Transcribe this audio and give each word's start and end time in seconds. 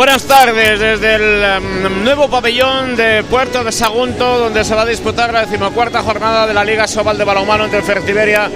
Buenas 0.00 0.24
tardes 0.24 0.80
desde 0.80 1.14
el 1.16 1.62
um, 1.62 2.04
nuevo 2.04 2.30
pabellón 2.30 2.96
de 2.96 3.22
Puerto 3.22 3.62
de 3.62 3.70
Sagunto, 3.70 4.38
donde 4.38 4.64
se 4.64 4.74
va 4.74 4.80
a 4.80 4.86
disputar 4.86 5.30
la 5.30 5.42
decimocuarta 5.42 6.02
jornada 6.02 6.46
de 6.46 6.54
la 6.54 6.64
Liga 6.64 6.88
Sobal 6.88 7.18
de 7.18 7.24
Balomano 7.24 7.66
entre 7.66 7.82
Fertiberia, 7.82 8.50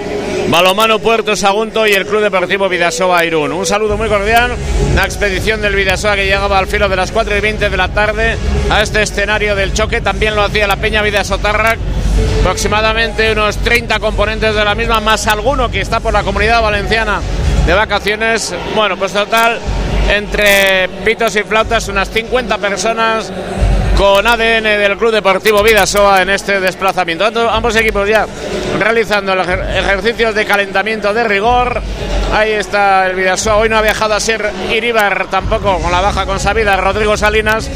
Balomano 0.49 0.97
Puerto 0.97 1.35
Sagunto 1.35 1.85
y 1.85 1.91
el 1.91 2.07
Club 2.07 2.23
Deportivo 2.23 2.67
Vidasoa 2.67 3.23
Irún. 3.25 3.51
Un 3.51 3.63
saludo 3.67 3.95
muy 3.95 4.09
cordial, 4.09 4.55
la 4.95 5.05
expedición 5.05 5.61
del 5.61 5.75
Vidasoa 5.75 6.15
que 6.15 6.25
llegaba 6.25 6.57
al 6.57 6.65
filo 6.65 6.89
de 6.89 6.95
las 6.95 7.11
4 7.11 7.37
y 7.37 7.41
20 7.41 7.69
de 7.69 7.77
la 7.77 7.89
tarde 7.89 8.37
a 8.71 8.81
este 8.81 9.03
escenario 9.03 9.55
del 9.55 9.71
choque, 9.71 10.01
también 10.01 10.35
lo 10.35 10.41
hacía 10.41 10.65
la 10.65 10.77
Peña 10.77 11.03
Vidasotarrac, 11.03 11.77
aproximadamente 12.39 13.33
unos 13.33 13.57
30 13.57 13.99
componentes 13.99 14.55
de 14.55 14.65
la 14.65 14.73
misma, 14.73 14.99
más 14.99 15.27
alguno 15.27 15.69
que 15.69 15.81
está 15.81 15.99
por 15.99 16.11
la 16.11 16.23
comunidad 16.23 16.63
valenciana 16.63 17.21
de 17.65 17.73
vacaciones. 17.73 18.53
Bueno, 18.75 18.97
pues 18.97 19.13
total 19.13 19.59
entre 20.09 20.87
pitos 21.03 21.35
y 21.35 21.43
flautas, 21.43 21.87
unas 21.87 22.09
50 22.09 22.57
personas 22.59 23.31
con 23.97 24.27
ADN 24.27 24.63
del 24.63 24.97
Club 24.97 25.11
Deportivo 25.11 25.63
Vidasoa 25.63 26.21
en 26.21 26.29
este 26.29 26.59
desplazamiento. 26.59 27.25
Ambos 27.49 27.75
equipos 27.75 28.07
ya 28.07 28.27
realizando 28.79 29.33
ejercicios 29.33 30.35
de 30.35 30.45
calentamiento 30.45 31.13
de 31.13 31.23
rigor. 31.23 31.81
Ahí 32.33 32.51
está 32.51 33.07
el 33.07 33.15
Vidasoa. 33.15 33.57
Hoy 33.57 33.69
no 33.69 33.77
ha 33.77 33.81
viajado 33.81 34.13
a 34.13 34.19
ser 34.19 34.51
Iribar 34.71 35.27
tampoco 35.31 35.79
con 35.79 35.91
la 35.91 36.01
baja 36.01 36.25
consabida 36.25 36.75
Rodrigo 36.77 37.17
Salinas 37.17 37.69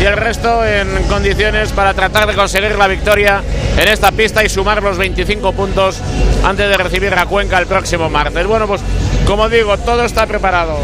y 0.00 0.04
el 0.04 0.16
resto 0.16 0.64
en 0.64 1.04
condiciones 1.04 1.72
para 1.72 1.94
tratar 1.94 2.26
de 2.26 2.34
conseguir 2.34 2.76
la 2.76 2.86
victoria 2.86 3.42
en 3.76 3.88
esta 3.88 4.12
pista 4.12 4.44
y 4.44 4.48
sumar 4.48 4.82
los 4.82 4.98
25 4.98 5.52
puntos 5.52 6.00
antes 6.44 6.68
de 6.68 6.76
recibir 6.76 7.14
a 7.14 7.26
Cuenca 7.26 7.58
el 7.58 7.66
próximo 7.66 8.10
martes. 8.10 8.46
Bueno, 8.46 8.66
pues 8.66 8.82
como 9.26 9.48
digo, 9.48 9.76
todo 9.78 10.04
está 10.04 10.26
preparado 10.26 10.78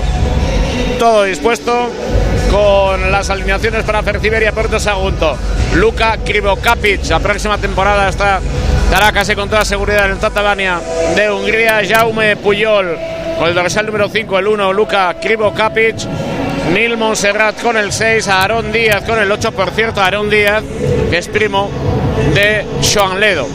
todo 0.98 1.24
dispuesto 1.24 1.90
con 2.50 3.12
las 3.12 3.30
alineaciones 3.30 3.84
para 3.84 4.02
Ferciberia 4.02 4.52
Puerto 4.52 4.80
Sagunto. 4.80 5.36
Luca 5.74 6.18
Krivokapic, 6.24 7.06
la 7.08 7.20
próxima 7.20 7.58
temporada 7.58 8.08
está, 8.08 8.40
estará 8.84 9.12
casi 9.12 9.36
con 9.36 9.48
toda 9.48 9.64
seguridad 9.64 10.06
en 10.06 10.12
el 10.12 10.18
Tatabania 10.18 10.80
de 11.14 11.30
Hungría. 11.30 11.82
Jaume 11.88 12.36
Puyol 12.36 12.98
con 13.38 13.48
el 13.48 13.54
dorsal 13.54 13.86
número 13.86 14.08
5, 14.08 14.38
el 14.38 14.48
1, 14.48 14.72
Luca 14.72 15.14
Krivokapic. 15.20 15.96
Nil 16.72 16.98
Monserrat 16.98 17.62
con 17.62 17.76
el 17.78 17.92
6, 17.92 18.28
Aarón 18.28 18.72
Díaz 18.72 19.02
con 19.04 19.18
el 19.18 19.30
8, 19.32 19.52
por 19.52 19.70
cierto, 19.70 20.02
Aarón 20.02 20.28
Díaz, 20.28 20.62
que 21.10 21.16
es 21.16 21.28
primo 21.28 21.70
de 22.34 22.64
Joan 22.82 23.20
Ledo. 23.20 23.46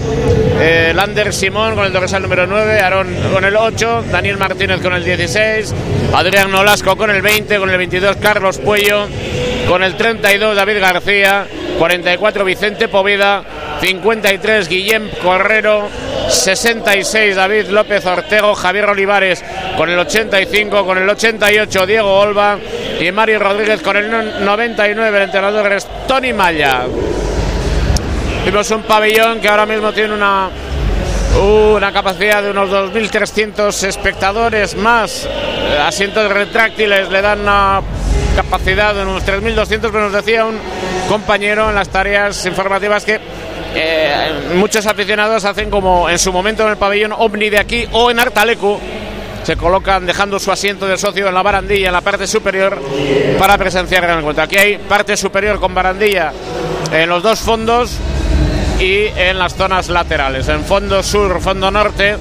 Eh, 0.59 0.93
Lander 0.95 1.33
Simón 1.33 1.75
con 1.75 1.85
el 1.85 1.93
dorsal 1.93 2.21
número 2.21 2.45
9, 2.47 2.79
Aarón 2.79 3.15
con 3.33 3.43
el 3.43 3.55
8, 3.55 4.05
Daniel 4.11 4.37
Martínez 4.37 4.81
con 4.81 4.93
el 4.93 5.03
16, 5.03 5.73
Adrián 6.13 6.51
Nolasco 6.51 6.95
con 6.95 7.09
el 7.09 7.21
20, 7.21 7.57
con 7.57 7.69
el 7.69 7.77
22 7.77 8.17
Carlos 8.17 8.59
Puello, 8.59 9.07
con 9.67 9.83
el 9.83 9.95
32 9.95 10.55
David 10.55 10.79
García, 10.79 11.47
44 11.79 12.45
Vicente 12.45 12.87
Poveda, 12.87 13.43
53 13.81 14.69
Guillem 14.69 15.09
Correro, 15.21 15.89
66 16.29 17.35
David 17.35 17.67
López 17.67 18.05
Ortego, 18.05 18.55
Javier 18.55 18.85
Olivares 18.85 19.43
con 19.77 19.89
el 19.89 19.99
85, 19.99 20.85
con 20.85 20.97
el 20.97 21.09
88 21.09 21.85
Diego 21.85 22.19
Olva 22.19 22.57
y 22.99 23.11
Mario 23.11 23.39
Rodríguez 23.39 23.81
con 23.81 23.97
el 23.97 24.09
99, 24.45 25.17
el 25.17 25.23
entrenador 25.23 25.73
es 25.73 25.87
Tony 26.07 26.31
Maya. 26.31 26.85
Vimos 28.45 28.69
un 28.71 28.83
pabellón 28.83 29.39
que 29.39 29.47
ahora 29.47 29.65
mismo 29.65 29.93
tiene 29.93 30.13
una, 30.13 30.49
una 31.41 31.93
capacidad 31.93 32.43
de 32.43 32.51
unos 32.51 32.69
2.300 32.69 33.87
espectadores 33.87 34.75
más. 34.75 35.27
Asientos 35.85 36.29
retráctiles 36.29 37.09
le 37.09 37.21
dan 37.21 37.39
una 37.39 37.81
capacidad 38.35 38.93
de 38.93 39.03
unos 39.03 39.25
3.200, 39.25 39.79
pero 39.79 40.01
nos 40.01 40.11
decía 40.11 40.45
un 40.45 40.59
compañero 41.07 41.69
en 41.69 41.75
las 41.75 41.87
tareas 41.87 42.45
informativas 42.45 43.05
que 43.05 43.17
eh, 43.75 44.31
muchos 44.55 44.85
aficionados 44.87 45.45
hacen 45.45 45.69
como 45.69 46.09
en 46.09 46.19
su 46.19 46.33
momento 46.33 46.63
en 46.63 46.71
el 46.71 46.77
pabellón 46.77 47.13
Omni 47.17 47.49
de 47.49 47.59
aquí 47.59 47.87
o 47.93 48.11
en 48.11 48.19
Artalecu. 48.19 48.77
Se 49.43 49.55
colocan 49.55 50.05
dejando 50.05 50.37
su 50.37 50.51
asiento 50.51 50.85
de 50.85 50.97
socio 50.97 51.29
en 51.29 51.33
la 51.33 51.43
barandilla, 51.43 51.87
en 51.87 51.93
la 51.93 52.01
parte 52.01 52.27
superior, 52.27 52.81
para 53.39 53.57
presenciar 53.57 54.03
el 54.03 54.19
encuentro. 54.19 54.43
Aquí 54.43 54.57
hay 54.57 54.77
parte 54.77 55.15
superior 55.15 55.61
con 55.61 55.73
barandilla 55.73 56.33
en 56.91 57.07
los 57.09 57.23
dos 57.23 57.39
fondos 57.39 57.97
y 58.79 59.07
en 59.15 59.39
las 59.39 59.55
zonas 59.55 59.89
laterales. 59.89 60.47
En 60.49 60.63
fondo 60.63 61.01
sur, 61.03 61.39
fondo 61.41 61.71
norte, 61.71 62.15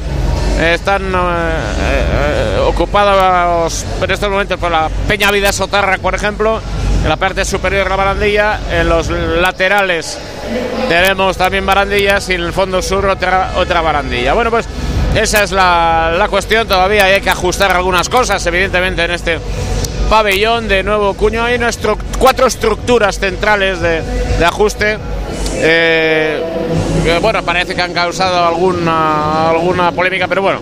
están 0.61 1.15
eh, 1.15 1.19
eh, 1.19 2.59
ocupados 2.67 3.85
en 4.01 4.11
estos 4.11 4.31
momentos 4.31 4.59
por 4.59 4.71
la 4.71 4.89
Peña 5.09 5.31
Vida 5.31 5.53
Sotarra, 5.53 5.99
por 5.99 6.15
ejemplo, 6.15 6.61
en 7.03 7.09
la 7.09 7.17
parte 7.17 7.45
superior 7.45 7.85
de 7.85 7.91
la 7.91 7.97
barandilla, 7.97 8.61
en 8.71 8.89
los 8.89 9.09
laterales 9.09 10.19
tenemos 10.89 11.37
también 11.37 11.65
barandillas 11.65 12.29
y 12.29 12.35
en 12.35 12.43
el 12.43 12.53
fondo 12.53 12.83
sur 12.83 13.07
otra, 13.07 13.53
otra 13.57 13.81
barandilla. 13.81 14.35
Bueno, 14.35 14.51
pues 14.51 14.67
esa 15.15 15.43
es 15.43 15.53
la, 15.53 16.15
la 16.17 16.29
cuestión, 16.29 16.67
todavía 16.67 17.05
hay 17.05 17.21
que 17.21 17.31
ajustar 17.31 17.75
algunas 17.75 18.09
cosas, 18.09 18.45
evidentemente, 18.47 19.05
en 19.05 19.11
este 19.11 19.39
pabellón 20.09 20.69
de 20.69 20.83
nuevo 20.83 21.15
cuño. 21.15 21.43
Hay 21.43 21.59
nuestro, 21.59 21.97
cuatro 22.19 22.47
estructuras 22.47 23.19
centrales 23.19 23.81
de, 23.81 24.03
de 24.03 24.45
ajuste. 24.45 24.99
Eh, 25.55 26.43
que, 27.05 27.19
bueno, 27.19 27.43
parece 27.43 27.75
que 27.75 27.83
han 27.83 27.93
causado 27.93 28.47
alguna, 28.47 29.51
alguna 29.51 29.93
polémica, 29.93 30.29
pero 30.29 30.43
bueno, 30.43 30.61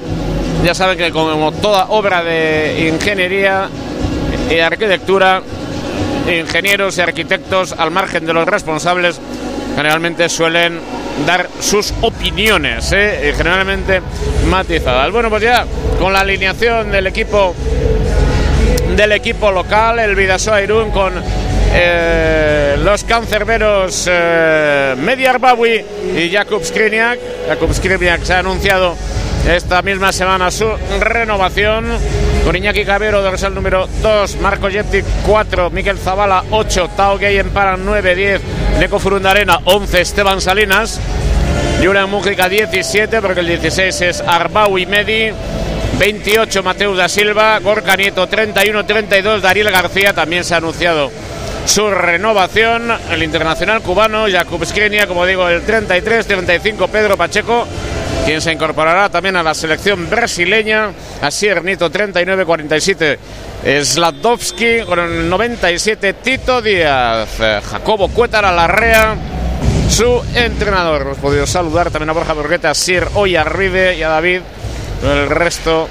ya 0.64 0.74
saben 0.74 0.98
que 0.98 1.10
como 1.10 1.52
toda 1.52 1.86
obra 1.86 2.22
de 2.22 2.88
ingeniería 2.92 3.68
y 4.50 4.58
arquitectura, 4.58 5.42
ingenieros 6.28 6.98
y 6.98 7.00
arquitectos, 7.00 7.72
al 7.72 7.90
margen 7.90 8.26
de 8.26 8.32
los 8.32 8.46
responsables, 8.46 9.20
generalmente 9.76 10.28
suelen 10.28 10.80
dar 11.26 11.48
sus 11.60 11.92
opiniones, 12.00 12.92
¿eh? 12.92 13.30
y 13.30 13.36
generalmente 13.36 14.00
matizadas. 14.48 15.10
Bueno, 15.12 15.30
pues 15.30 15.42
ya 15.42 15.66
con 15.98 16.12
la 16.12 16.20
alineación 16.20 16.90
del 16.90 17.06
equipo 17.06 17.54
del 18.96 19.12
equipo 19.12 19.52
local, 19.52 19.98
el 19.98 20.14
Vidasoa 20.14 20.62
Irún 20.62 20.90
con 20.90 21.12
eh, 21.72 22.76
los 22.82 23.04
cancerberos 23.04 24.08
eh, 24.10 24.94
Mediar 24.98 25.38
Bawi 25.38 25.84
y 26.16 26.30
Jakub 26.30 26.64
Skriniak. 26.64 27.18
Jakub 27.48 27.72
Skriniak 27.72 28.22
se 28.24 28.34
ha 28.34 28.38
anunciado 28.40 28.96
esta 29.48 29.82
misma 29.82 30.12
semana 30.12 30.50
su 30.50 30.66
renovación. 31.00 31.86
Con 32.44 32.56
Iñaki 32.56 32.84
Cabero, 32.84 33.22
dorsal 33.22 33.54
número 33.54 33.86
2, 34.02 34.36
Marco 34.36 34.70
Jetti 34.70 35.02
4, 35.26 35.70
Miquel 35.70 35.98
Zavala 35.98 36.44
8, 36.50 36.90
Tao 36.96 37.18
Gay 37.18 37.38
en 37.38 37.50
para 37.50 37.76
9, 37.76 38.14
10, 38.14 38.40
Neco 38.78 38.98
Furundarena 38.98 39.60
11, 39.64 40.00
Esteban 40.00 40.40
Salinas, 40.40 40.98
Julian 41.82 42.08
Mújica 42.08 42.48
17, 42.48 43.20
porque 43.20 43.40
el 43.40 43.46
16 43.46 44.00
es 44.00 44.20
Arbau 44.22 44.78
y 44.78 44.86
Medi. 44.86 45.32
28 45.98 46.62
Mateus 46.62 46.96
da 46.96 47.10
Silva, 47.10 47.58
Gorka 47.58 47.94
Nieto 47.94 48.26
31-32, 48.26 49.40
Dariel 49.40 49.70
García 49.70 50.14
también 50.14 50.44
se 50.44 50.54
ha 50.54 50.56
anunciado 50.56 51.10
su 51.66 51.90
renovación, 51.90 52.90
el 53.10 53.22
internacional 53.22 53.82
cubano 53.82 54.26
Jakub 54.30 54.64
como 55.06 55.26
digo, 55.26 55.48
el 55.48 55.64
33-35 55.64 56.88
Pedro 56.88 57.16
Pacheco, 57.16 57.66
quien 58.24 58.40
se 58.40 58.52
incorporará 58.52 59.08
también 59.08 59.36
a 59.36 59.42
la 59.42 59.54
selección 59.54 60.08
brasileña, 60.10 60.90
Asier 61.22 61.62
Nito 61.64 61.90
39-47 61.90 63.18
Sladowski 63.82 64.80
con 64.86 64.98
el 64.98 65.28
97 65.28 66.14
Tito 66.14 66.62
Díaz, 66.62 67.28
Jacobo 67.70 68.08
Cuétara 68.08 68.52
Larrea 68.52 69.16
su 69.90 70.22
entrenador. 70.34 71.02
Hemos 71.02 71.18
podido 71.18 71.46
saludar 71.46 71.90
también 71.90 72.10
a 72.10 72.12
Borja 72.12 72.32
Burgueta, 72.32 72.70
a 72.70 72.74
Sir 72.74 73.08
y 73.26 73.34
a 73.34 73.44
David 74.08 74.40
el 75.02 75.30
resto 75.30 75.88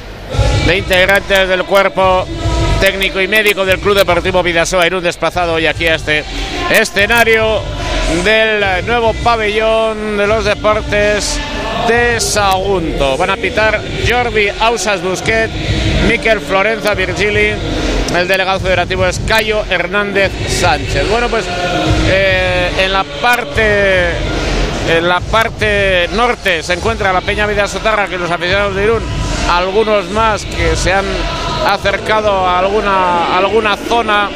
de 0.65 0.77
integrantes 0.77 1.49
del 1.49 1.65
cuerpo 1.65 2.25
técnico 2.79 3.19
y 3.19 3.27
médico 3.27 3.65
del 3.65 3.79
Club 3.79 3.97
Deportivo 3.97 4.41
Vidasoa 4.41 4.87
Irún 4.87 5.03
desplazado 5.03 5.53
hoy 5.53 5.67
aquí 5.67 5.87
a 5.87 5.95
este 5.95 6.23
escenario 6.69 7.61
del 8.23 8.85
nuevo 8.85 9.13
pabellón 9.15 10.17
de 10.17 10.25
los 10.25 10.45
deportes 10.45 11.39
de 11.87 12.19
Sagunto. 12.19 13.17
Van 13.17 13.31
a 13.31 13.35
pitar 13.35 13.81
Jordi 14.07 14.47
Ausas 14.59 15.01
Busquet, 15.01 15.49
Miquel 16.07 16.39
Florenza 16.39 16.93
Virgili, 16.93 17.53
el 18.15 18.27
delegado 18.27 18.59
federativo 18.59 19.05
es 19.05 19.19
Cayo 19.27 19.63
Hernández 19.69 20.31
Sánchez. 20.47 21.09
Bueno, 21.09 21.27
pues 21.27 21.45
eh, 22.07 22.71
en 22.79 22.93
la 22.93 23.03
parte 23.03 24.11
en 24.89 25.07
la 25.07 25.19
parte 25.19 26.09
norte 26.13 26.63
se 26.63 26.73
encuentra 26.73 27.11
la 27.11 27.21
Peña 27.21 27.45
Vida 27.45 27.67
Sotarra, 27.67 28.07
que 28.07 28.17
los 28.17 28.31
aficionados 28.31 28.75
de 28.75 28.83
Irún, 28.85 29.03
algunos 29.49 30.09
más 30.11 30.45
que 30.45 30.75
se 30.75 30.93
han 30.93 31.05
acercado 31.67 32.47
a 32.47 32.59
alguna, 32.59 33.37
alguna 33.37 33.77
zona 33.77 34.29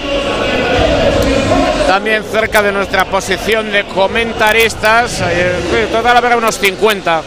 también 1.88 2.24
cerca 2.24 2.64
de 2.64 2.72
nuestra 2.72 3.06
posición 3.06 3.72
de 3.72 3.84
comentaristas. 3.86 5.22
Eh, 5.22 5.88
total 5.92 6.18
habrá 6.18 6.38
unos 6.38 6.58
50 6.58 7.22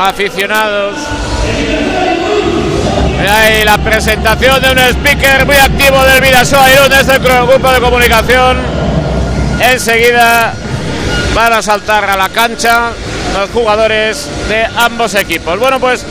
aficionados. 0.00 0.94
hay 3.28 3.64
la 3.64 3.78
presentación 3.78 4.62
de 4.62 4.70
un 4.70 4.78
speaker 4.78 5.46
muy 5.46 5.56
activo 5.56 6.00
del 6.04 6.20
Vidasoa 6.20 6.70
Irún 6.70 6.88
desde 6.90 7.14
el 7.14 7.20
grupo 7.20 7.72
de 7.72 7.80
comunicación. 7.80 8.58
Enseguida 9.60 10.54
van 11.34 11.52
a 11.52 11.62
saltar 11.62 12.08
a 12.08 12.16
la 12.16 12.28
cancha 12.28 12.90
los 13.34 13.50
jugadores 13.50 14.28
de 14.48 14.66
ambos 14.76 15.14
equipos. 15.14 15.58
Bueno, 15.58 15.80
pues 15.80 16.04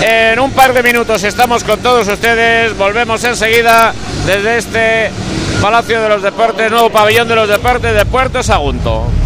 en 0.00 0.38
un 0.38 0.52
par 0.52 0.72
de 0.72 0.82
minutos 0.82 1.22
estamos 1.24 1.64
con 1.64 1.80
todos 1.80 2.08
ustedes. 2.08 2.76
Volvemos 2.76 3.22
enseguida 3.24 3.92
desde 4.26 4.58
este 4.58 5.10
Palacio 5.60 6.02
de 6.02 6.08
los 6.08 6.22
Deportes, 6.22 6.70
nuevo 6.70 6.90
pabellón 6.90 7.28
de 7.28 7.34
los 7.34 7.48
deportes 7.48 7.94
de 7.94 8.04
Puerto 8.04 8.42
Sagunto. 8.42 9.23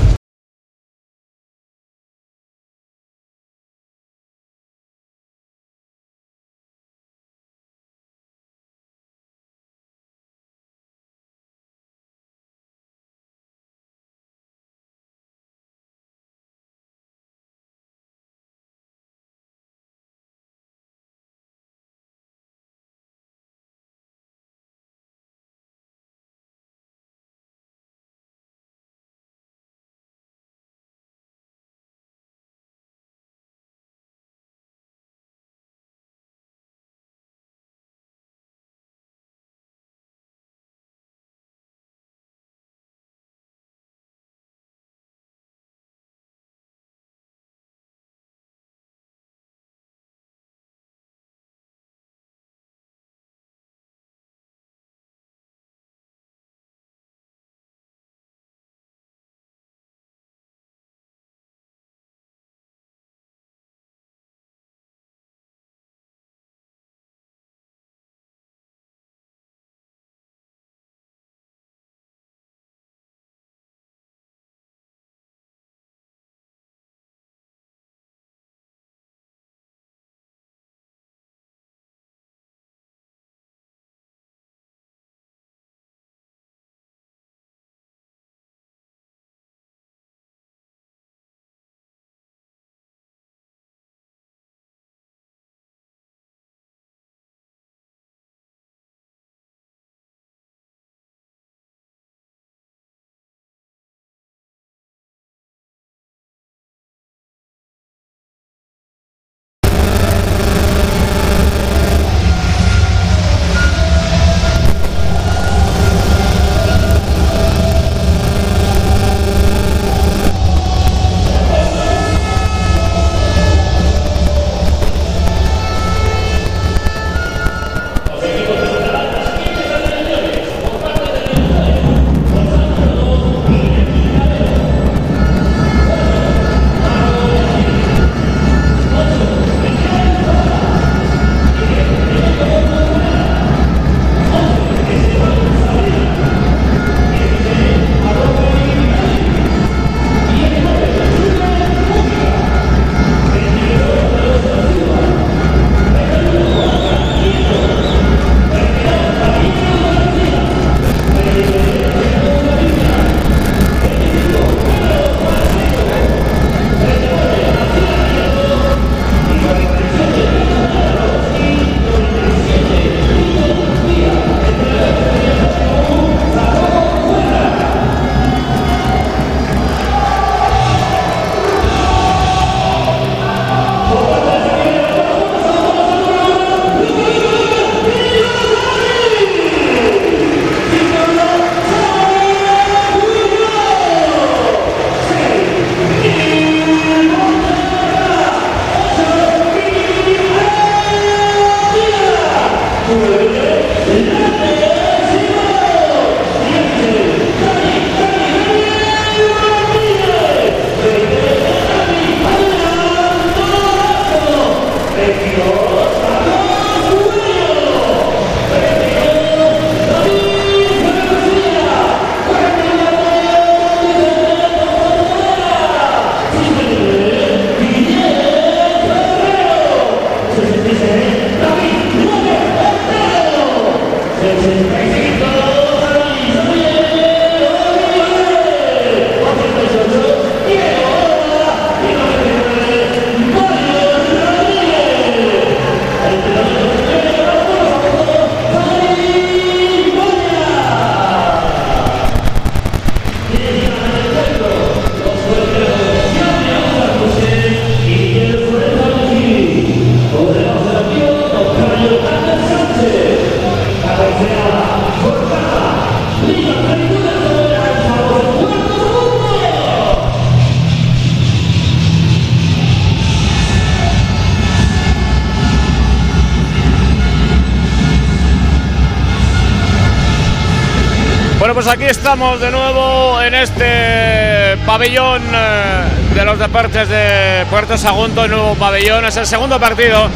Estamos 282.10 282.40
de 282.40 282.50
nuevo 282.50 283.20
en 283.20 283.34
este 283.34 284.56
pabellón 284.64 285.22
eh, 285.30 286.14
de 286.14 286.24
los 286.24 286.38
deportes 286.38 286.88
de 286.88 287.44
Puerto 287.50 287.76
Sagunto, 287.76 288.24
el 288.24 288.30
nuevo 288.30 288.54
pabellón. 288.54 289.04
Es 289.04 289.18
el 289.18 289.26
segundo 289.26 289.60
partido 289.60 290.08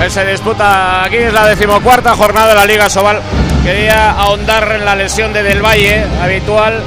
que 0.00 0.08
se 0.08 0.24
disputa 0.24 1.04
aquí, 1.04 1.16
es 1.16 1.34
la 1.34 1.46
decimocuarta 1.46 2.14
jornada 2.14 2.48
de 2.48 2.54
la 2.54 2.64
Liga 2.64 2.88
Sobal. 2.88 3.20
Quería 3.62 4.12
ahondar 4.12 4.72
en 4.72 4.86
la 4.86 4.96
lesión 4.96 5.34
de 5.34 5.42
Del 5.42 5.60
Valle, 5.60 6.02
habitual. 6.22 6.82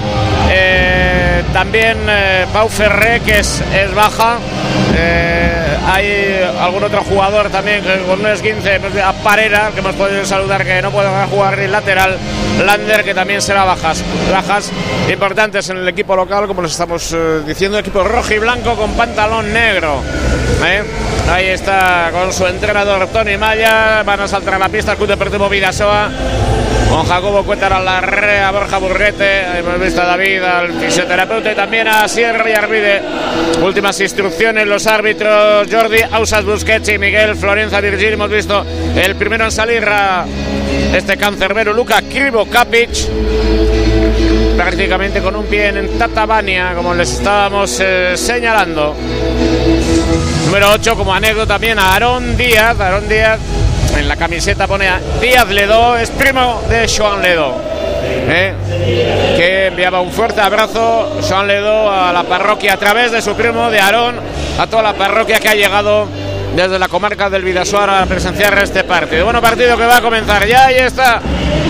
Eh, 0.50 1.44
también 1.54 2.00
eh, 2.10 2.48
Pau 2.52 2.68
Ferré, 2.68 3.20
que 3.20 3.38
es, 3.42 3.62
es 3.76 3.94
baja. 3.94 4.40
Eh, 4.96 5.61
hay 5.86 6.42
algún 6.60 6.84
otro 6.84 7.04
jugador 7.04 7.50
también 7.50 7.84
con 8.08 8.20
un 8.20 8.28
esguince 8.28 8.80
pues, 8.80 8.96
a 8.98 9.14
Parera, 9.14 9.72
que 9.74 9.80
hemos 9.80 9.96
podido 9.96 10.26
saludar 10.26 10.66
que 10.66 10.82
no 10.82 10.92
puede 10.92 11.10
jugar 11.28 11.58
ni 11.58 11.68
lateral. 11.68 12.18
Lander, 12.66 13.04
que 13.04 13.14
también 13.14 13.42
será 13.42 13.64
bajas. 13.64 14.04
Bajas 14.32 14.72
importantes 15.12 15.70
en 15.70 15.78
el 15.78 15.88
equipo 15.88 16.16
local, 16.16 16.48
como 16.48 16.62
les 16.62 16.72
estamos 16.72 17.12
eh, 17.14 17.42
diciendo, 17.46 17.80
equipo 17.80 18.04
rojo 18.04 18.34
y 18.34 18.40
blanco 18.40 18.76
con 18.76 18.92
pantalón 18.94 19.52
negro. 19.52 20.02
¿eh? 20.66 20.84
Ahí 21.30 21.48
está 21.48 22.10
con 22.12 22.32
su 22.34 22.46
entrenador 22.46 23.08
Tony 23.08 23.38
Maya. 23.38 24.04
Van 24.04 24.20
a 24.20 24.28
saltar 24.28 24.56
a 24.56 24.60
la 24.60 24.70
pista 24.70 24.92
el 24.92 24.98
Club 24.98 25.10
Deportivo 25.10 25.50
Vidasoa. 25.50 26.10
Con 26.92 27.06
Jacobo 27.06 27.46
Cuétara 27.46 27.80
Larrea, 27.80 28.52
Borja 28.52 28.78
Burrete, 28.78 29.60
hemos 29.60 29.80
visto 29.80 30.02
a 30.02 30.06
David, 30.08 30.44
al 30.44 30.74
fisioterapeuta 30.74 31.54
y 31.54 31.56
también 31.56 31.88
a 31.88 32.06
Sierra 32.10 32.50
y 32.50 32.52
Arvide. 32.52 33.02
Últimas 33.64 33.98
instrucciones, 34.02 34.68
los 34.68 34.86
árbitros 34.88 35.70
Jordi 35.72 36.02
Ausas 36.12 36.44
Busquets 36.44 36.90
y 36.90 36.98
Miguel 36.98 37.38
Florenza 37.38 37.80
Virgil. 37.80 38.12
Hemos 38.12 38.30
visto 38.30 38.66
el 38.94 39.16
primero 39.16 39.46
en 39.46 39.52
salir 39.54 39.86
a 39.88 40.26
este 40.94 41.16
cancerbero 41.16 41.72
Luca 41.72 42.02
Krivo 42.02 42.46
Kapic. 42.48 42.90
Prácticamente 44.58 45.22
con 45.22 45.38
un 45.38 45.46
pie 45.46 45.70
en 45.70 45.98
Tatabania, 45.98 46.74
como 46.76 46.94
les 46.94 47.10
estábamos 47.14 47.80
eh, 47.80 48.18
señalando. 48.18 48.98
Número 50.44 50.72
8, 50.74 50.98
como 50.98 51.14
anécdota 51.14 51.54
también 51.54 51.80
a 51.80 51.94
Aarón 51.94 52.36
Díaz. 52.36 52.78
Aarón 52.82 53.08
Díaz 53.08 53.40
en 53.98 54.08
la 54.08 54.16
camiseta 54.16 54.68
pone 54.68 54.88
a 54.88 55.00
Díaz 55.22 55.50
Ledo, 55.50 55.98
es 55.98 56.10
primo 56.12 56.62
de 56.70 56.88
Joan 56.88 57.22
Ledo. 57.22 57.56
¿eh? 58.28 58.54
Que 59.38 59.68
enviaba 59.68 60.02
un 60.02 60.12
fuerte 60.12 60.42
abrazo, 60.42 61.20
Joan 61.28 61.48
Ledo, 61.48 61.92
a 61.92 62.12
la 62.12 62.24
parroquia 62.24 62.74
a 62.74 62.78
través 62.78 63.12
de 63.12 63.22
su 63.22 63.34
primo 63.36 63.70
de 63.70 63.80
Aarón, 63.80 64.16
a 64.58 64.68
toda 64.68 64.84
la 64.84 64.94
parroquia 64.94 65.40
que 65.40 65.50
ha 65.50 65.56
llegado 65.56 66.08
desde 66.56 66.78
la 66.78 66.88
comarca 66.88 67.30
del 67.30 67.44
Vidasoar 67.44 67.90
a 67.90 68.06
presenciar 68.06 68.58
este 68.62 68.84
partido. 68.84 69.26
Bueno, 69.26 69.42
partido 69.42 69.78
que 69.78 69.86
va 69.86 69.98
a 69.98 70.02
comenzar 70.02 70.46
ya. 70.46 70.66
Ahí 70.66 70.76
está 70.76 71.22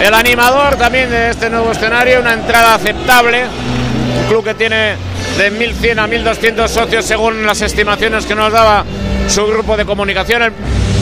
el 0.02 0.14
animador 0.14 0.76
también 0.76 1.10
de 1.10 1.30
este 1.30 1.50
nuevo 1.50 1.72
escenario, 1.72 2.20
una 2.20 2.34
entrada 2.34 2.76
aceptable. 2.76 3.44
Un 3.44 4.28
club 4.28 4.44
que 4.44 4.54
tiene 4.56 4.96
de 5.38 5.52
1.100 5.52 6.00
a 6.00 6.08
1.200 6.08 6.68
socios 6.68 7.06
según 7.06 7.46
las 7.46 7.62
estimaciones 7.62 8.26
que 8.26 8.36
nos 8.36 8.52
daba 8.52 8.84
su 9.32 9.48
grupo 9.48 9.78
de 9.78 9.86
comunicación. 9.86 10.54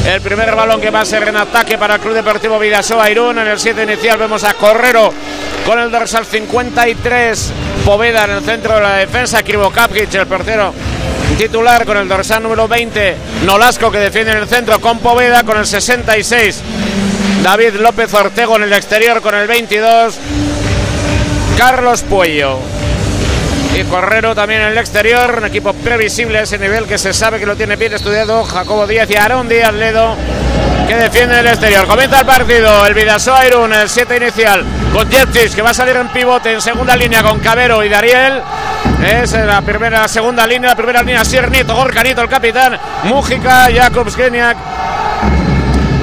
El, 0.06 0.22
primer 0.22 0.56
balón 0.56 0.80
que 0.80 0.92
va 0.92 1.02
a 1.02 1.06
ser 1.06 1.28
en 1.28 1.36
ataque 1.36 1.80
para 1.80 1.96
el 1.96 2.02
Club 2.02 2.14
Deportivo 2.14 2.60
Vidasoa 2.60 3.10
Irún. 3.10 3.40
En 3.40 3.48
el 3.48 3.60
7 3.60 3.84
inicial 3.84 4.20
vemos 4.20 4.44
a 4.44 4.54
Correro 4.54 5.12
con 5.66 5.80
el 5.80 5.90
dorsal 5.90 6.26
53. 6.26 7.52
Poveda 7.84 8.26
en 8.26 8.32
el 8.32 8.44
centro 8.44 8.76
de 8.76 8.82
la 8.82 8.94
defensa. 8.98 9.42
Krivo 9.42 9.72
Kapkic, 9.72 10.14
el 10.14 10.28
portero 10.28 10.74
titular 11.40 11.86
con 11.86 11.98
el 11.98 12.08
dorsal 12.08 12.44
número 12.44 12.68
20. 12.68 13.16
Nolasco 13.46 13.92
que 13.92 13.98
defiende 13.98 14.32
en 14.34 14.38
el 14.38 14.48
centro 14.48 14.80
con 14.80 15.00
Poveda 15.00 15.44
con 15.44 15.58
el 15.58 15.66
66. 15.66 16.62
David 17.42 17.76
López 17.80 18.14
Ortego 18.14 18.58
en 18.58 18.64
el 18.64 18.74
exterior 18.74 19.22
con 19.22 19.34
el 19.34 19.48
22. 19.48 20.20
Carlos 21.58 22.04
Puello 22.04 22.60
y 23.80 23.84
Correro 23.86 24.36
también 24.36 24.62
en 24.62 24.68
el 24.68 24.78
exterior, 24.78 25.36
un 25.38 25.46
equipo 25.46 25.74
previsible 25.74 26.40
a 26.40 26.42
ese 26.42 26.58
nivel 26.58 26.86
que 26.86 26.98
se 26.98 27.14
sabe 27.14 27.40
que 27.40 27.46
lo 27.46 27.56
tiene 27.56 27.78
bien 27.78 27.94
estudiado, 27.94 28.44
Jacobo 28.44 28.86
Díaz 28.86 29.10
y 29.10 29.16
Aarón 29.16 29.48
Díaz 29.48 29.74
Ledo 29.74 30.18
que 30.88 30.96
defiende 30.96 31.40
el 31.40 31.48
exterior. 31.48 31.86
Comienza 31.88 32.20
el 32.20 32.26
partido, 32.26 32.86
el 32.86 32.94
Vidasoa 32.94 33.48
Irún, 33.48 33.72
el 33.72 33.88
7 33.88 34.18
inicial, 34.18 34.66
con 34.92 35.10
Jeptis 35.10 35.56
que 35.56 35.62
va 35.62 35.70
a 35.70 35.74
salir 35.74 35.96
en 35.96 36.10
pivote 36.10 36.52
en 36.52 36.62
segunda 36.62 36.96
línea 36.96 37.24
con 37.24 37.40
Cabero 37.40 37.84
y 37.84 37.90
Dariel. 37.90 38.42
Es 39.06 39.32
la 39.34 39.62
primera, 39.62 40.08
segunda 40.08 40.46
línea, 40.46 40.72
la 40.72 40.76
primera 40.76 41.02
línea, 41.02 41.24
Sier 41.24 41.50
Nieto, 41.50 41.76
Gorka 41.76 42.04
Nieto, 42.04 42.22
el 42.22 42.30
capitán, 42.30 42.78
Mújica, 43.04 43.70
Jakub 43.74 44.10
Skeniak, 44.10 44.58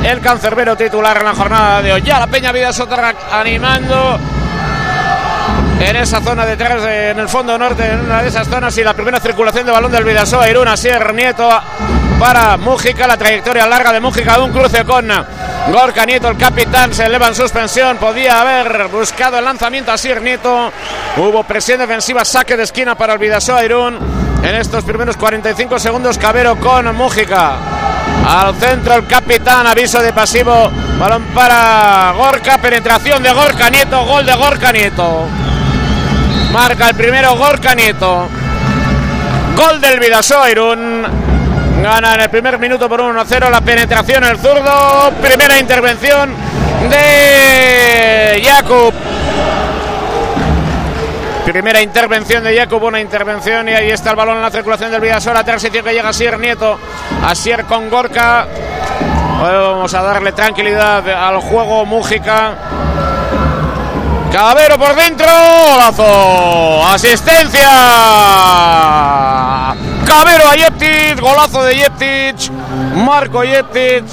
el 0.05 0.21
cancerbero 0.21 0.77
titular 0.77 1.19
en 1.19 1.25
la 1.25 1.35
jornada 1.35 1.83
de 1.83 1.93
hoy. 1.93 2.03
Ya 2.03 2.21
la 2.21 2.27
Peña 2.27 2.53
Vidasoa 2.53 3.15
animando 3.33 4.19
en 5.81 5.97
esa 5.97 6.21
zona 6.21 6.47
detrás, 6.47 6.83
de, 6.83 7.11
en 7.11 7.19
el 7.19 7.29
fondo 7.29 7.57
norte, 7.59 7.87
en 7.87 8.01
una 8.01 8.23
de 8.23 8.29
esas 8.29 8.49
zonas, 8.49 8.77
y 8.79 8.85
la 8.85 8.95
primera 8.95 9.21
circulación 9.21 9.67
de 9.67 9.73
balón 9.73 9.93
del 9.93 10.05
Vidasoa, 10.05 10.49
Irún, 10.49 10.69
Asier 10.69 11.13
Nieto 11.15 11.49
para 12.19 12.57
Mújica, 12.57 13.07
la 13.07 13.17
trayectoria 13.17 13.67
larga 13.67 13.93
de 13.93 14.01
Mújica 14.01 14.39
un 14.39 14.53
cruce 14.53 14.85
con 14.85 15.07
Gorka 15.71 16.07
Nieto, 16.07 16.29
el 16.29 16.37
capitán, 16.39 16.95
se 16.95 17.05
eleva 17.05 17.29
en 17.29 17.35
suspensión, 17.35 17.99
podía 17.99 18.41
haber 18.41 18.89
buscado 18.89 19.39
el 19.39 19.45
lanzamiento 19.45 19.93
Asier 19.93 20.23
Nieto, 20.23 20.73
hubo 21.19 21.45
presión 21.45 21.79
defensiva, 21.79 22.25
saque 22.25 22.57
de 22.57 22.63
esquina 22.63 22.95
para 22.95 23.13
el 23.13 23.19
Vidasoa 23.19 23.65
Irún, 23.65 23.99
en 24.43 24.55
estos 24.55 24.85
primeros 24.85 25.17
45 25.17 25.79
segundos, 25.79 26.17
Cabero 26.19 26.57
con 26.57 26.95
Mújica. 26.97 27.57
Al 28.27 28.55
centro 28.57 28.95
el 28.95 29.07
capitán, 29.07 29.67
aviso 29.67 30.01
de 30.01 30.13
pasivo, 30.13 30.71
balón 30.99 31.25
para 31.35 32.13
Gorka, 32.17 32.59
penetración 32.59 33.23
de 33.23 33.33
Gorka 33.33 33.69
Nieto, 33.71 34.05
gol 34.05 34.25
de 34.25 34.35
Gorka 34.35 34.73
Nieto. 34.73 35.29
Marca 36.53 36.89
el 36.89 36.95
primero 36.95 37.37
Gorka 37.37 37.75
Nieto. 37.75 38.29
Gol 39.57 39.81
del 39.81 40.01
Vidasoa 40.01 40.51
Irún. 40.51 41.05
Gana 41.83 42.15
en 42.15 42.21
el 42.21 42.31
primer 42.31 42.59
minuto 42.59 42.89
por 42.89 43.01
1-0 43.01 43.51
la 43.51 43.61
penetración 43.61 44.25
el 44.25 44.39
zurdo. 44.39 45.13
Primera 45.21 45.59
intervención 45.59 46.31
de 46.91 48.43
Jakub. 48.45 48.95
Primera 51.45 51.81
intervención 51.81 52.43
de 52.43 52.59
Jakub, 52.59 52.83
una 52.83 53.01
intervención 53.01 53.69
y 53.69 53.73
ahí 53.73 53.91
está 53.91 54.11
el 54.11 54.17
balón 54.17 54.37
en 54.37 54.43
la 54.43 54.51
circulación 54.51 54.91
del 54.91 55.01
Vidasoa. 55.01 55.35
La 55.35 55.45
transición 55.45 55.85
que 55.85 55.93
llega 55.93 56.09
Asier 56.09 56.39
Nieto. 56.39 56.79
Asier 57.25 57.65
con 57.65 57.91
Gorka. 57.91 58.47
Vamos 59.41 59.93
a 59.93 60.03
darle 60.03 60.33
tranquilidad 60.33 61.09
al 61.09 61.41
juego 61.41 61.85
Mújica. 61.85 62.55
Cabero 64.33 64.79
por 64.79 64.95
dentro, 64.95 65.27
golazo, 65.27 66.87
asistencia. 66.87 67.69
Cabero 70.07 70.49
a 70.49 70.53
Jeptic, 70.53 71.21
golazo 71.21 71.65
de 71.65 71.77
Jeptic, 71.77 72.51
Marco 72.95 73.43
Jeptic, 73.43 74.05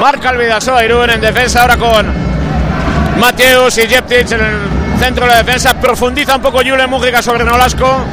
marca 0.00 0.30
el 0.30 0.38
Vidasoa 0.38 0.84
Irún 0.84 1.10
en 1.10 1.20
defensa 1.20 1.62
ahora 1.62 1.76
con 1.76 2.06
Mateus 3.18 3.78
y 3.78 3.86
Jeptic 3.86 4.30
en 4.32 4.40
el 4.40 4.98
centro 4.98 5.26
de 5.26 5.32
la 5.32 5.38
defensa, 5.38 5.74
profundiza 5.80 6.36
un 6.36 6.42
poco 6.42 6.58
Julen 6.58 6.90
Mújica 6.90 7.22
sobre 7.22 7.44
Nolasco 7.44 8.04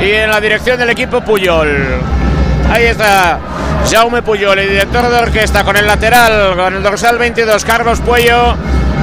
y 0.00 0.10
en 0.10 0.30
la 0.30 0.40
dirección 0.40 0.78
del 0.78 0.90
equipo 0.90 1.20
Puyol. 1.20 2.21
Ahí 2.70 2.84
está 2.84 3.38
Jaume 3.90 4.22
Puyol, 4.22 4.58
el 4.58 4.68
director 4.68 5.08
de 5.08 5.16
orquesta 5.16 5.64
con 5.64 5.76
el 5.76 5.86
lateral, 5.86 6.56
con 6.56 6.74
el 6.74 6.82
dorsal 6.82 7.18
22, 7.18 7.64
Carlos 7.64 8.00
Puello. 8.00 8.54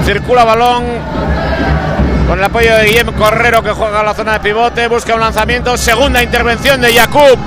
Circula 0.05 0.43
balón 0.43 0.85
con 2.27 2.37
el 2.37 2.45
apoyo 2.45 2.75
de 2.75 2.85
Guillem 2.85 3.11
Correro 3.13 3.61
que 3.63 3.71
juega 3.71 3.99
a 3.99 4.03
la 4.03 4.13
zona 4.13 4.33
de 4.33 4.39
pivote. 4.39 4.87
Busca 4.87 5.15
un 5.15 5.19
lanzamiento. 5.19 5.75
Segunda 5.77 6.21
intervención 6.21 6.79
de 6.79 6.93
Jakub. 6.93 7.37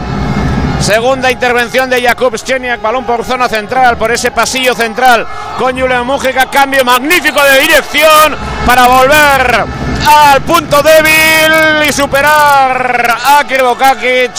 Segunda 0.81 1.31
intervención 1.31 1.89
de 1.89 2.03
Jakub 2.03 2.37
Szczeniak. 2.37 2.83
Balón 2.83 3.05
por 3.05 3.25
zona 3.25 3.49
central, 3.49 3.97
por 3.97 4.11
ese 4.11 4.33
pasillo 4.33 4.75
central. 4.75 5.27
Con 5.59 5.79
Julián 5.79 6.07
Mújica. 6.07 6.47
Cambio 6.51 6.85
magnífico 6.85 7.43
de 7.43 7.61
dirección 7.61 8.37
para 8.67 8.87
volver 8.89 9.65
al 10.07 10.42
punto 10.42 10.82
débil 10.82 11.88
y 11.88 11.92
superar 11.92 13.16
a 13.24 13.42
Kirbokakic. 13.46 14.32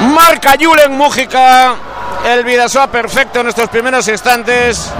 Marca 0.00 0.54
Julen 0.60 0.96
Mújica. 0.96 1.74
El 2.24 2.42
Vidasoa 2.44 2.88
perfecto 2.88 3.40
en 3.40 3.48
estos 3.48 3.68
primeros 3.68 4.06
instantes. 4.08 4.90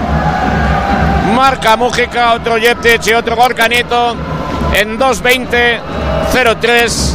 Marca 1.35 1.75
Mújica, 1.77 2.33
otro 2.33 2.57
Jeptic 2.57 3.07
y 3.07 3.13
otro 3.13 3.35
Gorka 3.35 3.67
Nieto 3.67 4.15
en 4.73 4.99
2.20-03. 4.99 7.13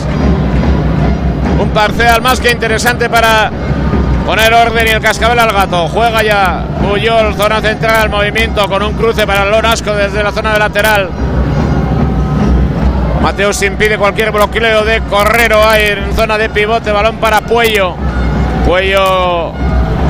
Un 1.60 1.70
parcial 1.70 2.20
más 2.22 2.40
que 2.40 2.50
interesante 2.50 3.08
para 3.08 3.50
poner 4.24 4.52
orden 4.52 4.86
y 4.86 4.90
el 4.90 5.00
cascabel 5.00 5.38
al 5.38 5.52
gato. 5.52 5.88
Juega 5.88 6.22
ya 6.22 6.64
Puyol, 6.82 7.34
zona 7.34 7.60
central, 7.60 8.10
movimiento 8.10 8.68
con 8.68 8.82
un 8.82 8.94
cruce 8.94 9.26
para 9.26 9.44
Lonasco 9.44 9.94
desde 9.94 10.22
la 10.22 10.32
zona 10.32 10.52
de 10.52 10.58
lateral. 10.58 11.10
Mateus 13.26 13.60
impide 13.62 13.98
cualquier 13.98 14.30
bloqueo 14.30 14.84
de 14.84 15.00
Correro 15.00 15.60
ahí 15.68 15.86
en 15.86 16.14
zona 16.14 16.38
de 16.38 16.48
pivote, 16.48 16.92
balón 16.92 17.16
para 17.16 17.40
Puello. 17.40 17.96
Puello 18.64 19.52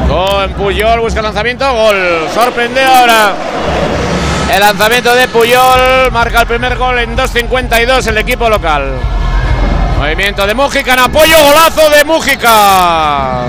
con 0.06 0.52
Puyol, 0.52 1.00
busca 1.00 1.22
lanzamiento, 1.22 1.64
gol. 1.72 1.96
Sorprende 2.34 2.84
ahora 2.84 3.32
El 4.52 4.60
lanzamiento 4.60 5.14
de 5.14 5.28
Puyol 5.28 6.12
marca 6.12 6.42
el 6.42 6.46
primer 6.46 6.76
gol 6.76 6.98
en 6.98 7.16
2.52 7.16 8.06
el 8.06 8.18
equipo 8.18 8.50
local. 8.50 8.92
Movimiento 9.98 10.46
de 10.46 10.52
Mújica 10.52 10.92
en 10.92 10.98
apoyo, 10.98 11.36
golazo 11.42 11.88
de 11.88 12.04
Mújica. 12.04 13.44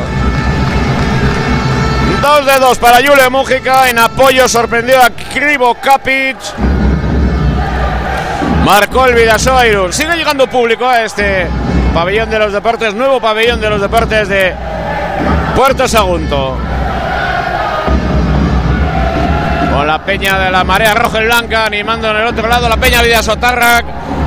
Dos 2.21 2.45
de 2.45 2.59
dos 2.59 2.77
para 2.77 3.05
Julio 3.05 3.29
Mújica 3.29 3.89
en 3.89 3.99
apoyo, 3.99 4.47
sorprendió 4.47 5.03
a 5.03 5.09
Krivo 5.09 5.75
Kapic. 5.75 6.37
Marcó 8.67 9.05
el 9.05 9.15
Vidasoa 9.15 9.65
Irún. 9.65 9.93
Sigue 9.93 10.13
llegando 10.17 10.45
público 10.47 10.85
a 10.85 11.03
este 11.03 11.47
pabellón 11.93 12.29
de 12.29 12.37
los 12.37 12.51
deportes, 12.51 12.93
nuevo 12.93 13.21
pabellón 13.21 13.61
de 13.61 13.69
los 13.69 13.79
deportes 13.79 14.27
de 14.27 14.53
Puerto 15.55 15.87
Sagunto. 15.87 16.57
Con 19.73 19.87
la 19.87 20.03
peña 20.03 20.37
de 20.37 20.51
la 20.51 20.65
marea 20.65 20.93
roja 20.93 21.21
y 21.21 21.25
blanca 21.27 21.63
animando 21.63 22.11
en 22.11 22.17
el 22.17 22.27
otro 22.27 22.45
lado 22.49 22.67
la 22.67 22.75
peña 22.75 23.01
Vidasotarrac. 23.01 23.85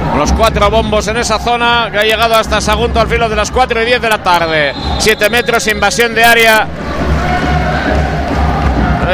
Con 0.09 0.18
los 0.18 0.32
cuatro 0.32 0.70
bombos 0.70 1.07
en 1.09 1.18
esa 1.18 1.38
zona 1.38 1.91
que 1.93 1.99
ha 1.99 2.05
llegado 2.05 2.34
hasta 2.34 2.62
Sagunto 2.62 2.99
al 2.99 3.09
filo 3.09 3.28
de 3.28 3.36
las 3.36 3.51
4 3.51 3.82
y 3.82 3.84
10 3.84 4.01
de 4.01 4.09
la 4.09 4.22
tarde. 4.22 4.72
7 4.97 5.28
metros, 5.28 5.66
invasión 5.66 6.14
de 6.14 6.24
área 6.24 6.66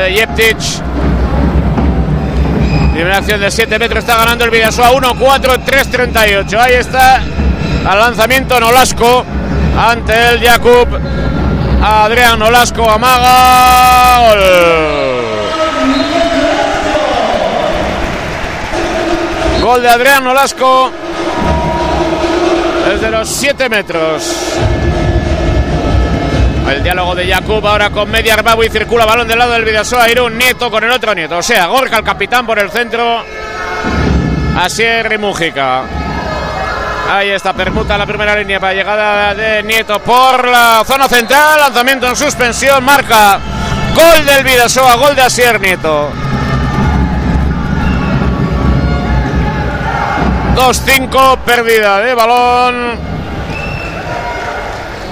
Jeptic. 0.08 0.56
Primera 2.96 3.18
acción 3.18 3.38
de 3.42 3.50
7 3.50 3.78
metros, 3.78 4.04
está 4.04 4.16
ganando 4.16 4.46
el 4.46 4.50
Vidasoa 4.50 4.90
1-4, 4.90 5.62
3-38. 5.66 6.58
Ahí 6.58 6.76
está 6.76 7.20
al 7.86 7.98
lanzamiento 7.98 8.58
Nolasco 8.58 9.22
ante 9.78 10.30
el 10.30 10.40
Jakub. 10.40 10.88
Adrián 11.82 12.38
Nolasco 12.38 12.90
amaga. 12.90 14.28
Gol. 14.28 14.40
Gol 19.60 19.82
de 19.82 19.88
Adrián 19.90 20.24
Nolasco 20.24 20.90
desde 22.88 23.10
los 23.10 23.28
7 23.28 23.68
metros. 23.68 24.56
El 26.68 26.82
diálogo 26.82 27.14
de 27.14 27.32
Jakub 27.32 27.64
ahora 27.64 27.90
con 27.90 28.10
Media 28.10 28.34
Arbabu 28.34 28.64
y 28.64 28.68
circula 28.68 29.06
balón 29.06 29.28
del 29.28 29.38
lado 29.38 29.52
del 29.52 29.64
Vidasoa 29.64 30.10
Irún 30.10 30.36
Nieto 30.36 30.68
con 30.68 30.82
el 30.82 30.90
otro 30.90 31.14
Nieto. 31.14 31.38
O 31.38 31.42
sea, 31.42 31.66
Gorka 31.66 31.98
el 31.98 32.04
capitán 32.04 32.44
por 32.44 32.58
el 32.58 32.70
centro. 32.70 33.22
Asier 34.58 35.12
y 35.12 35.18
Mújica. 35.18 35.82
Ahí 37.08 37.30
está, 37.30 37.52
permuta 37.52 37.96
la 37.96 38.04
primera 38.04 38.34
línea 38.34 38.58
para 38.58 38.74
llegada 38.74 39.32
de 39.32 39.62
Nieto 39.62 40.00
por 40.00 40.48
la 40.48 40.82
zona 40.84 41.06
central. 41.08 41.58
Lanzamiento 41.60 42.08
en 42.08 42.16
suspensión, 42.16 42.84
marca 42.84 43.38
gol 43.94 44.26
del 44.26 44.42
Vidasoa, 44.42 44.96
gol 44.96 45.14
de 45.14 45.22
Asier 45.22 45.60
Nieto. 45.60 46.10
2-5, 50.56 51.38
pérdida 51.44 52.00
de 52.00 52.14
balón 52.14 53.15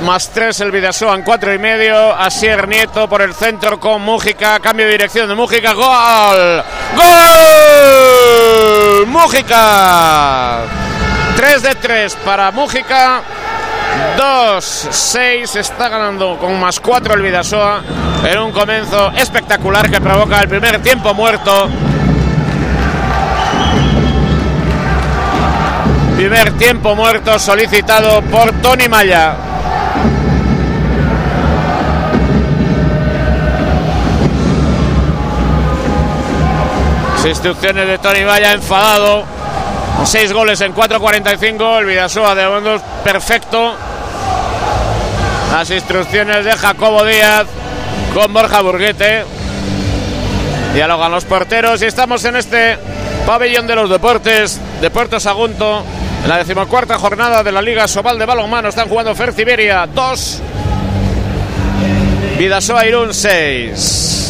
más 0.05 0.31
3 0.31 0.61
el 0.61 0.71
Vidasoa 0.71 1.15
en 1.15 1.23
4 1.23 1.55
y 1.55 1.59
medio. 1.59 2.15
Asier 2.15 2.69
Nieto 2.69 3.09
por 3.09 3.23
el 3.23 3.35
centro 3.35 3.81
con 3.81 4.03
Mújica. 4.03 4.61
Cambio 4.61 4.87
de 4.87 4.93
dirección 4.93 5.29
de 5.29 5.35
Mújica. 5.35 5.73
¡Gol! 5.73 6.63
¡Gol! 6.97 9.07
¡Mújica! 9.07 10.61
3 11.37 11.63
de 11.63 11.75
3 11.75 12.17
para 12.25 12.51
Mújica. 12.51 13.23
2-6 14.19 15.57
está 15.57 15.89
ganando 15.89 16.37
con 16.39 16.61
más 16.61 16.81
4 16.81 17.15
el 17.15 17.23
Vidasoa 17.23 17.83
en 18.25 18.39
un 18.39 18.53
comienzo 18.53 19.11
espectacular 19.13 19.91
que 19.91 20.01
provoca 20.01 20.41
el 20.41 20.49
primer 20.49 20.83
tiempo 20.83 21.15
muerto. 21.15 21.69
Primer 26.17 26.53
tiempo 26.59 26.95
muerto 26.95 27.39
solicitado 27.39 28.21
por 28.23 28.53
Tony 28.61 28.89
Maya. 28.89 29.54
Instrucciones 37.25 37.87
de 37.89 37.99
Tony 37.99 38.23
Vaya 38.25 38.53
enfadado. 38.53 39.25
Seis 40.05 40.33
goles 40.33 40.61
en 40.61 40.75
4.45. 40.75 41.79
El 41.79 41.87
Vidasoa 41.87 42.35
de 42.35 42.47
momento 42.47 42.83
perfecto. 43.03 43.75
Las 45.51 45.71
instrucciones 45.71 46.45
de 46.45 46.53
Jacobo 46.53 47.05
Díaz 47.05 47.47
con 48.13 48.33
Borja 48.33 48.61
Burguete. 48.61 49.25
Dialogan 50.75 51.13
los 51.13 51.25
porteros 51.25 51.81
y 51.81 51.87
estamos 51.87 52.25
en 52.25 52.37
este 52.37 52.77
pabellón 53.27 53.67
de 53.67 53.77
los 53.77 53.89
deportes 53.89 54.61
de 54.81 54.91
Puerto 54.91 55.19
Sagunto. 55.19 55.83
En 56.23 56.29
la 56.29 56.39
decimocuarta 56.39 56.99
jornada 56.99 57.43
de 57.43 57.53
la 57.53 57.63
Liga 57.63 57.89
Sobal 57.89 58.19
de 58.19 58.27
Balonmano 58.27 58.69
están 58.69 58.89
jugando 58.89 59.15
Ferciberia 59.15 59.87
2. 59.87 60.43
Vidasoa 62.39 62.87
Irún 62.87 63.15
6. 63.15 64.24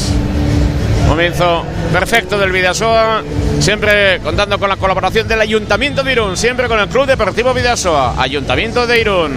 Comienzo 1.09 1.65
perfecto 1.93 2.39
del 2.39 2.51
Vidasoa, 2.51 3.23
siempre 3.61 4.21
contando 4.21 4.59
con 4.59 4.69
la 4.69 4.77
colaboración 4.77 5.29
del 5.29 5.41
Ayuntamiento 5.41 6.03
de 6.03 6.13
Irún, 6.13 6.37
siempre 6.37 6.67
con 6.67 6.81
el 6.81 6.89
Club 6.89 7.07
Deportivo 7.07 7.55
Vidasoa, 7.55 8.21
Ayuntamiento 8.21 8.87
de 8.87 9.01
Irún, 9.01 9.33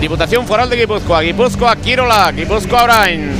Diputación 0.00 0.46
Foral 0.46 0.70
de 0.70 0.76
Guipúzcoa, 0.76 1.22
Guipúzcoa 1.22 1.76
Quirola, 1.76 2.30
Guipúzcoa 2.30 2.84
Orain, 2.84 3.32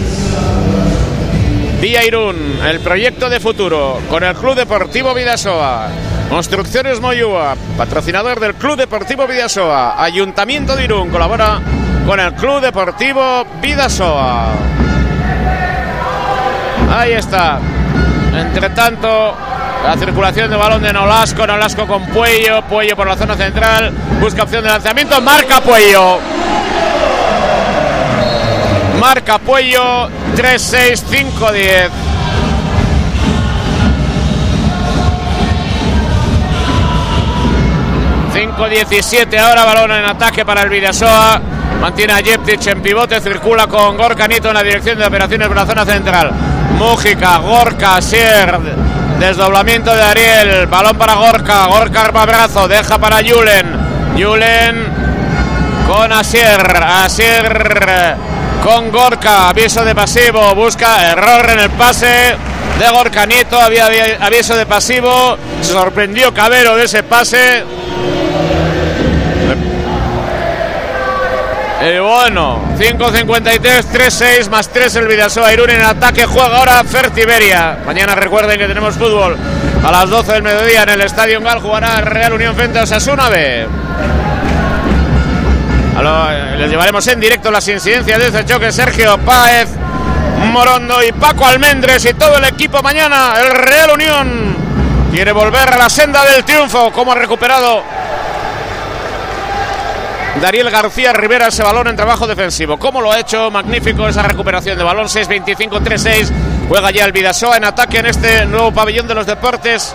Vía 1.81 2.05
Irún, 2.05 2.59
el 2.67 2.81
proyecto 2.81 3.29
de 3.29 3.39
futuro 3.39 4.01
con 4.09 4.25
el 4.25 4.35
Club 4.35 4.55
Deportivo 4.55 5.15
Vidasoa. 5.15 5.89
Construcciones 6.29 7.01
Moyúa, 7.01 7.55
patrocinador 7.77 8.41
del 8.41 8.55
Club 8.55 8.77
Deportivo 8.77 9.29
Vidasoa. 9.29 10.03
Ayuntamiento 10.03 10.75
de 10.75 10.85
Irún 10.85 11.11
colabora 11.11 11.61
con 12.05 12.19
el 12.19 12.33
Club 12.35 12.61
Deportivo 12.61 13.47
Vidasoa. 13.63 14.76
Ahí 16.91 17.13
está. 17.13 17.59
Entre 18.35 18.71
tanto, 18.71 19.35
la 19.85 19.97
circulación 19.97 20.51
de 20.51 20.57
balón 20.57 20.83
de 20.83 20.93
Nolasco, 20.93 21.47
Nolasco 21.47 21.87
con 21.87 22.07
Puello, 22.07 22.63
Puello 22.63 22.97
por 22.97 23.07
la 23.07 23.17
zona 23.17 23.35
central, 23.35 23.93
busca 24.21 24.43
opción 24.43 24.63
de 24.63 24.71
lanzamiento, 24.71 25.21
marca 25.21 25.61
Puello. 25.61 26.19
Marca 29.01 29.39
Puello 29.39 30.09
3-6-5-10. 30.37 31.91
...5-17 38.35 39.39
ahora, 39.39 39.65
balón 39.65 39.93
en 39.93 40.05
ataque 40.05 40.45
para 40.45 40.63
el 40.63 40.69
Vidasoa... 40.69 41.41
...mantiene 41.81 42.13
a 42.13 42.17
Jeptic 42.17 42.67
en 42.67 42.83
pivote... 42.83 43.19
...circula 43.21 43.67
con 43.67 43.97
Gorka 43.97 44.29
Nito 44.29 44.49
en 44.49 44.55
la 44.55 44.63
dirección 44.63 44.99
de 44.99 45.07
operaciones... 45.07 45.49
...por 45.49 45.57
la 45.57 45.67
zona 45.67 45.85
central... 45.87 46.33
Mújica, 46.77 47.39
Gorka, 47.39 48.03
Sier, 48.03 48.59
desdoblamiento 49.19 49.95
de 49.95 50.03
Ariel, 50.03 50.67
balón 50.67 50.97
para 50.97 51.15
Gorka, 51.15 51.67
Gorka 51.67 52.03
arma 52.03 52.27
brazo, 52.27 52.69
deja 52.69 52.99
para 52.99 53.17
Julen, 53.17 53.67
Julen 54.15 54.85
con 55.87 56.13
Asier, 56.13 56.61
Asier 56.83 58.17
con 58.63 58.93
Gorka, 58.93 59.49
aviso 59.49 59.85
de 59.87 59.95
pasivo, 59.95 60.55
busca 60.55 61.13
error 61.13 61.49
en 61.51 61.61
el 61.61 61.71
pase 61.71 62.37
de 62.79 62.89
Gorka 62.91 63.25
Nieto, 63.25 63.59
había 63.59 63.87
aviso 64.21 64.55
de 64.55 64.67
pasivo, 64.67 65.39
sorprendió 65.63 66.35
Cabero 66.35 66.77
de 66.77 66.85
ese 66.85 67.03
pase. 67.03 67.65
Y 71.87 72.01
bueno, 72.01 72.61
5.53, 72.79 73.85
3-6 73.93 74.51
más 74.51 74.69
3 74.71 74.97
el 74.97 75.07
Vidasoa 75.07 75.53
Irún 75.53 75.71
en 75.71 75.83
ataque. 75.83 76.25
Juega 76.25 76.57
ahora 76.57 76.83
Fertiberia. 76.83 77.79
Mañana 77.87 78.17
recuerden 78.17 78.59
que 78.59 78.67
tenemos 78.67 78.97
fútbol 78.97 79.37
a 79.85 79.93
las 79.93 80.11
12 80.11 80.33
del 80.33 80.43
mediodía 80.43 80.83
en 80.83 80.89
el 80.89 81.03
Estadio 81.03 81.41
Gal. 81.41 81.61
Jugará 81.61 82.01
Real 82.01 82.33
Unión 82.33 82.57
frente 82.57 82.81
a 82.81 82.83
Osasuna 82.83 83.29
B. 83.29 83.69
Les 86.59 86.71
llevaremos 86.71 87.07
en 87.07 87.21
directo 87.21 87.53
las 87.53 87.69
incidencias 87.69 88.19
de 88.19 88.27
este 88.27 88.45
choque. 88.45 88.73
Sergio 88.73 89.17
Páez, 89.19 89.69
Morondo 90.51 91.05
y 91.05 91.13
Paco 91.13 91.47
Almendres 91.47 92.05
y 92.05 92.15
todo 92.15 92.39
el 92.39 92.45
equipo 92.47 92.83
mañana. 92.83 93.35
El 93.41 93.55
Real 93.55 93.91
Unión 93.91 94.57
quiere 95.13 95.31
volver 95.31 95.73
a 95.73 95.79
la 95.79 95.89
senda 95.89 96.25
del 96.25 96.45
triunfo. 96.45 96.91
Como 96.91 97.13
ha 97.13 97.15
recuperado 97.15 97.85
Dariel 100.41 100.71
García 100.71 101.13
Rivera 101.13 101.49
ese 101.49 101.63
balón 101.63 101.89
en 101.89 101.97
trabajo 101.97 102.27
defensivo. 102.27 102.79
¿Cómo 102.79 103.01
lo 103.01 103.11
ha 103.11 103.19
hecho? 103.21 103.51
Magnífico 103.51 104.07
esa 104.07 104.23
recuperación 104.23 104.77
de 104.77 104.85
balón. 104.85 105.07
6-25-3-6. 105.07 106.31
Juega 106.69 106.91
ya 106.91 107.05
el 107.05 107.13
Vidasoa 107.13 107.57
en 107.57 107.65
ataque 107.65 107.99
en 107.99 108.07
este 108.07 108.45
nuevo 108.47 108.73
pabellón 108.73 109.07
de 109.07 109.15
los 109.15 109.27
deportes 109.27 109.95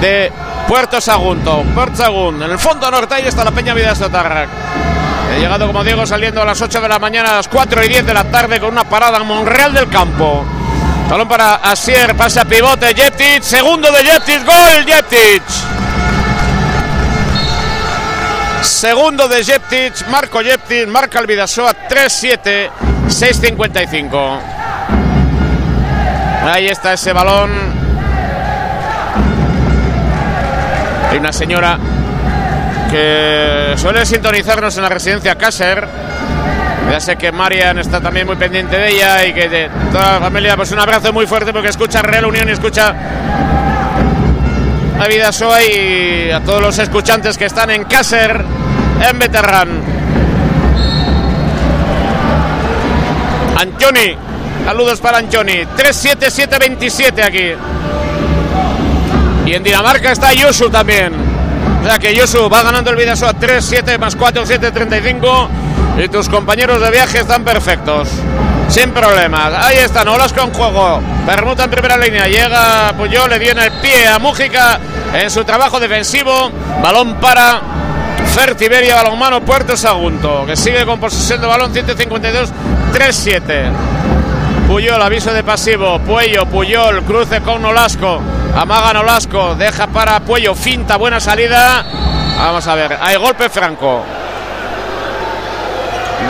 de 0.00 0.30
Puerto 0.68 1.00
Sagunto. 1.00 1.64
Puerto 1.74 1.96
Sagunto. 1.96 2.44
En 2.44 2.50
el 2.50 2.58
fondo 2.58 2.90
norte 2.90 3.14
ahí 3.14 3.26
está 3.26 3.44
la 3.44 3.52
Peña 3.52 3.74
Vidasoa 3.74 4.10
Tarrac. 4.10 4.48
He 5.34 5.40
llegado 5.40 5.66
como 5.66 5.82
digo 5.82 6.04
saliendo 6.04 6.42
a 6.42 6.44
las 6.44 6.60
8 6.60 6.80
de 6.80 6.88
la 6.88 6.98
mañana, 6.98 7.30
a 7.30 7.36
las 7.36 7.48
4 7.48 7.84
y 7.84 7.88
10 7.88 8.06
de 8.06 8.14
la 8.14 8.24
tarde 8.24 8.60
con 8.60 8.70
una 8.70 8.84
parada 8.84 9.18
en 9.18 9.26
Monreal 9.26 9.72
del 9.72 9.88
Campo. 9.88 10.44
Balón 11.08 11.28
para 11.28 11.54
Asier, 11.54 12.14
pasa 12.16 12.44
pivote, 12.44 12.94
Jeptic, 12.94 13.42
segundo 13.42 13.90
de 13.92 14.04
Jeptic, 14.04 14.44
gol 14.44 14.84
Jeptic. 14.86 15.42
Segundo 18.62 19.26
de 19.26 19.42
Jeptic, 19.42 20.06
Marco 20.08 20.40
Jeptic, 20.40 20.86
marca 20.86 21.18
el 21.18 21.26
Vidasoa 21.26 21.74
3-7, 21.88 22.70
6-55. 23.08 24.38
Ahí 26.44 26.68
está 26.68 26.92
ese 26.92 27.12
balón. 27.12 27.50
Hay 31.10 31.18
una 31.18 31.32
señora 31.32 31.76
que 32.90 33.74
suele 33.76 34.06
sintonizarnos 34.06 34.76
en 34.76 34.82
la 34.82 34.88
residencia 34.88 35.34
Caser. 35.36 35.88
Ya 36.88 37.00
sé 37.00 37.16
que 37.16 37.32
Marian 37.32 37.78
está 37.78 38.00
también 38.00 38.26
muy 38.26 38.36
pendiente 38.36 38.76
de 38.76 38.90
ella 38.90 39.24
y 39.24 39.32
que 39.32 39.48
de 39.48 39.70
toda 39.90 40.12
la 40.12 40.20
familia, 40.20 40.56
pues 40.56 40.70
un 40.70 40.78
abrazo 40.78 41.12
muy 41.12 41.26
fuerte 41.26 41.52
porque 41.52 41.68
escucha 41.68 42.00
Real 42.02 42.26
Unión 42.26 42.48
y 42.48 42.52
escucha 42.52 42.94
a 45.02 45.08
Vidasoa 45.08 45.64
y 45.64 46.30
a 46.30 46.40
todos 46.40 46.62
los 46.62 46.78
escuchantes 46.78 47.36
que 47.36 47.46
están 47.46 47.70
en 47.70 47.84
Caser, 47.84 48.44
en 49.10 49.18
Beterrán. 49.18 49.68
Anchoni, 53.58 54.16
saludos 54.64 55.00
para 55.00 55.18
Anchoni, 55.18 55.64
3-7-7-27 55.76 57.24
aquí. 57.24 57.52
Y 59.50 59.54
en 59.54 59.62
Dinamarca 59.64 60.12
está 60.12 60.32
Yosu 60.32 60.70
también. 60.70 61.12
O 61.82 61.84
sea 61.84 61.98
que 61.98 62.14
Yosu 62.14 62.48
va 62.48 62.62
ganando 62.62 62.90
el 62.90 62.96
Vidasoa 62.96 63.34
3-7 63.34 63.98
más 63.98 64.14
4, 64.14 64.46
7, 64.46 64.70
35. 64.70 65.48
Y 65.98 66.08
tus 66.08 66.28
compañeros 66.28 66.80
de 66.80 66.90
viaje 66.92 67.18
están 67.18 67.42
perfectos. 67.42 68.08
Sin 68.68 68.90
problemas. 68.92 69.52
Ahí 69.52 69.78
están, 69.78 70.06
olas 70.06 70.32
con 70.32 70.52
juego. 70.52 71.00
Permuta 71.26 71.64
en 71.64 71.70
primera 71.70 71.96
línea. 71.96 72.28
Llega 72.28 72.92
Puyol, 72.96 73.28
le 73.28 73.50
en 73.50 73.58
el 73.58 73.72
pie 73.72 74.06
a 74.06 74.18
Mújica 74.20 74.78
en 75.12 75.30
su 75.30 75.44
trabajo 75.44 75.78
defensivo. 75.80 76.50
Balón 76.82 77.14
para 77.14 77.60
Fertiberia, 78.34 78.96
balón 78.96 79.18
mano 79.18 79.40
Puerto 79.42 79.76
Sagunto. 79.76 80.46
Que 80.46 80.56
sigue 80.56 80.84
con 80.86 81.00
posesión 81.00 81.40
de 81.40 81.46
balón 81.46 81.72
152, 81.72 82.52
3-7. 82.92 83.70
Puyol, 84.66 85.02
aviso 85.02 85.32
de 85.32 85.42
pasivo. 85.42 85.98
Puello, 86.00 86.46
Puyol, 86.46 87.02
cruce 87.02 87.40
con 87.42 87.62
Nolasco. 87.62 88.20
Amaga 88.56 88.94
Nolasco, 88.94 89.54
deja 89.54 89.86
para 89.86 90.20
Puello, 90.20 90.54
finta, 90.54 90.96
buena 90.96 91.20
salida. 91.20 91.84
Vamos 92.38 92.66
a 92.66 92.74
ver, 92.74 92.98
hay 93.00 93.16
golpe 93.16 93.48
franco. 93.48 94.02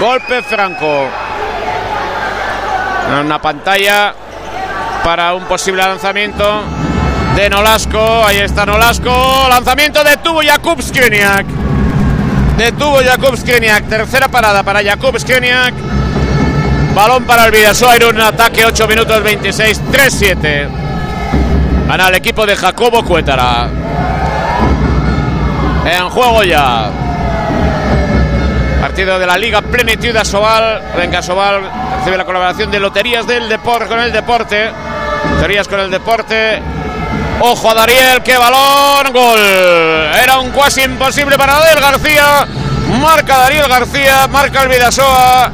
Golpe 0.00 0.42
franco. 0.42 1.06
Una 3.24 3.40
pantalla 3.40 4.14
para 5.04 5.34
un 5.34 5.44
posible 5.44 5.82
lanzamiento 5.82 6.62
de 7.36 7.50
Nolasco. 7.50 8.24
Ahí 8.26 8.38
está 8.38 8.66
Nolasco. 8.66 9.46
Lanzamiento 9.48 10.02
de 10.04 10.16
tubo 10.18 10.40
Jakub 10.42 10.82
Skriniak. 10.82 11.46
De 12.56 12.72
tubo 12.72 12.98
Jakub 13.02 13.36
Skriniak. 13.36 13.88
Tercera 13.88 14.28
parada 14.28 14.62
para 14.62 14.82
Jakub 14.82 15.18
Skriniak. 15.18 15.74
Balón 16.94 17.24
para 17.24 17.46
el 17.46 17.52
Vidasoa. 17.52 17.94
Un 18.08 18.20
ataque 18.20 18.64
8 18.66 18.86
minutos 18.86 19.22
26. 19.22 19.80
3-7. 19.92 20.68
Gana 21.88 22.08
el 22.08 22.14
equipo 22.16 22.46
de 22.46 22.56
Jacobo 22.56 23.04
Cuétara. 23.04 23.68
En 25.84 26.08
juego 26.10 26.42
ya. 26.42 26.90
Partido 28.80 29.18
de 29.18 29.26
la 29.26 29.38
Liga 29.38 29.62
Plenitud 29.62 30.14
a 30.16 30.24
Sobal. 30.24 30.82
Venga, 30.96 31.22
Sobal 31.22 31.62
recibe 31.98 32.16
la 32.16 32.24
colaboración 32.24 32.70
de 32.70 32.80
Loterías 32.80 33.26
del 33.26 33.48
Deporte 33.48 33.86
con 33.86 34.00
el 34.00 34.12
Deporte. 34.12 34.70
Loterías 35.36 35.68
con 35.68 35.80
el 35.80 35.90
Deporte. 35.90 36.60
Ojo 37.44 37.72
a 37.72 37.74
Dariel, 37.74 38.22
qué 38.22 38.38
balón, 38.38 39.12
gol. 39.12 39.40
Era 39.40 40.38
un 40.38 40.52
cuasi 40.52 40.82
imposible 40.82 41.36
para 41.36 41.58
Dariel 41.58 41.80
García. 41.80 42.46
Marca 43.00 43.38
Dariel 43.38 43.66
García, 43.66 44.28
marca 44.28 44.62
el 44.62 44.68
Vidasoa. 44.68 45.50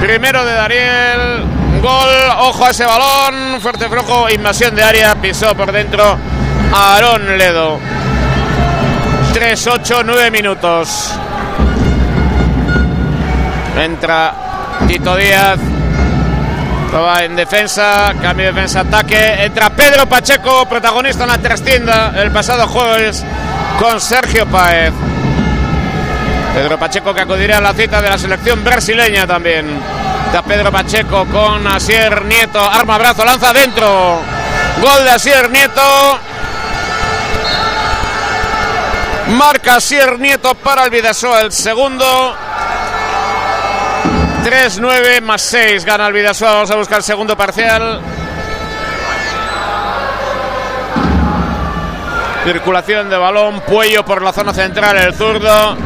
Primero 0.00 0.46
de 0.46 0.54
Dariel. 0.54 1.44
Gol, 1.82 2.08
ojo 2.38 2.64
a 2.64 2.70
ese 2.70 2.86
balón. 2.86 3.60
Fuerte 3.60 3.86
flojo, 3.86 4.30
invasión 4.30 4.74
de 4.74 4.82
área. 4.82 5.14
Pisó 5.16 5.54
por 5.54 5.72
dentro 5.72 6.16
Aarón 6.72 7.36
Ledo. 7.36 7.80
3-8, 9.34 10.04
9 10.06 10.30
minutos. 10.30 11.12
Entra 13.76 14.32
Tito 14.88 15.14
Díaz. 15.16 15.75
Va 16.96 17.24
en 17.24 17.36
defensa, 17.36 18.14
cambio 18.22 18.46
de 18.46 18.52
defensa, 18.52 18.80
ataque. 18.80 19.44
Entra 19.44 19.68
Pedro 19.70 20.06
Pacheco, 20.06 20.66
protagonista 20.66 21.24
en 21.24 21.30
la 21.30 21.38
trastienda 21.38 22.14
el 22.16 22.30
pasado 22.30 22.66
jueves 22.66 23.22
con 23.78 24.00
Sergio 24.00 24.46
Paez. 24.46 24.94
Pedro 26.54 26.78
Pacheco 26.78 27.12
que 27.12 27.20
acudirá 27.20 27.58
a 27.58 27.60
la 27.60 27.74
cita 27.74 28.00
de 28.00 28.08
la 28.08 28.16
selección 28.16 28.64
brasileña 28.64 29.26
también. 29.26 29.78
Está 30.26 30.42
Pedro 30.42 30.72
Pacheco 30.72 31.26
con 31.26 31.66
Asier 31.66 32.24
Nieto. 32.24 32.58
Arma 32.58 32.96
brazo, 32.96 33.26
lanza 33.26 33.50
adentro. 33.50 34.20
Gol 34.80 35.04
de 35.04 35.10
Asier 35.10 35.50
Nieto. 35.50 36.18
Marca 39.28 39.76
Asier 39.76 40.18
Nieto 40.18 40.54
para 40.54 40.84
el 40.84 40.90
Vidasoa 40.90 41.42
el 41.42 41.52
segundo. 41.52 42.34
3-9 44.46 45.22
más 45.22 45.42
6 45.42 45.84
gana 45.84 46.06
el 46.06 46.12
Vidasoa. 46.12 46.52
Vamos 46.52 46.70
a 46.70 46.76
buscar 46.76 46.98
el 46.98 47.02
segundo 47.02 47.36
parcial. 47.36 48.00
Circulación 52.44 53.10
de 53.10 53.16
balón, 53.16 53.60
Puello 53.62 54.04
por 54.04 54.22
la 54.22 54.32
zona 54.32 54.54
central, 54.54 54.98
el 54.98 55.14
zurdo. 55.14 55.76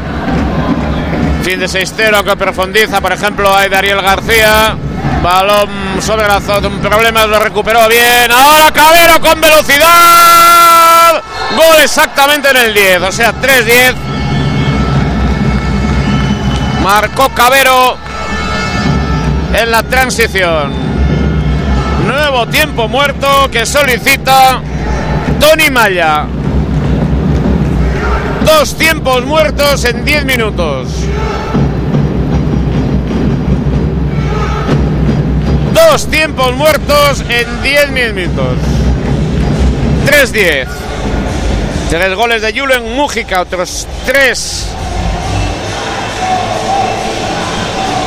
Fin 1.43 1.59
de 1.59 1.69
6-0 1.69 2.23
que 2.23 2.37
profundiza, 2.37 3.01
por 3.01 3.13
ejemplo, 3.13 3.51
hay 3.57 3.71
Dariel 3.71 4.03
García. 4.03 4.77
Balón 5.23 6.03
sobre 6.03 6.29
la 6.29 6.39
zona, 6.43 6.69
problemas, 6.83 7.29
lo 7.29 7.39
recuperó 7.39 7.89
bien. 7.89 8.31
Ahora 8.31 8.71
Cabero 8.75 9.23
con 9.23 9.41
velocidad. 9.41 11.23
Gol 11.57 11.83
exactamente 11.83 12.51
en 12.51 12.57
el 12.59 12.75
10, 12.75 13.03
o 13.05 13.13
sea, 13.13 13.33
3-10. 13.33 13.95
Marcó 16.83 17.31
Cabero 17.31 18.10
en 19.55 19.71
la 19.71 19.83
transición. 19.83 20.73
Nuevo 22.07 22.47
tiempo 22.47 22.89
muerto 22.89 23.49
que 23.51 23.67
solicita 23.67 24.61
Tony 25.39 25.71
Maya. 25.71 26.27
Dos 28.45 28.77
tiempos 28.77 29.25
muertos 29.25 29.85
en 29.85 30.05
10 30.05 30.25
minutos. 30.25 30.89
Dos 35.75 36.07
tiempos 36.09 36.53
muertos 36.55 37.25
en 37.29 37.63
10 37.63 37.91
minutos. 37.91 38.57
3-10. 40.07 40.67
Tres 41.91 42.15
goles 42.15 42.43
de 42.43 42.59
Julen 42.59 42.95
Mújica, 42.95 43.41
otros 43.41 43.87
tres 44.07 44.69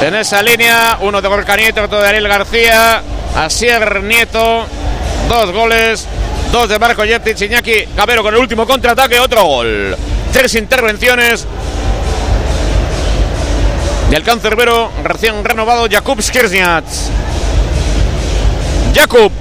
en 0.07 0.15
esa 0.15 0.41
línea. 0.41 0.97
Uno 1.01 1.21
de 1.21 1.27
Gorka 1.27 1.55
Nieto, 1.55 1.84
otro 1.84 2.01
de 2.01 2.07
Ariel 2.07 2.27
García. 2.27 3.01
Asier 3.35 4.03
Nieto. 4.03 4.65
Dos 5.30 5.51
goles. 5.51 6.05
Dos 6.51 6.69
de 6.69 6.80
Marco 6.80 7.03
Jetic. 7.03 7.39
Iñaki 7.41 7.85
Cabero 7.95 8.23
con 8.23 8.34
el 8.34 8.39
último 8.39 8.65
contraataque. 8.65 9.19
Otro 9.19 9.43
gol. 9.45 9.95
Tres 10.31 10.55
intervenciones. 10.55 11.45
Y 14.11 14.15
el 14.15 14.23
cancerbero 14.23 14.91
recién 15.03 15.43
renovado 15.43 15.88
Jakub 15.89 16.21
Skirsniat. 16.21 16.84
Jakub. 18.93 19.31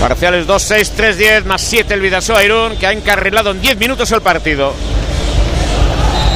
Parciales 0.00 0.46
2-6, 0.46 0.90
3-10, 0.96 1.44
más 1.44 1.62
7 1.62 1.94
el 1.94 2.00
Vidasoa 2.00 2.44
Irún, 2.44 2.76
que 2.76 2.86
ha 2.86 2.92
encarrilado 2.92 3.52
en 3.52 3.62
10 3.62 3.78
minutos 3.78 4.10
el 4.10 4.20
partido. 4.20 4.74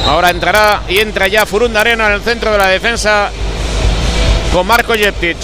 Ahora 0.07 0.29
entrará 0.29 0.81
y 0.87 0.99
entra 0.99 1.27
ya 1.27 1.45
Furunda 1.45 1.81
Arena 1.81 2.07
en 2.07 2.13
el 2.13 2.21
centro 2.21 2.51
de 2.51 2.57
la 2.57 2.67
defensa 2.67 3.29
con 4.51 4.65
Marco 4.65 4.93
Jeptic. 4.93 5.37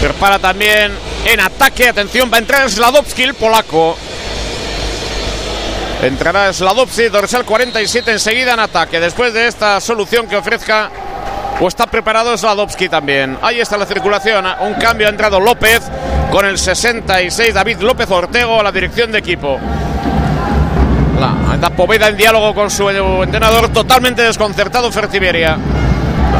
Prepara 0.00 0.38
también 0.38 0.92
en 1.24 1.40
ataque. 1.40 1.88
Atención, 1.88 2.30
va 2.32 2.36
a 2.36 2.40
entrar 2.40 2.70
Sladowski, 2.70 3.22
el 3.22 3.34
polaco. 3.34 3.96
Entrará 6.02 6.52
Sladowski, 6.52 7.08
dorsal 7.08 7.44
47 7.44 8.12
enseguida 8.12 8.54
en 8.54 8.60
ataque. 8.60 9.00
Después 9.00 9.34
de 9.34 9.46
esta 9.46 9.80
solución 9.80 10.26
que 10.26 10.36
ofrezca, 10.36 10.90
o 11.60 11.68
está 11.68 11.86
preparado 11.86 12.36
Sladowski 12.36 12.88
también. 12.88 13.36
Ahí 13.42 13.60
está 13.60 13.76
la 13.76 13.84
circulación. 13.84 14.46
Un 14.60 14.74
cambio 14.74 15.06
ha 15.06 15.10
entrado 15.10 15.38
López 15.38 15.82
con 16.30 16.46
el 16.46 16.58
66, 16.58 17.52
David 17.52 17.80
López 17.80 18.10
Ortego 18.10 18.60
a 18.60 18.62
la 18.62 18.72
dirección 18.72 19.12
de 19.12 19.18
equipo. 19.18 19.60
La, 21.20 21.70
Poveda 21.76 22.08
en 22.08 22.16
diálogo 22.16 22.54
con 22.54 22.70
su 22.70 22.88
entrenador, 22.88 23.68
totalmente 23.68 24.22
desconcertado 24.22 24.90
Fertiberia. 24.90 25.58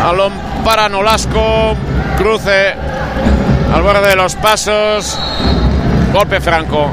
Balón 0.02 0.32
para 0.64 0.88
Nolasco. 0.88 1.76
Cruce 2.16 2.74
al 3.74 3.82
borde 3.82 4.08
de 4.08 4.16
los 4.16 4.34
pasos. 4.36 5.18
Golpe 6.14 6.40
franco. 6.40 6.90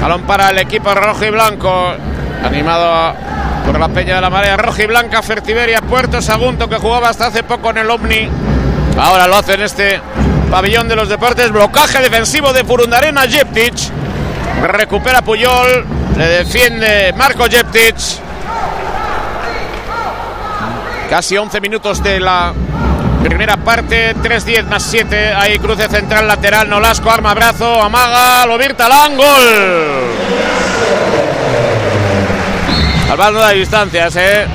Balón 0.00 0.22
para 0.22 0.50
el 0.50 0.58
equipo 0.58 0.92
rojo 0.94 1.24
y 1.24 1.30
blanco. 1.30 1.92
Animado 2.44 3.14
por 3.64 3.78
la 3.78 3.88
Peña 3.88 4.16
de 4.16 4.20
la 4.20 4.30
Marea 4.30 4.56
Roja 4.56 4.82
y 4.82 4.86
Blanca. 4.86 5.22
Fertiberia, 5.22 5.80
Puerto 5.82 6.20
Sagunto, 6.20 6.68
que 6.68 6.76
jugaba 6.76 7.08
hasta 7.08 7.26
hace 7.26 7.44
poco 7.44 7.70
en 7.70 7.78
el 7.78 7.90
Omni. 7.90 8.28
Ahora 8.98 9.28
lo 9.28 9.36
hace 9.36 9.54
en 9.54 9.62
este 9.62 10.00
pabellón 10.50 10.88
de 10.88 10.96
los 10.96 11.08
deportes. 11.08 11.52
Blocaje 11.52 12.00
defensivo 12.00 12.52
de 12.52 12.64
Furundarena 12.64 13.22
Jeptic. 13.22 13.74
Recupera 14.62 15.22
Puyol. 15.22 15.84
Le 16.16 16.26
defiende 16.26 17.12
Marco 17.16 17.44
Jeptic. 17.44 17.96
Casi 21.10 21.36
11 21.36 21.60
minutos 21.60 22.02
de 22.02 22.20
la 22.20 22.52
primera 23.22 23.56
parte. 23.56 24.14
3-10 24.16 24.64
más 24.64 24.82
7. 24.82 25.34
Ahí 25.34 25.58
cruce 25.58 25.88
central 25.88 26.26
lateral. 26.26 26.68
Nolasco, 26.68 27.10
arma, 27.10 27.34
brazo, 27.34 27.82
amaga. 27.82 28.46
Lo 28.46 28.58
Talán, 28.74 29.16
gol. 29.16 30.16
Salvando 33.06 33.40
las 33.40 33.52
distancias, 33.52 34.16
¿eh? 34.16 34.46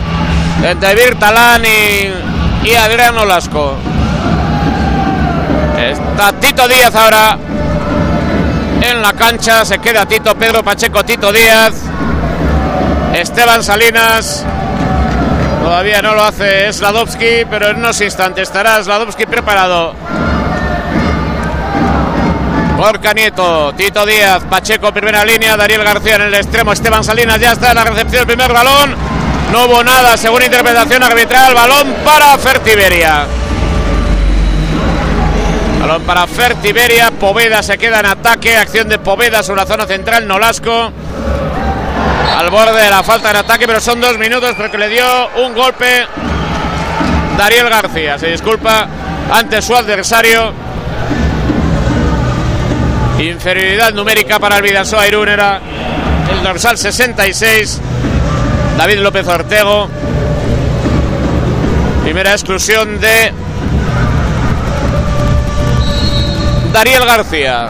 Entre 0.63 0.93
Virtalán 0.93 1.63
y, 1.63 2.67
y 2.69 2.75
Adrián 2.75 3.15
Nolasco. 3.15 3.75
Está 5.79 6.33
Tito 6.33 6.67
Díaz 6.67 6.93
ahora 6.93 7.37
en 8.81 9.01
la 9.01 9.13
cancha. 9.13 9.63
Se 9.65 9.79
queda 9.79 10.05
Tito, 10.05 10.35
Pedro 10.35 10.63
Pacheco, 10.63 11.03
Tito 11.03 11.31
Díaz. 11.31 11.73
Esteban 13.13 13.63
Salinas. 13.63 14.45
Todavía 15.63 16.01
no 16.01 16.15
lo 16.15 16.23
hace 16.23 16.71
Sladovski, 16.73 17.45
pero 17.49 17.69
en 17.69 17.77
unos 17.77 18.01
instantes 18.01 18.43
estará 18.43 18.83
Sladovski 18.83 19.25
preparado. 19.25 19.93
Gorka 22.77 23.13
Nieto, 23.13 23.73
Tito 23.77 24.05
Díaz, 24.07 24.43
Pacheco, 24.49 24.91
primera 24.91 25.23
línea, 25.23 25.55
Dariel 25.55 25.83
García 25.83 26.15
en 26.15 26.21
el 26.23 26.33
extremo, 26.33 26.73
Esteban 26.73 27.03
Salinas 27.03 27.39
ya 27.39 27.51
está 27.51 27.69
en 27.69 27.75
la 27.75 27.83
recepción 27.83 28.25
del 28.25 28.35
primer 28.35 28.51
balón. 28.51 28.95
No 29.51 29.65
hubo 29.65 29.83
nada, 29.83 30.17
según 30.17 30.41
interpretación 30.41 31.03
arbitral, 31.03 31.53
balón 31.53 31.93
para 32.03 32.35
Fertiberia. 32.39 33.27
Balón 35.81 36.03
para 36.03 36.27
Fertiberia, 36.27 37.09
Poveda 37.09 37.63
se 37.63 37.75
queda 37.75 38.01
en 38.01 38.05
ataque, 38.05 38.55
acción 38.55 38.87
de 38.87 38.99
Poveda 38.99 39.41
sobre 39.41 39.61
la 39.61 39.67
zona 39.67 39.87
central, 39.87 40.27
Nolasco. 40.27 40.91
Al 42.37 42.49
borde 42.51 42.83
de 42.83 42.89
la 42.89 43.01
falta 43.01 43.33
de 43.33 43.39
ataque, 43.39 43.65
pero 43.65 43.81
son 43.81 43.99
dos 43.99 44.15
minutos 44.19 44.53
porque 44.55 44.77
le 44.77 44.89
dio 44.89 45.05
un 45.43 45.55
golpe 45.55 46.05
Dariel 47.35 47.67
García. 47.67 48.19
Se 48.19 48.27
disculpa 48.27 48.87
ante 49.31 49.59
su 49.63 49.75
adversario. 49.75 50.53
Inferioridad 53.17 53.91
numérica 53.91 54.37
para 54.37 54.57
el 54.57 54.61
Vidasoa 54.61 55.07
Irún 55.07 55.29
era 55.29 55.59
el 56.31 56.43
dorsal 56.43 56.77
66. 56.77 57.81
David 58.77 58.99
López 58.99 59.27
Ortego. 59.27 59.89
Primera 62.03 62.33
exclusión 62.33 62.99
de 62.99 63.33
Dariel 66.71 67.05
García. 67.05 67.69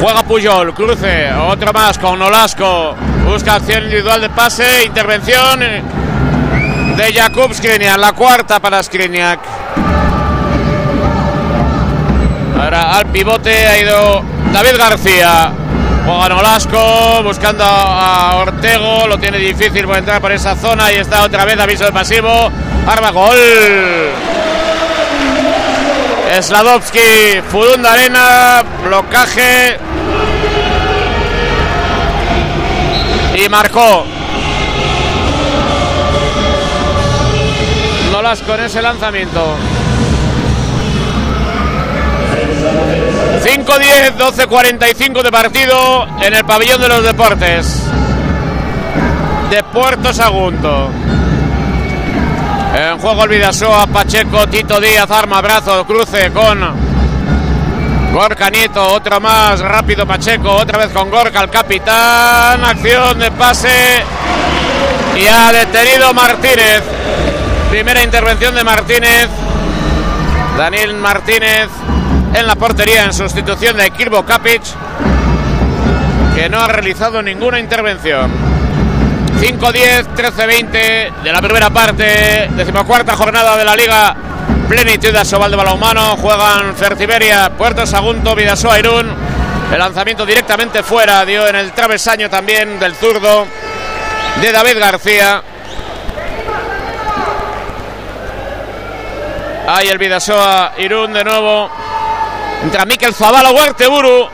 Juega 0.00 0.22
Puyol, 0.24 0.74
cruce, 0.74 1.32
otro 1.32 1.72
más 1.72 1.98
con 1.98 2.18
Nolasco. 2.18 2.96
Busca 3.24 3.54
acción 3.54 3.84
individual 3.84 4.20
de 4.20 4.30
pase, 4.30 4.84
intervención 4.84 5.60
de 5.60 7.12
Jakub 7.14 7.54
Skriniak, 7.54 7.98
la 7.98 8.12
cuarta 8.12 8.58
para 8.58 8.82
Skriniak. 8.82 9.38
Ahora 12.60 12.96
al 12.96 13.06
pivote 13.06 13.68
ha 13.68 13.78
ido 13.78 14.24
David 14.52 14.76
García. 14.76 15.52
Juega 16.04 16.28
Nolasco 16.30 17.22
buscando 17.22 17.62
a 17.64 18.36
Ortego, 18.36 19.06
lo 19.06 19.18
tiene 19.18 19.38
difícil 19.38 19.86
por 19.86 19.96
entrar 19.96 20.20
por 20.20 20.32
esa 20.32 20.56
zona 20.56 20.90
y 20.90 20.96
está 20.96 21.22
otra 21.22 21.44
vez 21.44 21.58
aviso 21.60 21.84
de 21.84 21.92
pasivo. 21.92 22.50
Arma 22.86 23.10
gol. 23.10 23.38
Sladovski, 26.40 27.40
Fudunda 27.48 27.92
Arena, 27.92 28.64
blocaje. 28.84 29.78
Y 33.36 33.48
marcó. 33.48 34.04
Nolasco 38.10 38.54
en 38.54 38.64
ese 38.64 38.82
lanzamiento. 38.82 39.56
5-10, 43.42 44.16
12-45 44.16 45.20
de 45.20 45.32
partido 45.32 46.06
en 46.22 46.32
el 46.32 46.44
pabellón 46.44 46.80
de 46.80 46.88
los 46.88 47.02
deportes 47.02 47.82
de 49.50 49.62
Puerto 49.64 50.14
Sagunto. 50.14 50.88
En 52.74 52.98
juego 53.00 53.24
el 53.24 53.28
Vidasoa, 53.30 53.88
Pacheco, 53.88 54.46
Tito 54.46 54.80
Díaz, 54.80 55.10
arma, 55.10 55.40
brazo, 55.40 55.84
cruce 55.84 56.30
con 56.30 56.60
Gorka 58.12 58.48
Nieto, 58.48 58.94
otro 58.94 59.20
más, 59.20 59.58
rápido 59.58 60.06
Pacheco, 60.06 60.52
otra 60.52 60.78
vez 60.78 60.92
con 60.92 61.10
Gorka, 61.10 61.40
el 61.40 61.50
capitán, 61.50 62.64
acción 62.64 63.18
de 63.18 63.30
pase 63.32 64.04
y 65.16 65.26
ha 65.26 65.50
detenido 65.50 66.14
Martínez. 66.14 66.82
Primera 67.70 68.04
intervención 68.04 68.54
de 68.54 68.62
Martínez. 68.62 69.28
Daniel 70.56 70.94
Martínez 70.94 71.68
en 72.34 72.46
la 72.46 72.56
portería 72.56 73.04
en 73.04 73.12
sustitución 73.12 73.76
de 73.76 73.90
Kirbo 73.90 74.24
Kapic, 74.24 74.62
que 76.34 76.48
no 76.48 76.60
ha 76.60 76.68
realizado 76.68 77.22
ninguna 77.22 77.60
intervención. 77.60 78.30
5-10, 79.40 80.06
13-20 80.14 81.22
de 81.22 81.32
la 81.32 81.42
primera 81.42 81.70
parte, 81.70 82.48
decimocuarta 82.54 83.16
jornada 83.16 83.56
de 83.56 83.64
la 83.64 83.74
Liga 83.74 84.16
Plenitud 84.68 85.12
de 85.12 85.24
Sobal 85.24 85.50
de 85.50 85.56
Balonmano. 85.56 86.16
Juegan 86.16 86.74
Fertiberia, 86.76 87.50
Puerto 87.50 87.86
Sagunto, 87.86 88.34
Vidasoa, 88.34 88.78
Irún. 88.78 89.12
El 89.72 89.78
lanzamiento 89.78 90.24
directamente 90.24 90.82
fuera, 90.82 91.24
dio 91.24 91.46
en 91.46 91.56
el 91.56 91.72
travesaño 91.72 92.30
también 92.30 92.78
del 92.78 92.94
zurdo 92.94 93.46
de 94.40 94.52
David 94.52 94.78
García. 94.78 95.42
Ahí 99.66 99.88
el 99.88 99.98
Vidasoa, 99.98 100.72
Irún 100.78 101.12
de 101.12 101.24
nuevo. 101.24 101.81
Entra 102.62 102.84
Miquel 102.86 103.12
Zavala, 103.12 103.50
Huerteburu. 103.50 104.28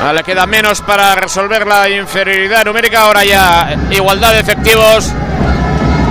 Ah, 0.00 0.12
le 0.14 0.22
queda 0.22 0.46
menos 0.46 0.80
para 0.80 1.14
resolver 1.16 1.66
la 1.66 1.90
inferioridad 1.90 2.64
numérica. 2.64 3.02
Ahora 3.02 3.24
ya 3.24 3.76
igualdad 3.90 4.32
de 4.32 4.40
efectivos. 4.40 5.12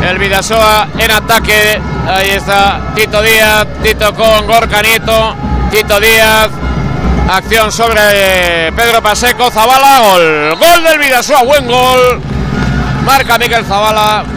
El 0.07 0.19
Vidasoa 0.19 0.89
en 0.99 1.09
ataque. 1.09 1.81
Ahí 2.07 2.29
está 2.29 2.81
Tito 2.93 3.21
Díaz. 3.21 3.65
Tito 3.81 4.13
con 4.13 4.45
Gorka 4.45 4.81
Nieto. 4.83 5.35
Tito 5.71 5.99
Díaz. 5.99 6.49
Acción 7.29 7.71
sobre 7.71 8.71
Pedro 8.73 9.01
Paseco. 9.01 9.49
Zabala. 9.49 9.99
Gol. 9.99 10.55
Gol 10.59 10.83
del 10.83 10.99
Vidasoa. 10.99 11.43
Buen 11.43 11.65
gol. 11.65 12.21
Marca 13.05 13.39
Miquel 13.39 13.65
Zabala. 13.65 14.36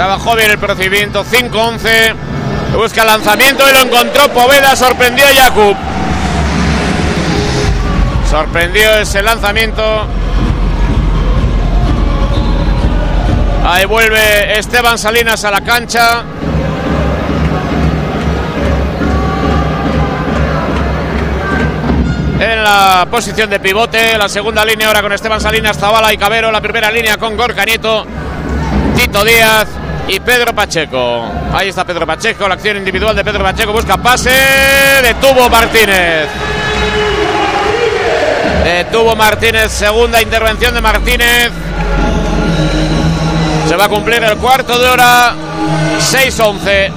Trabajó 0.00 0.34
bien 0.34 0.50
el 0.50 0.56
procedimiento. 0.56 1.26
5-11. 1.26 2.14
Busca 2.74 3.02
el 3.02 3.06
lanzamiento 3.06 3.68
y 3.68 3.72
lo 3.74 3.80
encontró 3.80 4.30
Poveda. 4.30 4.74
Sorprendió 4.74 5.26
a 5.26 5.28
Jakub. 5.28 5.76
Sorprendió 8.30 8.94
ese 8.94 9.22
lanzamiento. 9.22 10.06
Ahí 13.62 13.84
vuelve 13.84 14.58
Esteban 14.58 14.96
Salinas 14.96 15.44
a 15.44 15.50
la 15.50 15.60
cancha. 15.60 16.24
En 22.40 22.64
la 22.64 23.06
posición 23.10 23.50
de 23.50 23.60
pivote, 23.60 24.16
la 24.16 24.30
segunda 24.30 24.64
línea 24.64 24.86
ahora 24.86 25.02
con 25.02 25.12
Esteban 25.12 25.42
Salinas, 25.42 25.76
Zabala 25.76 26.10
y 26.10 26.16
Cabero, 26.16 26.50
la 26.50 26.62
primera 26.62 26.90
línea 26.90 27.18
con 27.18 27.36
Gorka 27.36 27.66
Nieto, 27.66 28.06
Tito 28.96 29.24
Díaz 29.24 29.79
y 30.10 30.18
Pedro 30.18 30.52
Pacheco. 30.52 31.24
Ahí 31.52 31.68
está 31.68 31.84
Pedro 31.84 32.04
Pacheco, 32.04 32.48
la 32.48 32.54
acción 32.54 32.76
individual 32.76 33.14
de 33.14 33.24
Pedro 33.24 33.44
Pacheco 33.44 33.72
busca 33.72 33.96
pase, 33.96 34.30
detuvo 35.02 35.48
Martínez. 35.48 36.26
Detuvo 38.64 39.14
Martínez, 39.14 39.70
segunda 39.70 40.20
intervención 40.20 40.74
de 40.74 40.80
Martínez. 40.80 41.50
Se 43.68 43.76
va 43.76 43.84
a 43.84 43.88
cumplir 43.88 44.22
el 44.24 44.36
cuarto 44.36 44.78
de 44.78 44.88
hora, 44.88 45.34
6-11. 45.98 46.92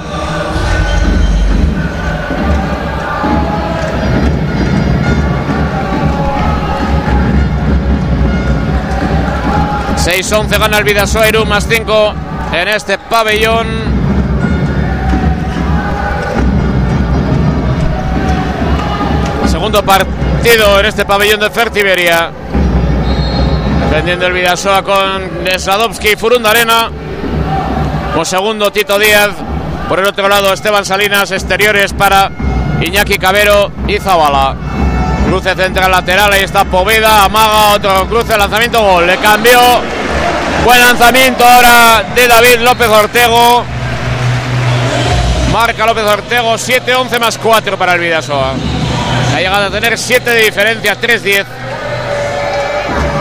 ...6-11 10.04 10.58
gana 10.58 10.76
el 10.76 10.84
Vidasoa 10.84 11.26
Irún... 11.28 11.48
...más 11.48 11.66
5 11.66 12.14
en 12.60 12.68
este 12.68 12.98
pabellón. 12.98 13.66
Segundo 19.46 19.82
partido 19.82 20.80
en 20.80 20.86
este 20.86 21.04
pabellón 21.04 21.40
de 21.40 21.50
Fertiberia. 21.50 22.30
Defendiendo 23.80 24.26
el 24.26 24.32
Vidasoa 24.32 24.82
con 24.82 25.30
Sladovski 25.56 26.10
y 26.10 26.16
Furunda 26.16 26.50
Arena. 26.50 26.90
Como 28.12 28.24
segundo 28.24 28.70
Tito 28.70 28.98
Díaz. 28.98 29.30
Por 29.88 29.98
el 29.98 30.06
otro 30.06 30.28
lado 30.28 30.52
Esteban 30.52 30.84
Salinas. 30.84 31.30
Exteriores 31.30 31.92
para 31.92 32.30
Iñaki 32.80 33.18
Cabero 33.18 33.70
y 33.86 33.98
Zabala. 33.98 34.54
Cruce 35.26 35.54
central 35.54 35.90
lateral. 35.90 36.32
Ahí 36.32 36.42
está 36.42 36.64
Poveda. 36.64 37.24
Amaga 37.24 37.74
otro 37.74 38.06
cruce. 38.06 38.36
Lanzamiento 38.36 38.80
gol. 38.80 39.06
Le 39.06 39.16
cambió. 39.16 39.58
Buen 40.64 40.80
lanzamiento 40.80 41.44
ahora 41.44 42.02
de 42.14 42.26
David 42.26 42.60
López 42.60 42.88
Ortego. 42.88 43.62
Marca 45.52 45.84
López 45.84 46.04
Ortego. 46.04 46.54
7-11 46.54 47.20
más 47.20 47.36
4 47.36 47.76
para 47.76 47.92
el 47.92 48.00
Vidasoa. 48.00 48.54
Ha 49.34 49.38
llegado 49.38 49.66
a 49.66 49.70
tener 49.70 49.98
7 49.98 50.30
de 50.30 50.40
diferencia. 50.40 50.98
3-10. 50.98 51.44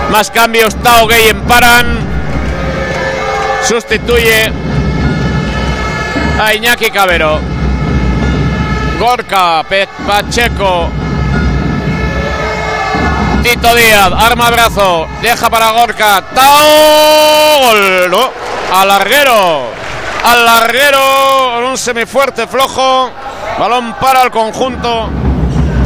Más 0.09 0.31
cambios. 0.31 0.73
Tao 0.81 1.05
Gay 1.05 1.27
en 1.27 1.41
Paran. 1.41 1.99
Sustituye 3.67 4.49
a 6.41 6.53
Iñaki 6.53 6.91
Cabero. 6.91 7.41
Gorka, 8.99 9.65
Pacheco. 10.07 11.02
Tito 13.43 13.75
Díaz, 13.75 14.09
arma 14.17 14.49
brazo, 14.49 15.05
deja 15.21 15.49
para 15.49 15.71
Gorka. 15.71 16.23
Tao, 16.33 17.59
gol, 17.61 18.09
¿no? 18.09 18.85
Larguero. 18.85 19.65
Al 20.23 20.45
larguero, 20.45 21.51
con 21.55 21.63
un 21.65 21.77
semifuerte 21.77 22.47
flojo. 22.47 23.11
Balón 23.59 23.95
para 23.99 24.23
el 24.23 24.31
conjunto 24.31 25.09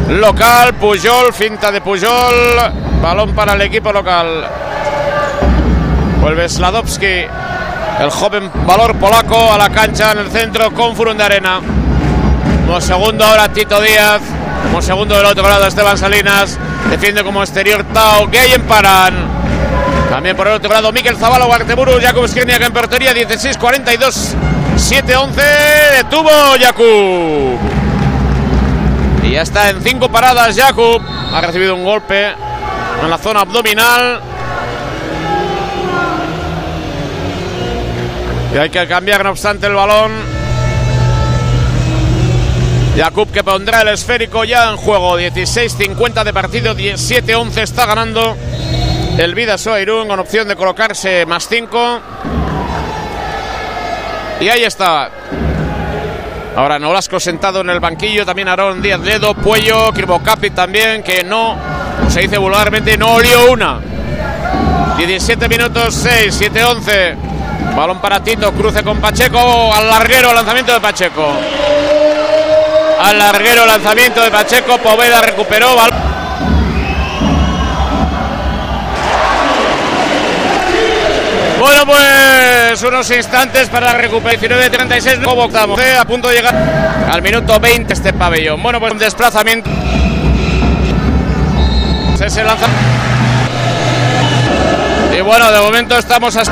local. 0.10 0.76
Puyol, 0.76 1.34
finta 1.34 1.72
de 1.72 1.82
Puyol. 1.82 2.72
Balón 3.02 3.34
para 3.34 3.54
el 3.54 3.62
equipo 3.64 3.92
local. 3.92 4.48
Vuelve 6.22 6.48
Sladowski, 6.48 7.26
el 8.00 8.12
joven 8.12 8.52
valor 8.68 8.96
polaco, 8.98 9.52
a 9.52 9.58
la 9.58 9.70
cancha 9.70 10.12
en 10.12 10.20
el 10.20 10.30
centro 10.30 10.72
con 10.74 10.96
Furun 10.96 11.18
de 11.18 11.24
Arena. 11.24 11.60
Como 12.66 12.80
segundo 12.82 13.26
ahora 13.26 13.50
Tito 13.50 13.82
Díaz. 13.82 14.22
Como 14.64 14.82
segundo 14.82 15.16
del 15.16 15.26
otro 15.26 15.48
lado 15.48 15.66
Esteban 15.66 15.98
Salinas. 15.98 16.60
Defiende 16.90 17.24
como 17.24 17.42
exterior 17.44 17.84
Tao 17.94 18.28
Gay 18.28 18.54
en 18.54 18.62
Paran. 18.64 19.14
También 20.10 20.36
por 20.38 20.48
el 20.48 20.54
otro 20.54 20.72
lado 20.72 20.92
Miquel 20.92 21.18
Zavala, 21.18 21.46
Guarteburu, 21.46 22.00
Jakub 22.02 22.28
Skriniak 22.28 22.62
en 22.62 22.72
portería, 22.72 23.14
16-42, 23.14 24.36
7-11, 24.78 25.34
detuvo 25.98 26.30
Jakub. 26.60 27.60
Y 29.24 29.32
ya 29.32 29.42
está 29.42 29.70
en 29.70 29.82
cinco 29.82 30.10
paradas 30.10 30.58
Jakub. 30.58 31.02
Ha 31.34 31.42
recibido 31.42 31.76
un 31.76 31.84
golpe 31.84 32.28
en 33.04 33.10
la 33.10 33.18
zona 33.18 33.42
abdominal. 33.42 34.22
Y 38.54 38.58
hay 38.58 38.70
que 38.70 38.88
cambiar 38.88 39.26
no 39.26 39.32
obstante 39.32 39.68
el 39.68 39.74
balón. 39.74 40.37
Jakub 42.98 43.32
que 43.32 43.44
pondrá 43.44 43.82
el 43.82 43.90
esférico 43.90 44.44
ya 44.44 44.72
en 44.72 44.78
juego. 44.78 45.20
16-50 45.20 46.24
de 46.24 46.34
partido, 46.34 46.76
17-11 46.76 47.62
está 47.62 47.86
ganando 47.86 48.36
el 49.20 49.36
Vidasoa 49.36 49.80
Irún 49.80 50.08
con 50.08 50.20
opción 50.20 50.48
de 50.48 50.56
colocarse 50.56 51.24
más 51.28 51.48
5. 51.48 52.00
Y 54.42 54.50
ahí 54.50 54.64
está. 54.64 55.12
Ahora 56.56 56.80
Nolasco 56.80 57.20
sentado 57.20 57.62
en 57.62 57.70
el 57.70 57.80
banquillo, 57.80 58.26
también 58.26 58.48
Aarón 58.48 58.82
Díaz 58.82 59.00
Ledo, 59.02 59.36
Puello, 59.36 59.94
Kirbocapi 59.94 60.50
también, 60.50 61.04
que 61.04 61.24
no, 61.24 61.56
se 62.10 62.22
dice 62.22 62.40
vulgarmente, 62.40 62.98
no 62.98 63.14
olió 63.14 63.52
una. 63.52 63.80
17 64.98 65.48
minutos 65.48 65.94
6, 65.94 66.34
7, 66.36 66.64
11. 66.64 67.16
Balón 67.76 68.02
para 68.02 68.24
Tito, 68.24 68.52
cruce 68.54 68.82
con 68.84 69.00
Pacheco, 69.00 69.72
al 69.72 69.88
larguero, 69.88 70.34
lanzamiento 70.34 70.74
de 70.74 70.80
Pacheco. 70.80 71.32
Al 73.00 73.20
larguero, 73.20 73.66
lanzamiento 73.66 74.22
de 74.22 74.32
Pacheco, 74.32 74.78
Poveda 74.80 75.22
recuperó. 75.22 75.76
Bueno, 81.60 81.86
pues 81.86 82.82
unos 82.84 83.10
instantes 83.12 83.70
para 83.70 83.94
la 83.94 83.98
recuperación 83.98 84.60
de 84.60 84.70
36. 84.70 85.20
Como 85.24 85.44
octavo, 85.44 85.80
eh, 85.80 85.96
a 85.98 86.06
punto 86.06 86.28
de 86.30 86.36
llegar 86.36 86.56
al 87.12 87.22
minuto 87.22 87.60
20 87.60 87.94
este 87.94 88.14
pabellón. 88.14 88.62
Bueno, 88.62 88.80
pues 88.80 88.94
un 88.94 89.00
desplazamiento. 89.00 89.70
Se, 92.18 92.30
se 92.30 92.44
lanza. 92.44 92.68
Y 95.18 95.22
bueno, 95.22 95.52
de 95.52 95.60
momento 95.60 95.98
estamos 95.98 96.36
a... 96.38 96.44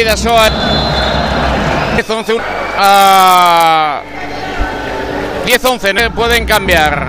Vidasoa 0.00 0.48
10-11 1.98 2.40
a 2.78 4.00
10-11 5.44 5.92
¿no? 5.92 6.14
pueden 6.14 6.46
cambiar. 6.46 7.06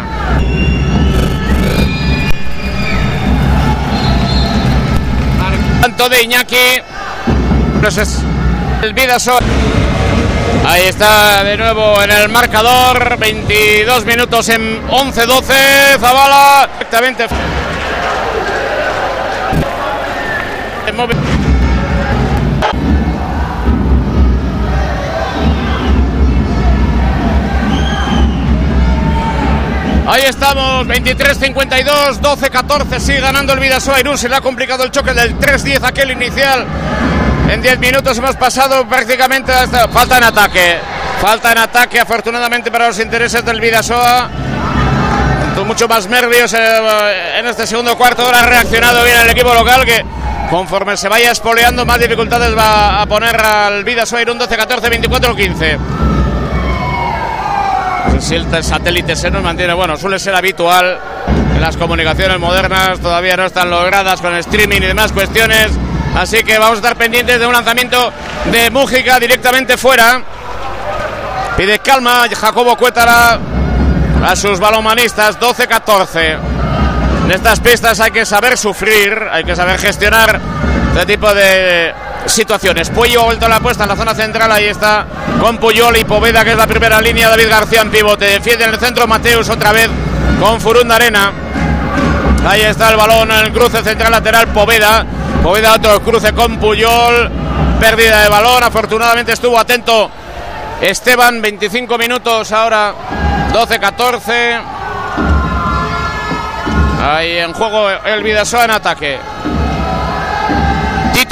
Tanto 5.81 6.09
de 6.09 6.22
Iñaki. 6.22 6.81
Pues 7.80 7.95
es 7.95 8.19
el 8.81 8.93
Vidasoa 8.93 9.39
ahí 10.68 10.88
está 10.88 11.45
de 11.45 11.55
nuevo 11.55 12.01
en 12.03 12.11
el 12.11 12.27
marcador. 12.27 13.18
22 13.18 14.05
minutos 14.05 14.49
en 14.49 14.85
11-12 14.89 15.97
Zabala 15.97 16.68
exactamente 16.73 17.27
Ahí 30.07 30.23
estamos, 30.23 30.87
23-52, 30.87 32.19
12-14, 32.21 32.99
sigue 32.99 33.19
ganando 33.19 33.53
el 33.53 33.59
Vidasoa 33.59 33.99
Irún, 33.99 34.17
se 34.17 34.27
le 34.27 34.35
ha 34.35 34.41
complicado 34.41 34.83
el 34.83 34.89
choque 34.89 35.13
del 35.13 35.37
3-10 35.37 35.83
aquel 35.83 36.11
inicial. 36.11 36.65
En 37.47 37.61
10 37.61 37.79
minutos 37.79 38.17
hemos 38.17 38.35
pasado 38.35 38.85
prácticamente 38.87 39.51
hasta... 39.51 39.87
Falta 39.89 40.17
en 40.17 40.23
ataque, 40.23 40.79
falta 41.21 41.51
en 41.51 41.59
ataque 41.59 41.99
afortunadamente 41.99 42.71
para 42.71 42.87
los 42.87 42.99
intereses 42.99 43.45
del 43.45 43.61
Vidasoa. 43.61 44.29
Con 45.55 45.67
mucho 45.67 45.87
más 45.87 46.07
nervios 46.07 46.51
eh, 46.53 47.37
en 47.37 47.45
este 47.45 47.67
segundo 47.67 47.95
cuarto 47.95 48.25
hora 48.25 48.41
ha 48.41 48.45
reaccionado 48.47 49.03
bien 49.03 49.19
el 49.19 49.29
equipo 49.29 49.53
local 49.53 49.85
que 49.85 50.03
conforme 50.49 50.97
se 50.97 51.09
vaya 51.09 51.31
espoleando 51.31 51.85
más 51.85 51.99
dificultades 51.99 52.57
va 52.57 53.01
a 53.01 53.05
poner 53.05 53.35
al 53.39 53.83
Vidasoa 53.83 54.21
Irún 54.21 54.39
12-14, 54.39 55.01
24-15 55.09 56.20
si 56.20 56.20
el 58.31 58.63
satélite 58.63 59.15
se 59.15 59.29
nos 59.29 59.43
mantiene, 59.43 59.73
bueno, 59.73 59.97
suele 59.97 60.19
ser 60.19 60.33
habitual 60.35 60.97
en 61.55 61.61
las 61.61 61.75
comunicaciones 61.77 62.39
modernas, 62.39 62.99
todavía 62.99 63.35
no 63.35 63.45
están 63.45 63.69
logradas 63.69 64.21
con 64.21 64.35
streaming 64.35 64.77
y 64.77 64.87
demás 64.87 65.11
cuestiones, 65.11 65.71
así 66.15 66.43
que 66.43 66.57
vamos 66.57 66.75
a 66.75 66.77
estar 66.77 66.95
pendientes 66.95 67.39
de 67.39 67.45
un 67.45 67.53
lanzamiento 67.53 68.11
de 68.51 68.69
Mújica 68.69 69.19
directamente 69.19 69.77
fuera. 69.77 70.21
Pide 71.57 71.79
calma 71.79 72.25
Jacobo 72.33 72.75
Cuétara 72.77 73.37
a 74.25 74.35
sus 74.35 74.59
balomanistas, 74.59 75.39
12-14. 75.39 76.37
En 77.25 77.31
estas 77.31 77.59
pistas 77.59 77.99
hay 77.99 78.11
que 78.11 78.25
saber 78.25 78.57
sufrir, 78.57 79.17
hay 79.31 79.43
que 79.43 79.55
saber 79.55 79.77
gestionar 79.77 80.39
este 80.93 81.05
tipo 81.05 81.33
de 81.33 81.93
situaciones. 82.31 82.89
Puello 82.89 83.21
ha 83.21 83.25
vuelto 83.25 83.45
a 83.45 83.49
la 83.49 83.59
puesta 83.59 83.83
en 83.83 83.89
la 83.89 83.95
zona 83.95 84.13
central. 84.13 84.51
Ahí 84.51 84.65
está 84.65 85.05
con 85.39 85.57
Puyol 85.57 85.97
y 85.97 86.03
Poveda, 86.03 86.43
que 86.43 86.51
es 86.51 86.57
la 86.57 86.67
primera 86.67 87.01
línea. 87.01 87.29
David 87.29 87.49
García 87.49 87.81
en 87.81 87.91
pivote. 87.91 88.25
Defiende 88.25 88.65
en 88.65 88.71
el 88.71 88.79
centro 88.79 89.07
Mateus 89.07 89.49
otra 89.49 89.71
vez 89.71 89.89
con 90.39 90.59
Furunda 90.59 90.95
Arena. 90.95 91.31
Ahí 92.47 92.61
está 92.61 92.89
el 92.89 92.97
balón 92.97 93.31
en 93.31 93.45
el 93.45 93.51
cruce 93.51 93.81
central 93.83 94.11
lateral. 94.11 94.47
Poveda. 94.47 95.05
Poveda 95.43 95.73
otro 95.73 96.01
cruce 96.01 96.33
con 96.33 96.57
Puyol. 96.57 97.29
Pérdida 97.79 98.21
de 98.23 98.29
balón. 98.29 98.63
Afortunadamente 98.63 99.33
estuvo 99.33 99.57
atento 99.57 100.09
Esteban. 100.81 101.41
25 101.41 101.97
minutos 101.97 102.51
ahora. 102.51 102.93
12-14. 103.53 104.61
Ahí 107.03 107.37
en 107.37 107.53
juego 107.53 107.89
el 107.89 108.23
Vidasoa 108.23 108.65
en 108.65 108.71
ataque. 108.71 109.19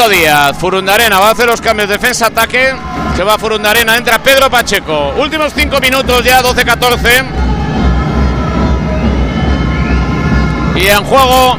Díaz, 0.07 0.55
Furundarena 0.57 1.19
va 1.19 1.27
a 1.27 1.31
hacer 1.31 1.47
los 1.47 1.59
cambios 1.59 1.89
defensa-ataque. 1.89 2.73
Se 3.17 3.23
va 3.23 3.37
Furundarena, 3.37 3.97
entra 3.97 4.19
Pedro 4.19 4.49
Pacheco. 4.49 5.13
Últimos 5.17 5.51
5 5.53 5.79
minutos 5.81 6.23
ya, 6.23 6.41
12-14. 6.41 7.25
Y 10.77 10.87
en 10.87 11.03
juego 11.03 11.57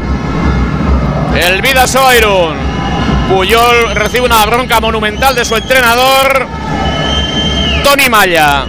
el 1.37 1.61
Vidasoa 1.61 2.17
Irún. 2.17 2.57
Puyol 3.29 3.95
recibe 3.95 4.25
una 4.25 4.47
bronca 4.47 4.81
monumental 4.81 5.35
de 5.35 5.45
su 5.45 5.57
entrenador, 5.57 6.47
Tony 7.85 8.09
Maya. 8.09 8.65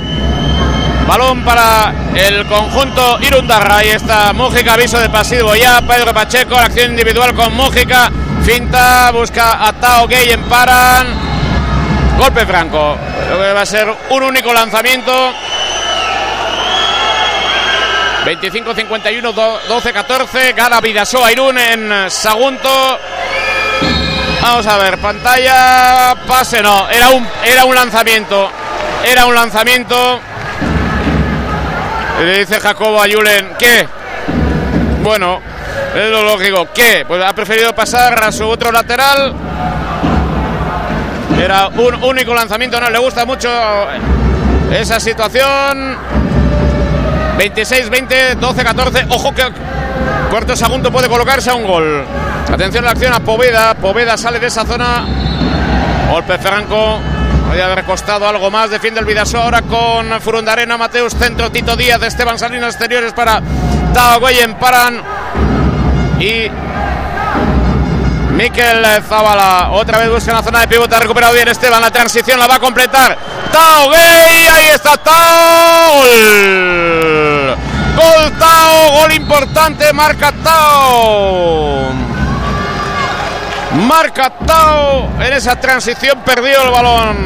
Balón 1.07 1.43
para 1.43 1.93
el 2.13 2.45
conjunto 2.45 3.19
Irundarra. 3.21 3.77
Ahí 3.77 3.89
está 3.89 4.33
Mújica, 4.33 4.73
aviso 4.73 4.99
de 4.99 5.09
pasivo 5.09 5.55
ya. 5.55 5.81
Pedro 5.81 6.13
Pacheco, 6.13 6.55
acción 6.55 6.91
individual 6.91 7.33
con 7.33 7.53
Mújica. 7.55 8.11
Finta, 8.43 9.11
busca 9.11 9.67
a 9.67 9.73
Tao 9.73 10.07
Gay, 10.07 10.31
emparan. 10.31 11.07
Golpe 12.17 12.45
franco. 12.45 12.97
Creo 13.25 13.39
que 13.39 13.53
va 13.53 13.61
a 13.61 13.65
ser 13.65 13.87
un 14.09 14.23
único 14.23 14.53
lanzamiento. 14.53 15.11
25-51, 18.25 19.33
12-14. 19.67 20.55
Gana 20.55 20.81
Vidasoa 20.81 21.31
Irún 21.31 21.57
en 21.57 22.09
Sagunto. 22.09 22.99
Vamos 24.41 24.65
a 24.65 24.77
ver, 24.77 24.97
pantalla, 24.97 26.15
pase, 26.27 26.63
no, 26.63 26.89
era 26.89 27.09
un, 27.09 27.27
era 27.43 27.63
un 27.63 27.75
lanzamiento. 27.75 28.49
Era 29.05 29.25
un 29.25 29.35
lanzamiento. 29.35 30.19
Le 32.19 32.39
dice 32.39 32.59
Jacobo 32.59 33.01
a 33.01 33.07
Julen, 33.07 33.53
¿qué? 33.57 33.87
Bueno, 35.03 35.41
es 35.95 36.09
lo 36.09 36.23
lógico. 36.23 36.67
¿Qué? 36.73 37.05
Pues 37.07 37.23
ha 37.23 37.33
preferido 37.33 37.73
pasar 37.73 38.23
a 38.23 38.31
su 38.31 38.47
otro 38.47 38.71
lateral. 38.71 39.33
Era 41.41 41.67
un 41.69 42.03
único 42.03 42.33
lanzamiento, 42.33 42.79
no 42.79 42.89
le 42.89 42.99
gusta 42.99 43.25
mucho 43.25 43.49
esa 44.71 44.99
situación. 44.99 45.97
26-20, 47.37 48.39
12-14. 48.39 49.05
Ojo 49.09 49.33
que 49.33 49.43
Puerto 50.29 50.55
Sagunto 50.55 50.91
puede 50.91 51.07
colocarse 51.09 51.49
a 51.49 51.55
un 51.55 51.65
gol. 51.65 52.05
Atención 52.51 52.83
a 52.83 52.87
la 52.87 52.91
acción 52.91 53.13
a 53.13 53.19
Poveda. 53.19 53.73
Poveda 53.73 54.17
sale 54.17 54.39
de 54.39 54.47
esa 54.47 54.65
zona. 54.65 55.05
Golpe 56.11 56.37
franco. 56.37 56.99
Podría 57.47 57.65
haber 57.65 57.83
costado 57.83 58.27
algo 58.27 58.49
más. 58.51 58.69
Defiende 58.69 58.99
el 58.99 59.05
Vidaso 59.05 59.41
ahora 59.41 59.61
con 59.61 60.21
Furundarena, 60.21 60.77
Mateus 60.77 61.13
Centro, 61.15 61.51
Tito 61.51 61.75
Díaz, 61.75 62.01
Esteban 62.03 62.39
Salinas 62.39 62.75
exteriores 62.75 63.11
para 63.13 63.41
Tao 63.93 64.19
Goyen, 64.19 64.53
paran. 64.55 65.01
Y 66.21 66.51
Miquel 68.33 68.85
Zavala 69.09 69.71
otra 69.71 69.97
vez 69.97 70.09
busca 70.09 70.29
en 70.29 70.37
la 70.37 70.43
zona 70.43 70.59
de 70.59 70.67
pivote. 70.67 70.95
Ha 70.95 70.99
recuperado 70.99 71.33
bien 71.33 71.47
Esteban. 71.47 71.81
La 71.81 71.89
transición 71.89 72.39
la 72.39 72.45
va 72.45 72.55
a 72.55 72.59
completar. 72.59 73.17
Tao 73.51 73.89
Gay. 73.89 74.47
Ahí 74.47 74.67
está 74.67 74.97
Tao. 74.97 75.95
Gol. 75.95 77.55
Gol 77.95 78.31
Tao. 78.37 78.91
Gol 78.99 79.13
importante. 79.13 79.91
Marca 79.93 80.31
Tao. 80.43 81.91
Marca 83.73 84.29
Tao. 84.45 85.09
En 85.19 85.33
esa 85.33 85.59
transición 85.59 86.19
perdió 86.23 86.61
el 86.65 86.71
balón. 86.71 87.17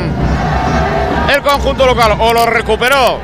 El 1.34 1.42
conjunto 1.42 1.86
local. 1.86 2.16
O 2.18 2.32
lo 2.32 2.46
recuperó. 2.46 3.20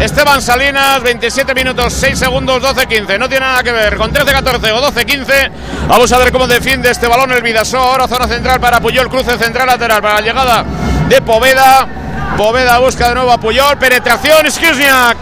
Esteban 0.00 0.42
Salinas, 0.42 1.02
27 1.02 1.54
minutos, 1.54 1.92
6 1.94 2.18
segundos, 2.18 2.62
12-15. 2.62 3.18
No 3.18 3.28
tiene 3.28 3.46
nada 3.46 3.62
que 3.62 3.72
ver 3.72 3.96
con 3.96 4.12
13-14 4.12 4.70
o 4.72 4.92
12-15. 4.92 5.50
Vamos 5.88 6.12
a 6.12 6.18
ver 6.18 6.30
cómo 6.32 6.46
defiende 6.46 6.90
este 6.90 7.06
balón 7.06 7.32
el 7.32 7.42
Vidaso. 7.42 7.78
Ahora 7.78 8.06
zona 8.06 8.28
central 8.28 8.60
para 8.60 8.78
Puyol, 8.78 9.08
cruce 9.08 9.38
central 9.38 9.66
lateral 9.66 10.02
para 10.02 10.14
la 10.16 10.20
llegada 10.20 10.64
de 11.08 11.22
Poveda. 11.22 11.88
Poveda 12.36 12.78
busca 12.78 13.08
de 13.08 13.14
nuevo 13.14 13.32
a 13.32 13.38
Puyol. 13.38 13.78
Penetración, 13.78 14.50
Skizniak. 14.50 15.16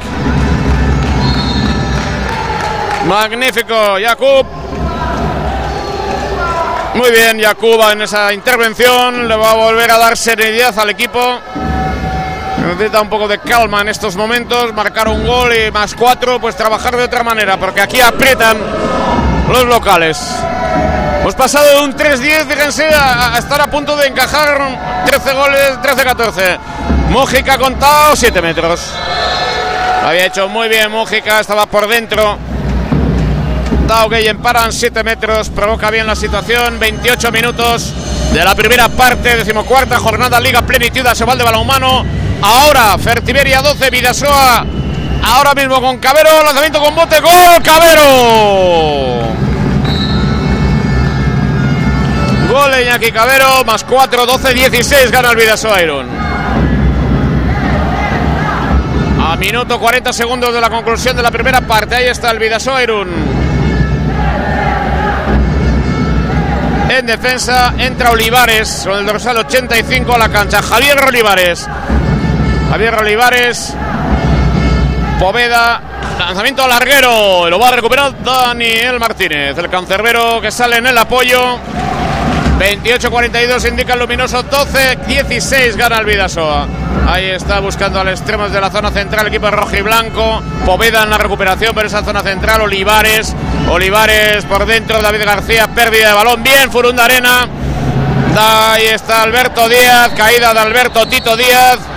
Magnífico, 3.07 3.97
Jakub. 4.05 4.47
Muy 6.95 7.11
bien, 7.11 7.41
Jakub 7.41 7.81
en 7.93 8.03
esa 8.03 8.33
intervención. 8.33 9.29
Le 9.29 9.37
va 9.37 9.53
a 9.53 9.55
volver 9.55 9.91
a 9.93 9.99
dar 9.99 10.17
serenidad 10.17 10.77
al 10.79 10.91
equipo. 10.91 11.41
Necesita 12.67 13.03
un 13.03 13.11
poco 13.11 13.29
de 13.29 13.39
calma 13.39 13.83
en 13.83 13.89
estos 13.89 14.17
momentos. 14.17 14.73
Marcar 14.73 15.09
un 15.09 15.27
gol 15.27 15.53
y 15.55 15.71
más 15.71 15.95
cuatro, 15.95 16.41
pues 16.41 16.57
trabajar 16.57 16.97
de 16.97 17.05
otra 17.05 17.23
manera, 17.23 17.59
porque 17.59 17.83
aquí 17.83 18.01
aprietan 18.01 18.57
los 19.49 19.65
locales. 19.67 20.19
Hemos 21.21 21.35
pasado 21.35 21.67
de 21.67 21.85
un 21.85 21.95
3-10, 21.95 22.47
fíjense, 22.47 22.89
a, 22.95 23.37
estar 23.39 23.61
a 23.61 23.67
punto 23.67 23.97
de 23.97 24.07
encajar 24.07 25.05
13 25.05 25.33
goles, 25.35 25.79
13-14. 25.83 26.59
Mújica 27.11 27.59
contado, 27.59 28.17
7 28.17 28.41
metros. 28.41 28.91
Había 30.03 30.27
hecho 30.27 30.49
muy 30.49 30.69
bien 30.69 30.91
Mújica, 30.91 31.41
estaba 31.41 31.67
por 31.67 31.87
dentro. 31.87 32.39
Tao 33.87 34.09
Geyen 34.09 34.39
paran 34.39 34.73
7 34.73 35.05
metros, 35.05 35.51
provoca 35.51 35.91
bien 35.91 36.07
la 36.07 36.17
situación. 36.17 36.79
28 36.79 37.31
minutos 37.31 37.93
de 38.33 38.43
la 38.43 38.55
primera 38.55 38.89
parte, 38.89 39.37
decimocuarta 39.37 39.99
jornada, 39.99 40.41
Liga 40.41 40.63
Plenitud, 40.63 41.07
Sobal 41.15 41.37
de 41.37 41.45
Balonmano. 41.45 42.24
Ahora 42.45 42.99
Fertiberia 42.99 43.63
12, 43.63 43.89
Vidasoa. 43.89 44.67
Ahora 45.23 45.55
mismo 45.55 45.81
con 45.81 45.97
Cabero, 45.97 46.29
lanzamiento 46.45 46.79
con 46.79 46.95
bote, 46.95 47.19
gol, 47.21 47.63
Cabero. 47.63 49.33
Gol 52.51 52.83
Iñaki 52.83 53.13
Cabero, 53.13 53.65
más 53.65 53.83
4, 53.85 54.27
12, 54.27 54.53
16, 54.53 55.11
gana 55.11 55.31
el 55.31 55.37
Vidasoa 55.37 55.81
Iron. 55.81 56.07
A 59.23 59.37
minuto 59.37 59.81
40 59.81 60.13
segundos 60.13 60.53
de 60.53 60.61
la 60.61 60.69
conclusión 60.69 61.17
de 61.17 61.23
la 61.23 61.31
primera 61.31 61.63
parte, 61.63 61.95
ahí 61.95 62.09
está 62.09 62.31
el 62.31 62.39
Vidasoa 62.39 62.83
Iron. 62.83 63.09
En 66.91 67.07
defensa 67.07 67.73
entra 67.79 68.11
Olivares 68.11 68.83
con 68.85 68.99
el 68.99 69.07
dorsal 69.07 69.39
85 69.39 70.15
a 70.15 70.19
la 70.19 70.29
cancha. 70.29 70.61
Javier 70.61 71.03
Olivares. 71.09 71.67
Javier 72.75 72.95
Olivares. 72.97 73.73
Poveda. 75.21 75.81
Lanzamiento 76.19 76.67
larguero. 76.67 77.49
Lo 77.49 77.57
va 77.57 77.69
a 77.69 77.71
recuperar 77.71 78.21
Daniel 78.25 78.99
Martínez. 78.99 79.57
El 79.57 79.71
cancerbero 79.71 80.41
que 80.41 80.51
sale 80.51 80.79
en 80.79 80.89
el 80.89 80.99
apoyo. 80.99 81.57
28-42 82.59 83.69
indica 83.69 83.93
el 83.93 84.01
luminoso. 84.01 84.43
12-16 84.43 85.77
gana 85.77 85.99
el 85.99 86.05
Vidasoa. 86.05 86.67
Ahí 87.07 87.27
está 87.27 87.61
buscando 87.61 88.01
al 88.01 88.09
extremo 88.09 88.49
de 88.49 88.61
la 88.61 88.71
zona 88.71 88.91
central. 88.91 89.29
Equipo 89.29 89.49
rojo 89.53 89.77
y 89.77 89.83
blanco. 89.83 90.43
Poveda 90.67 91.05
en 91.05 91.11
la 91.11 91.19
recuperación 91.19 91.77
por 91.77 91.87
esa 91.87 92.03
zona 92.03 92.23
central. 92.23 92.63
Olivares. 92.63 93.37
Olivares 93.71 94.45
por 94.47 94.67
dentro. 94.67 95.01
David 95.01 95.25
García. 95.25 95.69
Pérdida 95.69 96.09
de 96.09 96.15
balón. 96.17 96.43
Bien. 96.43 96.69
Furunda 96.73 97.05
Arena. 97.05 97.47
Ahí 98.37 98.87
está 98.87 99.23
Alberto 99.23 99.69
Díaz. 99.69 100.11
Caída 100.17 100.53
de 100.53 100.59
Alberto 100.59 101.07
Tito 101.07 101.37
Díaz. 101.37 101.94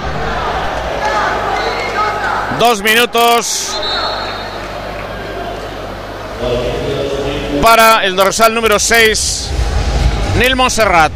Dos 2.59 2.81
minutos 2.81 3.77
para 7.61 8.03
el 8.03 8.15
dorsal 8.15 8.53
número 8.55 8.79
6, 8.79 9.49
Nil 10.39 10.55
Monserrat. 10.55 11.11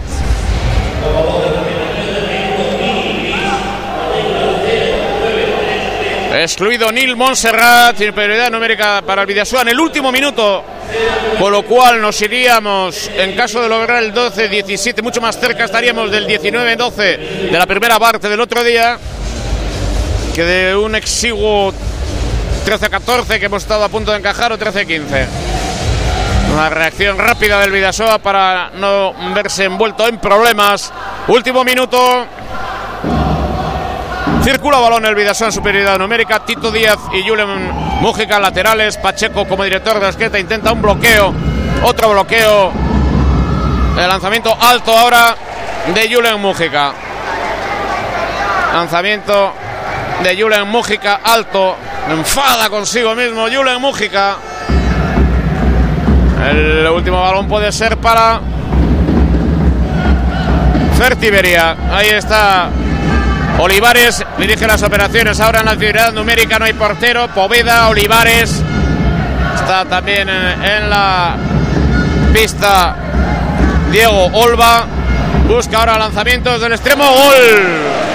Excluido 6.34 6.92
Nil 6.92 7.16
Montserrat, 7.16 7.98
prioridad 7.98 8.52
numérica 8.52 9.02
para 9.06 9.22
el 9.22 9.28
Vidasoa 9.28 9.64
en 9.64 9.70
el 9.70 9.80
último 9.80 10.12
minuto, 10.12 10.64
con 11.40 11.52
lo 11.52 11.64
cual 11.64 12.02
nos 12.02 12.22
iríamos, 12.22 13.10
en 13.18 13.36
caso 13.36 13.62
de 13.62 13.68
lograr 13.68 14.02
el 14.04 14.14
12-17, 14.14 15.02
mucho 15.02 15.22
más 15.22 15.40
cerca 15.40 15.66
estaríamos 15.66 16.10
del 16.12 16.28
19-12 16.28 17.50
de 17.52 17.58
la 17.58 17.66
primera 17.66 18.00
parte 18.00 18.30
del 18.30 18.40
otro 18.40 18.64
día, 18.64 18.98
que 20.34 20.44
de 20.44 20.76
un 20.76 20.96
exiguo 20.96 21.74
13-14 22.66 23.40
que 23.40 23.46
hemos 23.46 23.64
estado 23.64 23.84
a 23.84 23.90
punto 23.90 24.12
de 24.12 24.20
encajar 24.20 24.52
o 24.52 24.58
13-15. 24.58 25.28
Una 26.54 26.70
reacción 26.70 27.18
rápida 27.18 27.60
del 27.60 27.72
Vidasoa 27.72 28.20
para 28.20 28.72
no 28.76 29.14
verse 29.34 29.66
envuelto 29.66 30.08
en 30.08 30.20
problemas. 30.20 30.92
Último 31.28 31.64
minuto. 31.64 32.26
Circula 34.44 34.80
balón 34.80 35.06
el 35.06 35.16
Vidasoa 35.16 35.48
en 35.48 35.54
superioridad 35.54 35.98
numérica. 35.98 36.46
Tito 36.46 36.72
Díaz 36.72 37.00
y 37.14 37.28
Julen 37.28 37.72
Mújica 38.02 38.40
laterales. 38.40 38.98
Pacheco 38.98 39.48
como 39.48 39.64
director 39.64 40.00
de 40.00 40.10
esqueta 40.10 40.40
intenta 40.40 40.72
un 40.72 40.82
bloqueo. 40.82 41.34
Otro 41.84 42.12
bloqueo. 42.12 42.72
El 43.98 44.08
lanzamiento 44.08 44.56
alto 44.60 44.98
ahora 44.98 45.36
de 45.94 46.14
Julen 46.14 46.40
Mújica. 46.40 46.94
Lanzamiento 48.74 49.54
de 50.24 50.42
Julen 50.42 50.68
Mújica 50.68 51.20
alto. 51.24 51.76
Enfada 52.10 52.70
consigo 52.70 53.16
mismo 53.16 53.48
Julen 53.52 53.82
Mújica. 53.82 54.38
El 56.50 56.88
último 56.88 57.22
balón 57.22 57.48
puede 57.48 57.72
ser 57.72 57.98
para 57.98 58.40
Fertiberia. 60.98 61.76
Ahí 61.92 62.10
está 62.10 62.70
Olivares, 63.60 64.24
dirige 64.38 64.68
las 64.68 64.82
operaciones 64.84 65.40
ahora 65.40 65.60
en 65.60 65.66
la 65.66 65.72
actividad 65.74 66.14
numérica, 66.14 66.58
no 66.58 66.66
hay 66.66 66.74
portero. 66.74 67.28
Poveda, 67.30 67.90
Olivares. 67.90 68.62
Está 69.56 69.86
también 69.86 70.30
en, 70.30 70.64
en 70.64 70.90
la 70.90 71.36
pista 72.34 72.96
Diego 73.92 74.28
Olva. 74.34 74.86
Busca 75.48 75.80
ahora 75.80 75.98
lanzamientos 75.98 76.62
del 76.62 76.74
extremo. 76.74 77.04
Gol. 77.04 78.11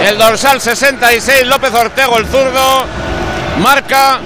El 0.00 0.16
dorsal 0.16 0.60
66, 0.60 1.46
López 1.46 1.74
Ortego, 1.74 2.16
el 2.16 2.26
zurdo. 2.26 2.84
Marca 3.58 4.18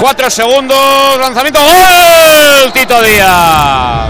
4 0.00 0.30
segundos. 0.30 1.18
Lanzamiento. 1.18 1.60
Gol. 1.60 2.72
Tito 2.72 3.02
Díaz. 3.02 4.08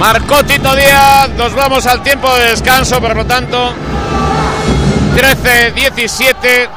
Marcó 0.00 0.42
Tito 0.44 0.74
Díaz. 0.74 1.28
Nos 1.36 1.54
vamos 1.54 1.86
al 1.86 2.02
tiempo 2.02 2.34
de 2.36 2.46
descanso, 2.48 3.00
por 3.00 3.14
lo 3.14 3.26
tanto. 3.26 3.74
13-17 5.14 6.68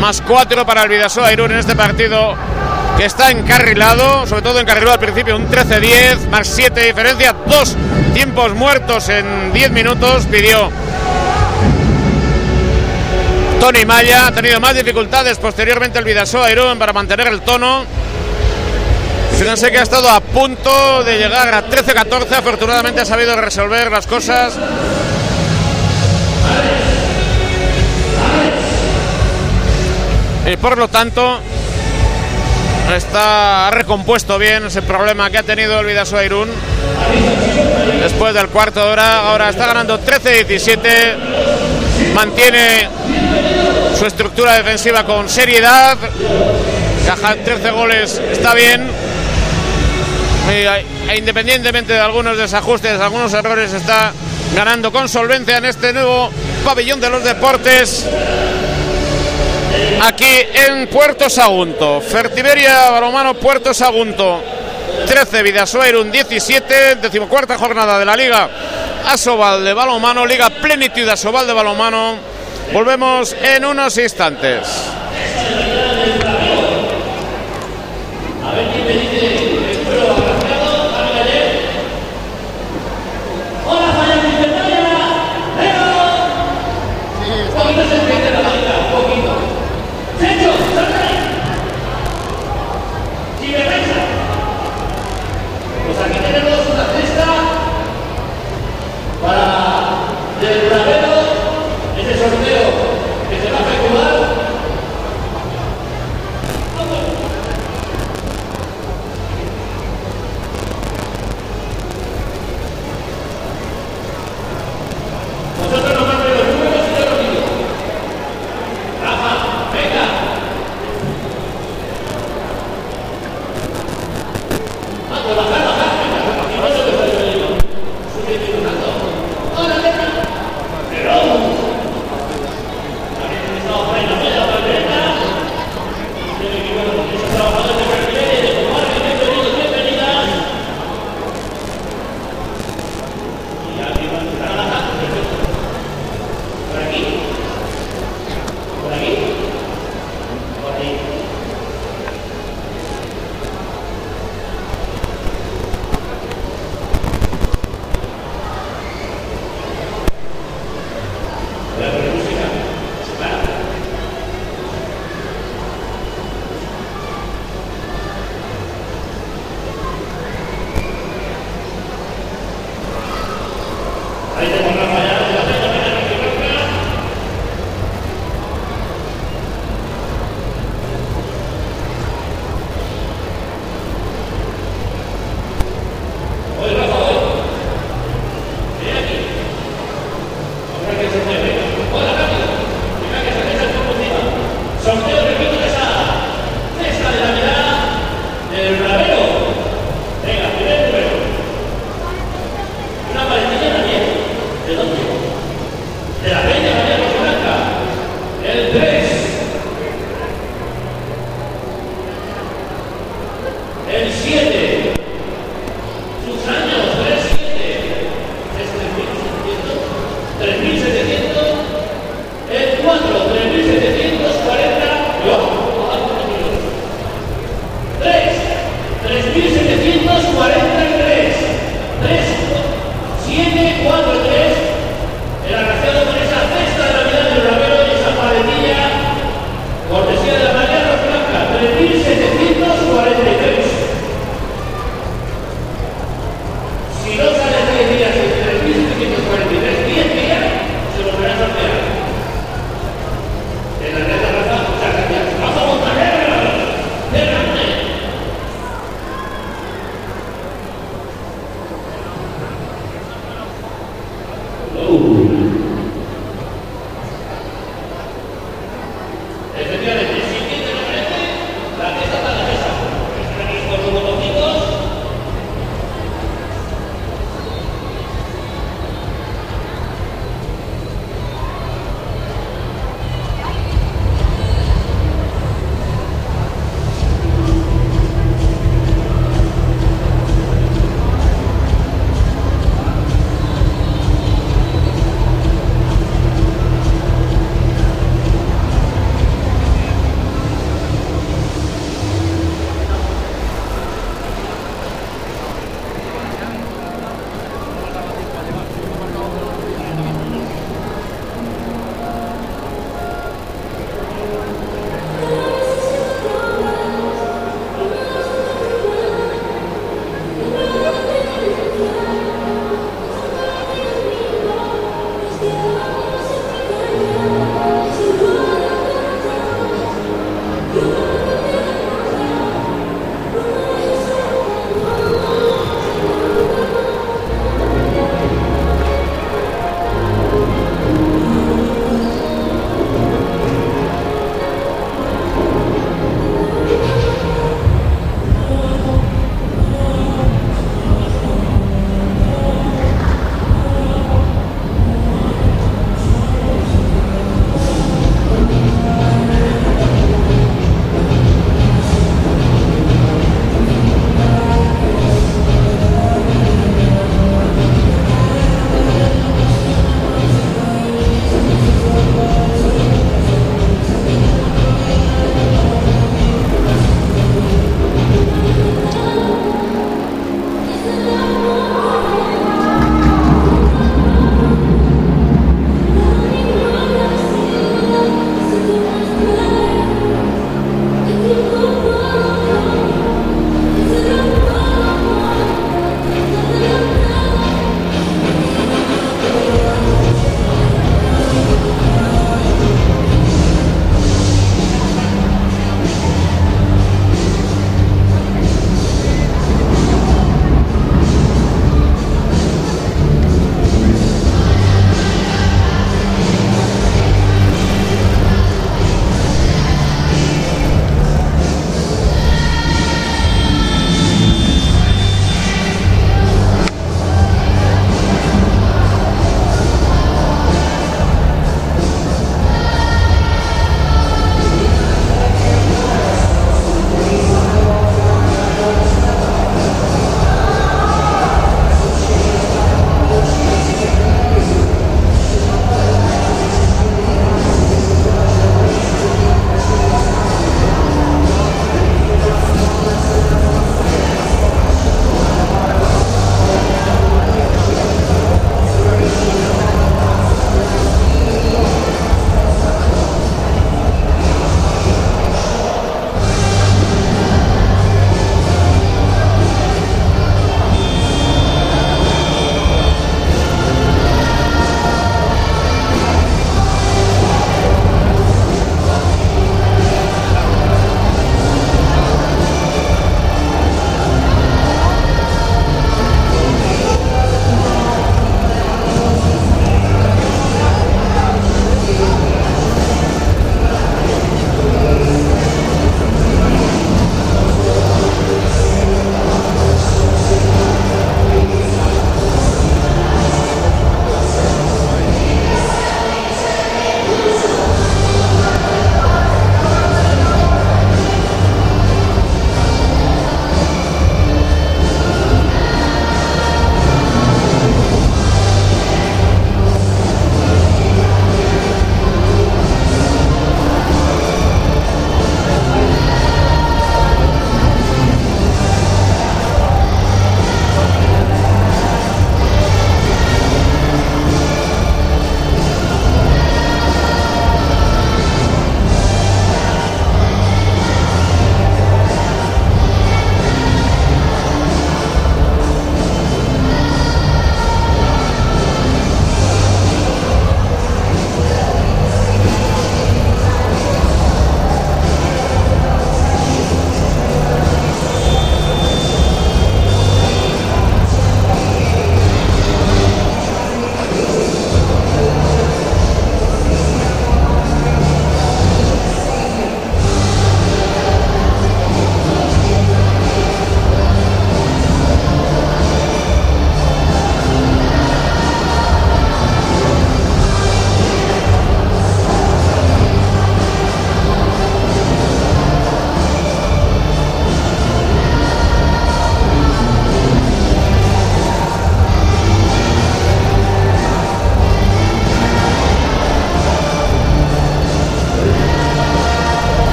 más 0.00 0.22
4 0.22 0.64
para 0.66 0.82
el 0.82 0.88
Vidasoa 0.88 1.32
Irún 1.32 1.52
en 1.52 1.58
este 1.58 1.76
partido 1.76 2.34
que 2.96 3.04
está 3.04 3.30
encarrilado, 3.30 4.26
sobre 4.26 4.42
todo 4.42 4.58
encarrilado 4.58 4.94
al 4.94 5.00
principio 5.00 5.36
un 5.36 5.48
13-10, 5.48 6.28
más 6.30 6.48
7 6.48 6.80
de 6.80 6.86
diferencia, 6.86 7.36
dos 7.46 7.76
tiempos 8.14 8.54
muertos 8.54 9.08
en 9.10 9.52
10 9.52 9.70
minutos, 9.70 10.24
pidió 10.26 10.70
Tony 13.60 13.84
Maya, 13.84 14.26
ha 14.26 14.32
tenido 14.32 14.60
más 14.60 14.74
dificultades 14.74 15.38
posteriormente 15.38 15.98
el 15.98 16.04
Vidasoa 16.04 16.50
Irún 16.50 16.78
para 16.78 16.92
mantener 16.92 17.28
el 17.28 17.40
tono. 17.40 17.84
Fíjense 19.38 19.70
que 19.70 19.78
ha 19.78 19.82
estado 19.82 20.08
a 20.08 20.20
punto 20.20 21.04
de 21.04 21.18
llegar 21.18 21.52
a 21.52 21.68
13-14, 21.68 22.32
afortunadamente 22.32 23.00
ha 23.00 23.04
sabido 23.04 23.36
resolver 23.36 23.90
las 23.90 24.06
cosas. 24.06 24.54
Y 30.46 30.56
por 30.58 30.78
lo 30.78 30.88
tanto, 30.88 31.40
está 32.94 33.70
recompuesto 33.72 34.38
bien 34.38 34.66
ese 34.66 34.82
problema 34.82 35.28
que 35.28 35.38
ha 35.38 35.42
tenido 35.42 35.80
el 35.80 35.86
Vidasoa 35.86 36.24
Irún 36.24 36.48
después 38.00 38.32
del 38.32 38.48
cuarto 38.48 38.80
de 38.80 38.90
hora. 38.92 39.28
Ahora 39.28 39.48
está 39.48 39.66
ganando 39.66 39.98
13-17, 40.00 41.14
mantiene 42.16 42.88
su 43.98 44.06
estructura 44.06 44.54
defensiva 44.54 45.04
con 45.04 45.28
seriedad. 45.28 45.98
Caja 47.06 47.36
13 47.36 47.70
goles 47.70 48.20
está 48.32 48.54
bien. 48.54 48.88
E 50.48 51.18
independientemente 51.18 51.92
de 51.92 52.00
algunos 52.00 52.38
desajustes, 52.38 52.98
algunos 52.98 53.34
errores, 53.34 53.74
está 53.74 54.14
ganando 54.54 54.90
con 54.90 55.10
solvencia 55.10 55.58
en 55.58 55.66
este 55.66 55.92
nuevo 55.92 56.30
pabellón 56.64 57.00
de 57.00 57.10
los 57.10 57.22
deportes 57.22 58.06
aquí 60.02 60.38
en 60.54 60.86
Puerto 60.88 61.28
Sagunto. 61.28 62.00
Fertiberia 62.00 62.92
Balomano 62.92 63.34
Puerto 63.34 63.74
Sagunto. 63.74 64.55
13 65.06 65.42
Vidasoerun 65.42 66.10
17, 66.10 66.96
decimocuarta 66.96 67.56
jornada 67.56 67.98
de 67.98 68.04
la 68.04 68.16
Liga 68.16 68.48
Asobal 69.06 69.64
de 69.64 69.72
Balomano, 69.72 70.26
Liga 70.26 70.50
Plenitud 70.50 71.08
Asobal 71.08 71.46
de 71.46 71.52
Balomano. 71.52 72.16
Volvemos 72.72 73.34
en 73.40 73.64
unos 73.64 73.96
instantes. 73.98 74.66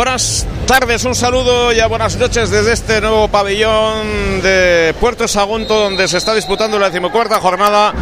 Buenas 0.00 0.46
tardes, 0.66 1.04
un 1.04 1.14
saludo 1.14 1.74
y 1.74 1.82
buenas 1.82 2.16
noches 2.16 2.48
desde 2.48 2.72
este 2.72 3.02
nuevo 3.02 3.28
pabellón 3.28 4.40
de 4.42 4.94
Puerto 4.98 5.28
Sagunto 5.28 5.78
donde 5.78 6.08
se 6.08 6.16
está 6.16 6.34
disputando 6.34 6.78
la 6.78 6.86
decimocuarta 6.86 7.38
jornada 7.38 7.92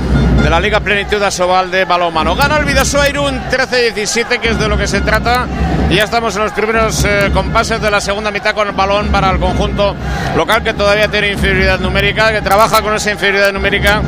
de 0.40 0.48
la 0.48 0.60
Liga 0.60 0.78
Plenitud 0.78 1.20
Asobal 1.20 1.72
de 1.72 1.86
balonmano. 1.86 2.36
Gana 2.36 2.58
el 2.58 2.66
Vidasoa 2.66 3.08
Irún 3.08 3.40
13-17 3.50 4.38
que 4.38 4.50
es 4.50 4.58
de 4.60 4.68
lo 4.68 4.78
que 4.78 4.86
se 4.86 5.00
trata 5.00 5.48
y 5.90 5.96
ya 5.96 6.04
estamos 6.04 6.36
en 6.36 6.44
los 6.44 6.52
primeros 6.52 7.04
eh, 7.04 7.32
compases 7.34 7.82
de 7.82 7.90
la 7.90 8.00
segunda 8.00 8.30
mitad 8.30 8.54
con 8.54 8.68
el 8.68 8.74
balón 8.74 9.08
para 9.08 9.32
el 9.32 9.40
conjunto 9.40 9.96
local 10.36 10.62
que 10.62 10.74
todavía 10.74 11.08
tiene 11.08 11.32
inferioridad 11.32 11.80
numérica, 11.80 12.30
que 12.30 12.42
trabaja 12.42 12.80
con 12.80 12.94
esa 12.94 13.10
inferioridad 13.10 13.52
numérica 13.52 14.02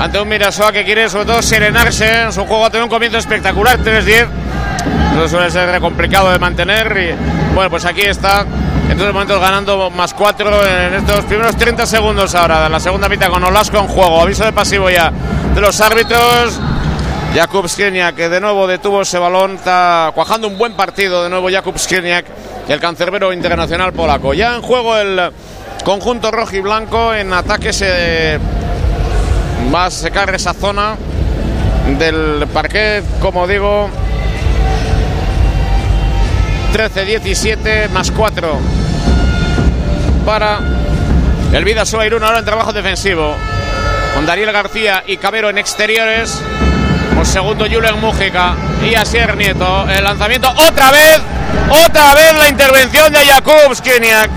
ante 0.00 0.20
un 0.20 0.28
Vidasoa 0.28 0.72
que 0.72 0.84
quiere 0.84 1.08
sobre 1.08 1.26
todo 1.26 1.40
serenarse 1.40 2.22
en 2.22 2.32
su 2.32 2.44
juego, 2.46 2.66
ha 2.66 2.70
tenido 2.70 2.86
un 2.86 2.90
comienzo 2.90 3.18
espectacular, 3.18 3.78
3-10 3.78 4.37
eso 5.18 5.28
suele 5.36 5.50
ser 5.50 5.80
complicado 5.80 6.30
de 6.30 6.38
mantener. 6.38 6.96
Y 6.96 7.54
bueno, 7.54 7.70
pues 7.70 7.84
aquí 7.84 8.02
está. 8.02 8.46
En 8.84 8.92
estos 8.92 9.12
momentos 9.12 9.40
ganando 9.40 9.90
más 9.90 10.14
cuatro 10.14 10.66
en 10.66 10.94
estos 10.94 11.24
primeros 11.26 11.56
30 11.56 11.84
segundos 11.84 12.34
ahora 12.34 12.62
de 12.62 12.70
la 12.70 12.80
segunda 12.80 13.08
mitad 13.08 13.28
con 13.28 13.44
Olasco 13.44 13.78
en 13.78 13.86
juego. 13.86 14.22
Aviso 14.22 14.44
de 14.44 14.52
pasivo 14.52 14.88
ya 14.88 15.12
de 15.54 15.60
los 15.60 15.80
árbitros. 15.80 16.60
Jakub 17.34 17.68
Skriniak 17.68 18.14
que 18.14 18.28
de 18.28 18.40
nuevo 18.40 18.66
detuvo 18.66 19.02
ese 19.02 19.18
balón. 19.18 19.56
Está 19.56 20.12
cuajando 20.14 20.48
un 20.48 20.56
buen 20.56 20.72
partido 20.72 21.22
de 21.22 21.28
nuevo 21.28 21.50
Jakub 21.50 21.78
Skriniak, 21.78 22.24
el 22.68 22.80
cancerbero 22.80 23.32
internacional 23.32 23.92
polaco. 23.92 24.32
Ya 24.32 24.54
en 24.54 24.62
juego 24.62 24.96
el 24.96 25.30
conjunto 25.84 26.30
rojo 26.30 26.56
y 26.56 26.60
blanco. 26.60 27.12
En 27.12 27.32
ataque 27.32 27.72
se 27.72 28.38
va 29.74 29.86
a 29.86 29.90
secar 29.90 30.34
esa 30.34 30.54
zona 30.54 30.96
del 31.98 32.46
parquet, 32.52 33.04
como 33.20 33.46
digo, 33.46 33.90
13-17 36.78 37.88
más 37.88 38.12
4 38.12 38.56
para 40.24 40.60
el 41.52 41.64
Vidasoa 41.64 42.06
Irún 42.06 42.22
ahora 42.22 42.38
en 42.38 42.44
trabajo 42.44 42.72
defensivo. 42.72 43.34
Con 44.14 44.24
Dariel 44.26 44.52
García 44.52 45.02
y 45.04 45.16
Cabero 45.16 45.50
en 45.50 45.58
exteriores. 45.58 46.40
Por 47.16 47.26
segundo 47.26 47.66
Julen 47.68 47.98
Mújica. 48.00 48.54
Y 48.88 48.94
Asier 48.94 49.36
Nieto 49.36 49.88
el 49.88 50.04
lanzamiento. 50.04 50.48
Otra 50.68 50.92
vez 50.92 51.20
otra 51.68 52.14
vez 52.14 52.38
la 52.38 52.48
intervención 52.48 53.12
de 53.12 53.26
Jakub 53.26 53.74
Skiniak 53.74 54.30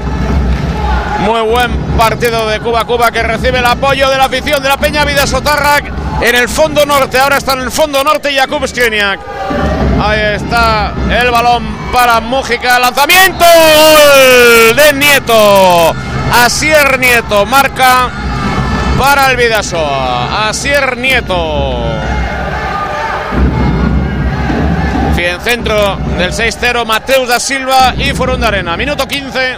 muy 1.19 1.41
buen 1.41 1.71
partido 1.95 2.49
de 2.49 2.59
Cuba 2.59 2.85
Cuba 2.85 3.11
que 3.11 3.21
recibe 3.21 3.59
el 3.59 3.65
apoyo 3.65 4.09
de 4.09 4.17
la 4.17 4.25
afición 4.25 4.63
de 4.63 4.69
la 4.69 4.77
Peña 4.77 5.05
Vidasotarrac 5.05 5.85
en 6.21 6.35
el 6.35 6.49
fondo 6.49 6.87
norte. 6.87 7.19
Ahora 7.19 7.37
está 7.37 7.53
en 7.53 7.61
el 7.61 7.71
fondo 7.71 8.03
norte 8.03 8.33
Jakub 8.33 8.67
Skiniak 8.67 9.30
Ahí 10.03 10.19
está 10.35 10.93
el 11.11 11.29
balón 11.29 11.63
para 11.93 12.19
Mújica. 12.21 12.79
Lanzamiento 12.79 13.45
de 14.75 14.93
Nieto. 14.93 15.95
Asier 16.43 16.97
Nieto 16.97 17.45
marca 17.45 18.09
para 18.97 19.29
el 19.29 19.37
Vidasoa. 19.37 20.49
Asier 20.49 20.97
Nieto. 20.97 21.85
En 25.17 25.39
centro 25.39 25.97
del 26.17 26.31
6-0 26.31 26.83
Mateus 26.83 27.27
da 27.27 27.39
Silva 27.39 27.93
y 27.95 28.11
Forunda 28.13 28.47
Arena. 28.47 28.75
Minuto 28.75 29.07
15. 29.07 29.57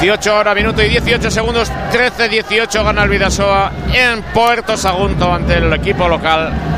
18 0.00 0.36
horas, 0.36 0.54
minuto 0.56 0.82
y 0.82 0.88
18 0.88 1.30
segundos. 1.30 1.70
13-18 1.92 2.84
gana 2.84 3.04
el 3.04 3.08
Vidasoa 3.08 3.70
en 3.92 4.20
Puerto 4.34 4.76
Sagunto 4.76 5.32
ante 5.32 5.58
el 5.58 5.72
equipo 5.72 6.08
local 6.08 6.71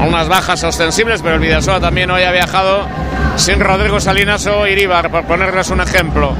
unas 0.00 0.28
bajas 0.28 0.62
ostensibles, 0.64 1.22
pero 1.22 1.34
el 1.36 1.40
Vidasoa 1.40 1.80
también 1.80 2.10
hoy 2.10 2.22
ha 2.22 2.32
viajado 2.32 2.86
sin 3.36 3.60
Rodrigo 3.60 4.00
Salinas 4.00 4.46
o 4.46 4.66
Iribar, 4.66 5.10
por 5.10 5.24
ponerles 5.24 5.68
un 5.70 5.80
ejemplo. 5.80 6.34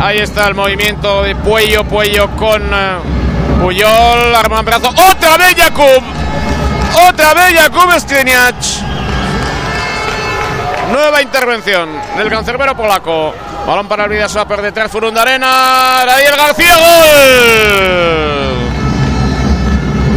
Ahí 0.00 0.18
está 0.18 0.46
el 0.48 0.54
movimiento 0.54 1.22
de 1.22 1.34
Puello, 1.36 1.84
Puello 1.84 2.28
con 2.36 2.62
uh, 2.62 3.60
Puyol, 3.62 4.34
arma 4.34 4.62
brazo. 4.62 4.88
¡Otra 4.88 5.36
vez 5.36 5.54
Jakub! 5.56 6.02
¡Otra 7.08 7.34
vez 7.34 7.54
Jakub 7.54 8.00
Skriniak! 8.00 8.56
Nueva 10.90 11.22
intervención 11.22 11.88
del 12.16 12.30
cancerbero 12.30 12.74
polaco. 12.74 13.34
Balón 13.66 13.86
para 13.86 14.04
el 14.04 14.10
Vidasoa 14.10 14.46
por 14.46 14.62
detrás, 14.62 14.90
Furunda 14.90 15.22
Arena. 15.22 16.02
Daniel 16.06 16.36
García, 16.36 16.76
gol. 16.78 18.69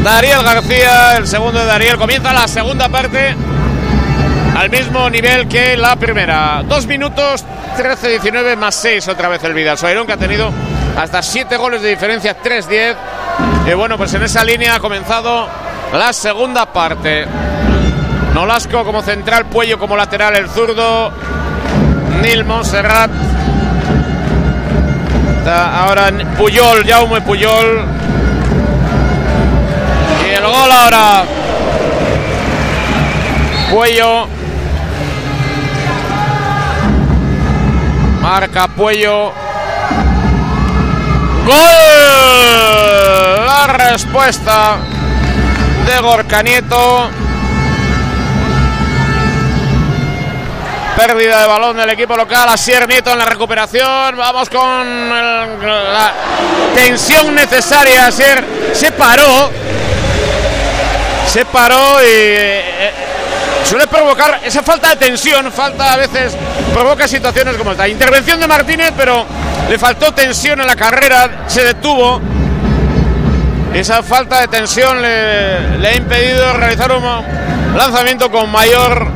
Dariel 0.04 0.44
García, 0.44 1.16
el 1.18 1.28
segundo 1.28 1.62
de 1.62 1.66
Dariel. 1.66 1.98
Comienza 1.98 2.34
la 2.34 2.46
segunda 2.46 2.90
parte 2.90 3.34
al 4.58 4.70
mismo 4.70 5.10
nivel 5.10 5.48
que 5.48 5.78
la 5.78 5.96
primera. 5.96 6.62
Dos 6.68 6.86
minutos, 6.88 7.46
13-19 7.78 8.58
más 8.58 8.76
6 8.76 9.08
otra 9.08 9.30
vez 9.30 9.42
el 9.46 9.54
Vidasoa. 9.54 10.06
que 10.06 10.12
ha 10.12 10.18
tenido 10.18 10.52
hasta 10.98 11.24
7 11.24 11.56
goles 11.56 11.82
de 11.82 11.90
diferencia, 11.90 12.36
3-10. 12.38 12.96
Y 13.66 13.74
bueno, 13.76 13.98
pues 13.98 14.14
en 14.14 14.24
esa 14.24 14.44
línea 14.44 14.76
ha 14.76 14.80
comenzado 14.82 15.48
la 15.94 16.12
segunda 16.12 16.66
parte. 16.66 17.26
Nolasco 18.34 18.84
como 18.84 19.02
central, 19.04 19.46
Puello 19.46 19.80
como 19.80 19.96
lateral, 19.96 20.36
el 20.36 20.50
zurdo. 20.50 21.14
Nil 22.22 22.44
Monserrat. 22.44 23.10
Ahora 25.48 26.12
Puyol, 26.38 26.86
Jaume 26.86 27.22
Puyol 27.22 28.03
gol 30.54 30.72
ahora. 30.72 31.26
Puello. 33.72 34.28
Marca 38.22 38.68
Puello. 38.68 39.34
Gol. 41.46 41.56
La 43.46 43.68
respuesta 43.68 44.78
de 45.88 46.02
Gorka 46.02 46.44
Nieto. 46.44 47.10
Pérdida 50.96 51.42
de 51.42 51.48
balón 51.48 51.78
del 51.78 51.90
equipo 51.90 52.16
local. 52.16 52.48
Asier 52.50 52.88
Nieto 52.88 53.12
en 53.12 53.18
la 53.18 53.26
recuperación. 53.26 54.16
Vamos 54.16 54.50
con 54.50 55.10
la 55.10 56.14
tensión 56.76 57.34
necesaria. 57.34 58.08
Asier 58.08 58.46
se 58.74 58.92
paró 58.92 59.50
se 61.28 61.46
paró 61.46 62.02
y 62.02 62.06
eh, 62.08 62.92
suele 63.66 63.88
provocar 63.88 64.42
esa 64.44 64.62
falta 64.64 64.90
de 64.90 64.96
tensión, 64.98 65.52
falta 65.52 65.94
a 65.94 65.98
veces, 65.98 66.36
provoca 66.74 67.08
situaciones 67.08 67.56
como 67.56 67.72
esta. 67.72 67.88
Intervención 67.88 68.40
de 68.40 68.48
Martínez, 68.48 68.92
pero 68.96 69.26
le 69.70 69.80
faltó 69.80 70.14
tensión 70.14 70.62
en 70.62 70.68
la 70.68 70.76
carrera, 70.76 71.46
se 71.48 71.64
detuvo. 71.64 72.22
Esa 73.74 74.04
falta 74.04 74.42
de 74.42 74.48
tensión 74.48 75.02
le, 75.02 75.80
le 75.80 75.88
ha 75.88 75.96
impedido 75.96 76.54
realizar 76.54 76.92
un 76.92 77.04
lanzamiento 77.76 78.30
con 78.30 78.52
mayor 78.52 79.08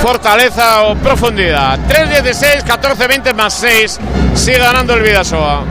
fortaleza 0.00 0.82
o 0.82 0.94
profundidad. 0.96 1.78
3-16, 1.88 2.62
14-20 2.64 3.34
más 3.34 3.54
6. 3.54 3.98
Sigue 4.34 4.58
ganando 4.58 4.94
el 4.94 5.02
Vidasoa 5.02 5.64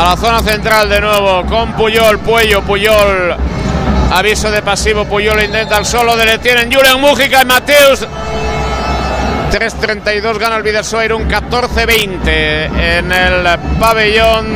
a 0.00 0.04
la 0.04 0.16
zona 0.16 0.40
central 0.40 0.88
de 0.88 0.98
nuevo 0.98 1.44
con 1.44 1.72
Puyol, 1.72 2.18
Puello, 2.20 2.62
Puyol. 2.62 3.36
Aviso 4.10 4.50
de 4.50 4.62
pasivo, 4.62 5.04
Puyol 5.04 5.42
intenta 5.42 5.76
el 5.76 5.84
solo, 5.84 6.16
de 6.16 6.38
tienen 6.38 6.72
Julian 6.72 6.98
Mújica 6.98 7.42
y 7.42 7.44
Mateus. 7.44 8.06
3.32 9.52 10.38
gana 10.38 10.56
el 10.56 10.62
Vidasoa 10.62 11.04
un 11.14 11.28
14-20 11.28 12.18
en 12.26 13.12
el 13.12 13.58
pabellón 13.78 14.46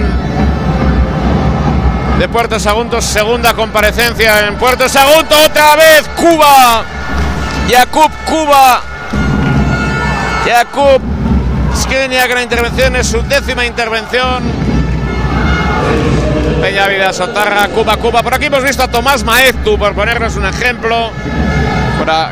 de 2.19 2.29
Puerto 2.29 2.59
Sagunto. 2.59 3.03
Segunda 3.03 3.53
comparecencia 3.53 4.47
en 4.47 4.57
Puerto 4.57 4.89
Sagunto. 4.89 5.37
Otra 5.45 5.77
vez 5.77 6.09
Cuba. 6.17 6.85
Jakub 7.71 8.11
Cuba. 8.25 8.81
Jakub 10.47 11.03
Skriniak 11.83 12.33
la 12.33 12.43
intervención 12.43 12.97
es 12.97 13.09
su 13.09 13.21
décima 13.23 13.67
intervención. 13.67 14.74
Peña 16.65 16.87
Vida 16.87 17.13
Sotarra, 17.13 17.69
Cuba, 17.69 17.99
Cuba. 17.99 18.23
Por 18.23 18.33
aquí 18.33 18.47
hemos 18.47 18.65
visto 18.65 18.83
a 18.83 18.89
Tomás 18.89 19.23
Maeztu, 19.23 19.77
por 19.77 19.93
ponernos 19.93 20.35
un 20.37 20.47
ejemplo. 20.47 21.11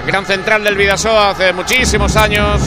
gran 0.06 0.24
central 0.24 0.64
del 0.64 0.74
Vidasoa 0.74 1.32
hace 1.32 1.52
muchísimos 1.52 2.16
años. 2.16 2.62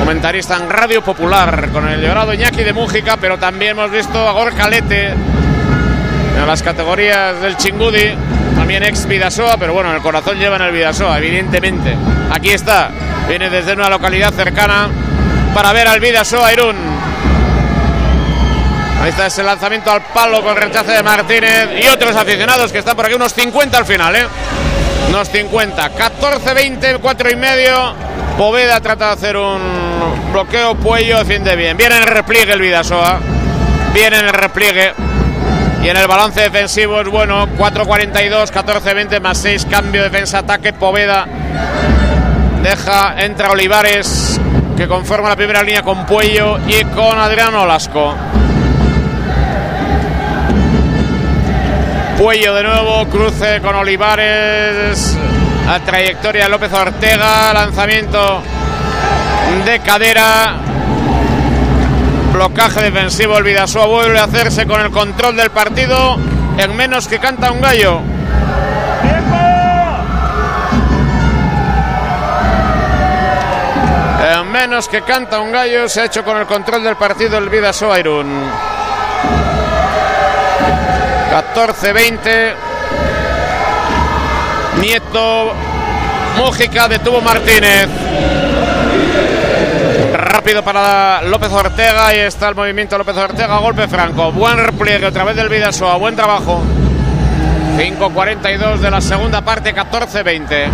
Comentarista 0.00 0.56
en 0.56 0.68
Radio 0.68 1.04
Popular 1.04 1.68
con 1.72 1.86
el 1.86 2.00
llorado 2.00 2.34
Iñaki 2.34 2.64
de 2.64 2.72
Mújica, 2.72 3.16
pero 3.16 3.38
también 3.38 3.78
hemos 3.78 3.92
visto 3.92 4.28
a 4.28 4.32
Gorka 4.32 4.68
Lete 4.68 5.10
en 5.10 6.46
las 6.48 6.64
categorías 6.64 7.40
del 7.40 7.56
Chingudi, 7.56 8.12
también 8.56 8.82
ex 8.82 9.06
Vidasoa, 9.06 9.56
pero 9.56 9.72
bueno, 9.72 9.94
el 9.94 10.02
corazón 10.02 10.36
lleva 10.36 10.56
en 10.56 10.62
el 10.62 10.72
Vidasoa, 10.72 11.16
evidentemente. 11.18 11.96
Aquí 12.32 12.50
está, 12.50 12.90
viene 13.28 13.50
desde 13.50 13.74
una 13.74 13.88
localidad 13.88 14.32
cercana 14.32 14.88
para 15.54 15.72
ver 15.72 15.86
al 15.86 16.00
Vidasoa 16.00 16.52
Irún. 16.52 16.99
Ahí 19.00 19.08
está 19.10 19.26
ese 19.26 19.42
lanzamiento 19.42 19.90
al 19.90 20.02
palo 20.02 20.42
con 20.42 20.54
rechace 20.56 20.92
de 20.92 21.02
Martínez 21.02 21.70
y 21.82 21.86
otros 21.88 22.14
aficionados 22.14 22.70
que 22.70 22.78
están 22.78 22.94
por 22.94 23.06
aquí, 23.06 23.14
unos 23.14 23.32
50 23.32 23.78
al 23.78 23.86
final. 23.86 24.14
¿eh? 24.14 24.26
Unos 25.08 25.28
50. 25.30 25.92
14-20, 25.92 26.98
4 27.00 27.30
y 27.30 27.36
medio. 27.36 27.94
Poveda 28.36 28.78
trata 28.80 29.06
de 29.06 29.12
hacer 29.12 29.36
un 29.38 29.60
bloqueo. 30.32 30.74
Puello 30.74 31.18
defiende 31.18 31.56
bien. 31.56 31.78
Viene 31.78 31.96
en 31.96 32.02
el 32.02 32.08
repliegue 32.08 32.52
el 32.52 32.60
Vidasoa. 32.60 33.18
Viene 33.94 34.18
en 34.18 34.26
el 34.26 34.32
repliegue. 34.34 34.92
Y 35.82 35.88
en 35.88 35.96
el 35.96 36.06
balance 36.06 36.42
defensivo 36.42 37.00
es 37.00 37.08
bueno. 37.08 37.48
4-42, 37.56 38.52
14-20 38.52 39.20
más 39.20 39.38
6. 39.38 39.66
Cambio 39.70 40.02
defensa-ataque. 40.02 40.74
Poveda 40.74 41.26
deja, 42.62 43.14
entra 43.18 43.50
Olivares, 43.50 44.38
que 44.76 44.86
conforma 44.86 45.30
la 45.30 45.36
primera 45.36 45.62
línea 45.62 45.82
con 45.82 46.04
Puello 46.04 46.58
y 46.68 46.84
con 46.84 47.18
Adriano 47.18 47.62
Olasco. 47.62 48.14
Puello 52.20 52.52
de 52.54 52.62
nuevo, 52.62 53.06
cruce 53.06 53.62
con 53.62 53.74
Olivares, 53.76 55.16
la 55.66 55.80
trayectoria 55.80 56.50
López 56.50 56.70
Ortega, 56.70 57.50
lanzamiento 57.54 58.42
de 59.64 59.80
cadera, 59.80 60.56
blocaje 62.30 62.82
defensivo, 62.82 63.38
el 63.38 63.44
Vidasoa 63.44 63.86
vuelve 63.86 64.18
a 64.18 64.24
hacerse 64.24 64.66
con 64.66 64.82
el 64.82 64.90
control 64.90 65.34
del 65.34 65.48
partido 65.48 66.18
en 66.58 66.76
menos 66.76 67.08
que 67.08 67.18
canta 67.18 67.52
un 67.52 67.62
gallo. 67.62 68.02
En 74.34 74.52
menos 74.52 74.88
que 74.88 75.00
canta 75.00 75.40
un 75.40 75.52
gallo 75.52 75.88
se 75.88 76.02
ha 76.02 76.04
hecho 76.04 76.22
con 76.22 76.36
el 76.36 76.44
control 76.44 76.84
del 76.84 76.96
partido 76.96 77.38
el 77.38 77.48
Vidasoa 77.48 77.98
Irún. 77.98 78.69
14-20. 81.30 82.54
Nieto. 84.80 85.52
Mújica 86.36 86.88
detuvo 86.88 87.20
Martínez. 87.20 87.88
Rápido 90.12 90.62
para 90.64 91.22
López 91.22 91.52
Ortega. 91.52 92.08
Ahí 92.08 92.18
está 92.18 92.48
el 92.48 92.54
movimiento 92.54 92.98
López 92.98 93.16
Ortega. 93.16 93.58
Golpe 93.58 93.86
franco. 93.88 94.32
Buen 94.32 94.58
repliegue 94.58 95.06
otra 95.06 95.24
vez 95.24 95.36
del 95.36 95.48
Vidasoa. 95.48 95.96
Buen 95.96 96.16
trabajo. 96.16 96.62
5-42 97.76 98.78
de 98.78 98.90
la 98.90 99.00
segunda 99.00 99.42
parte. 99.42 99.74
14-20. 99.74 100.68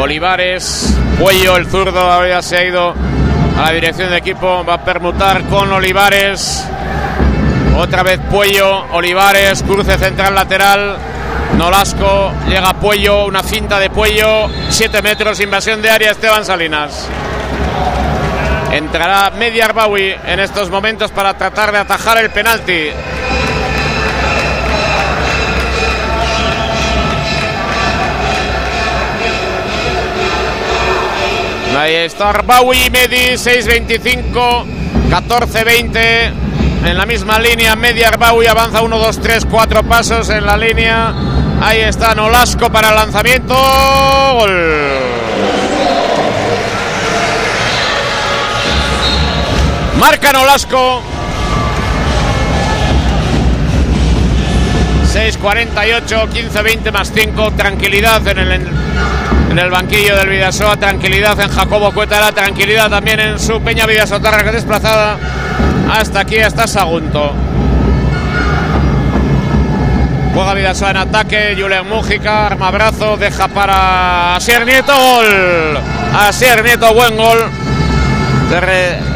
Olivares, 0.00 0.97
Cuello, 1.18 1.56
el 1.56 1.66
zurdo, 1.66 2.00
ahora 2.00 2.40
se 2.42 2.56
ha 2.56 2.64
ido 2.64 2.94
a 3.58 3.62
la 3.62 3.72
dirección 3.72 4.08
de 4.10 4.18
equipo, 4.18 4.64
va 4.64 4.74
a 4.74 4.84
permutar 4.84 5.42
con 5.44 5.72
Olivares. 5.72 6.64
Otra 7.76 8.04
vez 8.04 8.20
Puello, 8.30 8.84
Olivares, 8.92 9.64
cruce 9.64 9.98
central 9.98 10.36
lateral. 10.36 10.96
Nolasco, 11.56 12.32
llega 12.48 12.72
Puello, 12.74 13.26
una 13.26 13.42
cinta 13.42 13.80
de 13.80 13.90
Puello, 13.90 14.48
7 14.68 15.02
metros, 15.02 15.40
invasión 15.40 15.82
de 15.82 15.90
área, 15.90 16.12
Esteban 16.12 16.44
Salinas. 16.44 17.08
Entrará 18.70 19.30
Media 19.30 19.64
Arbawi 19.64 20.14
en 20.24 20.38
estos 20.38 20.70
momentos 20.70 21.10
para 21.10 21.34
tratar 21.34 21.72
de 21.72 21.78
atajar 21.78 22.18
el 22.18 22.30
penalti. 22.30 22.90
Ahí 31.78 31.94
está 31.94 32.30
Arbawi 32.30 32.90
Medi, 32.90 33.34
6.25, 33.36 34.64
14.20. 35.10 36.32
En 36.84 36.98
la 36.98 37.06
misma 37.06 37.38
línea, 37.38 37.76
media 37.76 38.08
Arbawi 38.08 38.48
avanza 38.48 38.82
1, 38.82 38.98
2, 38.98 39.20
3, 39.20 39.46
4 39.48 39.84
pasos 39.84 40.28
en 40.30 40.44
la 40.44 40.56
línea. 40.56 41.14
Ahí 41.62 41.78
está 41.82 42.16
Nolasco 42.16 42.68
para 42.68 42.88
el 42.88 42.96
lanzamiento. 42.96 43.54
Gol. 43.54 44.88
Marca 50.00 50.32
Nolasco. 50.32 51.00
6.48, 55.14 56.28
15-20 56.28 56.90
más 56.90 57.12
5. 57.14 57.52
Tranquilidad 57.52 58.26
en 58.26 58.38
el, 58.38 58.87
el 59.58 59.70
banquillo 59.70 60.16
del 60.16 60.28
Vidasoa. 60.28 60.76
Tranquilidad 60.76 61.38
en 61.40 61.48
Jacobo 61.48 61.92
Cuétara. 61.92 62.32
Tranquilidad 62.32 62.90
también 62.90 63.20
en 63.20 63.38
su 63.38 63.60
Peña 63.60 63.86
Vidasotarra 63.86 64.44
que 64.44 64.52
desplazada 64.52 65.16
hasta 65.92 66.20
aquí, 66.20 66.38
hasta 66.38 66.66
Sagunto. 66.66 67.32
Juega 70.34 70.54
Vidasoa 70.54 70.90
en 70.90 70.96
ataque. 70.98 71.56
Julen 71.58 71.88
Mújica, 71.88 72.46
arma 72.46 72.70
brazo, 72.70 73.16
deja 73.16 73.48
para 73.48 74.36
Asier 74.36 74.64
Nieto. 74.64 74.92
Gol. 74.96 75.78
Asier 76.14 76.62
Nieto, 76.62 76.92
buen 76.94 77.16
gol. 77.16 77.50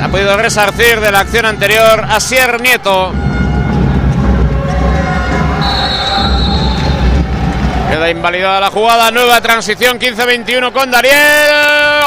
Ha 0.03 0.09
podido 0.09 0.37
resarcir 0.37 1.01
de 1.01 1.11
la 1.11 1.21
acción 1.21 1.47
anterior. 1.47 2.05
Asier 2.11 2.61
Nieto. 2.61 3.13
Queda 7.93 8.09
invalidada 8.09 8.59
la 8.59 8.71
jugada. 8.71 9.11
Nueva 9.11 9.39
transición 9.43 10.01
15-21 10.01 10.73
con 10.73 10.91
Dariel. 10.91 11.15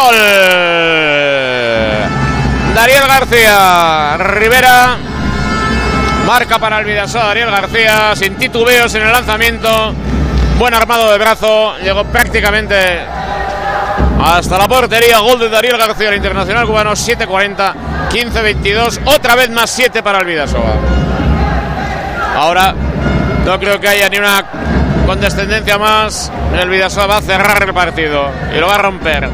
Gol. 0.01 0.15
Dariel 2.73 3.07
García. 3.07 4.17
Rivera. 4.17 4.97
Marca 6.25 6.57
para 6.57 6.79
el 6.79 6.85
Vidasoa. 6.85 7.25
Dariel 7.25 7.51
García. 7.51 8.15
Sin 8.15 8.33
titubeos 8.33 8.95
en 8.95 9.03
el 9.03 9.11
lanzamiento. 9.11 9.93
Buen 10.57 10.73
armado 10.73 11.11
de 11.11 11.19
brazo. 11.19 11.77
Llegó 11.77 12.03
prácticamente 12.05 12.75
hasta 14.23 14.57
la 14.57 14.67
portería. 14.67 15.19
Gol 15.19 15.37
de 15.37 15.49
Dariel 15.49 15.77
García, 15.77 16.09
el 16.09 16.15
internacional 16.15 16.65
cubano. 16.65 16.93
7-40. 16.93 17.73
15-22. 18.09 19.01
Otra 19.05 19.35
vez 19.35 19.51
más 19.51 19.69
7 19.69 20.01
para 20.01 20.17
el 20.17 20.25
Vidasoa. 20.25 20.77
Ahora 22.37 22.73
no 23.45 23.59
creo 23.59 23.79
que 23.79 23.87
haya 23.87 24.09
ni 24.09 24.17
una 24.17 24.43
con 25.05 25.21
descendencia 25.21 25.77
más, 25.77 26.31
el 26.59 26.69
Vidasoa 26.69 27.05
va 27.05 27.17
a 27.17 27.21
cerrar 27.21 27.61
el 27.63 27.73
partido 27.73 28.29
y 28.55 28.59
lo 28.59 28.67
va 28.67 28.75
a 28.75 28.77
romper. 28.79 29.29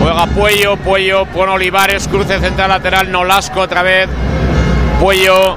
Juega 0.00 0.26
Puello, 0.26 0.76
Puello, 0.76 1.26
pone 1.26 1.52
Olivares, 1.52 2.08
cruce 2.08 2.38
central 2.40 2.70
lateral, 2.70 3.12
Nolasco 3.12 3.60
otra 3.60 3.82
vez. 3.82 4.08
Puello 4.98 5.56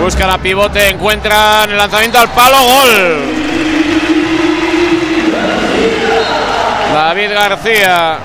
busca 0.00 0.26
la 0.26 0.38
pivote, 0.38 0.88
encuentra 0.88 1.64
el 1.64 1.76
lanzamiento 1.76 2.18
al 2.18 2.28
palo, 2.30 2.58
gol. 2.62 3.20
David 6.94 7.30
García. 7.32 8.18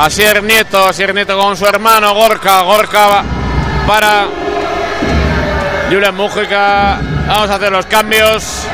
Asier 0.00 0.42
Nieto, 0.42 0.86
Asier 0.86 1.14
Nieto 1.14 1.38
con 1.38 1.56
su 1.56 1.66
hermano 1.66 2.14
Gorka, 2.14 2.62
Gorka 2.62 3.22
para 3.86 4.26
Julián 5.90 6.14
Mújica. 6.14 6.98
Vamos 7.26 7.50
a 7.50 7.54
hacer 7.54 7.72
los 7.72 7.86
cambios. 7.86 8.66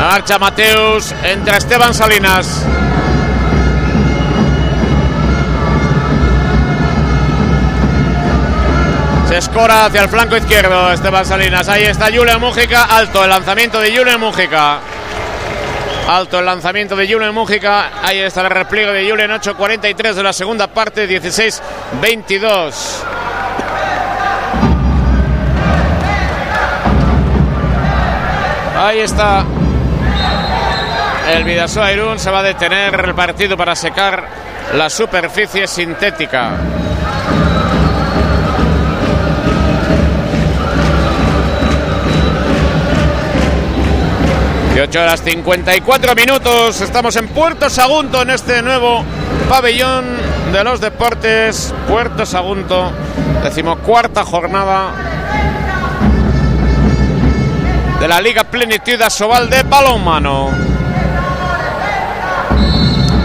Marcha 0.00 0.38
Mateus. 0.38 1.14
Entra 1.22 1.56
Esteban 1.56 1.94
Salinas. 1.94 2.64
Se 9.28 9.38
escora 9.38 9.86
hacia 9.86 10.02
el 10.02 10.08
flanco 10.08 10.36
izquierdo 10.36 10.92
Esteban 10.92 11.24
Salinas. 11.24 11.68
Ahí 11.68 11.84
está 11.84 12.06
Julián 12.06 12.40
Mújica. 12.40 12.84
Alto 12.84 13.24
el 13.24 13.30
lanzamiento 13.30 13.80
de 13.80 13.96
Julián 13.96 14.20
Mújica. 14.20 14.80
Alto 16.08 16.40
el 16.40 16.46
lanzamiento 16.46 16.96
de 16.96 17.10
Julián 17.10 17.32
Mújica. 17.32 17.92
Ahí 18.02 18.18
está 18.18 18.40
el 18.40 18.50
repliegue 18.50 18.92
de 18.92 19.08
Julián 19.08 19.30
8.43 19.30 20.14
de 20.14 20.22
la 20.22 20.32
segunda 20.32 20.66
parte. 20.66 21.08
16-22. 21.08 23.19
Ahí 28.82 29.00
está 29.00 29.44
el 31.34 31.44
Vidasoa 31.44 31.92
Irún. 31.92 32.18
Se 32.18 32.30
va 32.30 32.38
a 32.38 32.42
detener 32.42 32.98
el 32.98 33.14
partido 33.14 33.54
para 33.54 33.76
secar 33.76 34.26
la 34.74 34.88
superficie 34.88 35.66
sintética. 35.66 36.52
Y 44.74 44.80
8 44.80 44.98
horas 44.98 45.20
54 45.24 46.14
minutos. 46.14 46.80
Estamos 46.80 47.16
en 47.16 47.28
Puerto 47.28 47.68
Sagunto 47.68 48.22
en 48.22 48.30
este 48.30 48.62
nuevo 48.62 49.04
pabellón 49.50 50.06
de 50.54 50.64
los 50.64 50.80
deportes. 50.80 51.74
Puerto 51.86 52.24
Sagunto, 52.24 52.92
decimocuarta 53.44 54.24
jornada 54.24 55.19
de 58.00 58.08
la 58.08 58.18
Liga 58.18 58.44
Plenitud 58.44 59.00
Asobal 59.02 59.50
de 59.50 59.62
balonmano. 59.62 60.48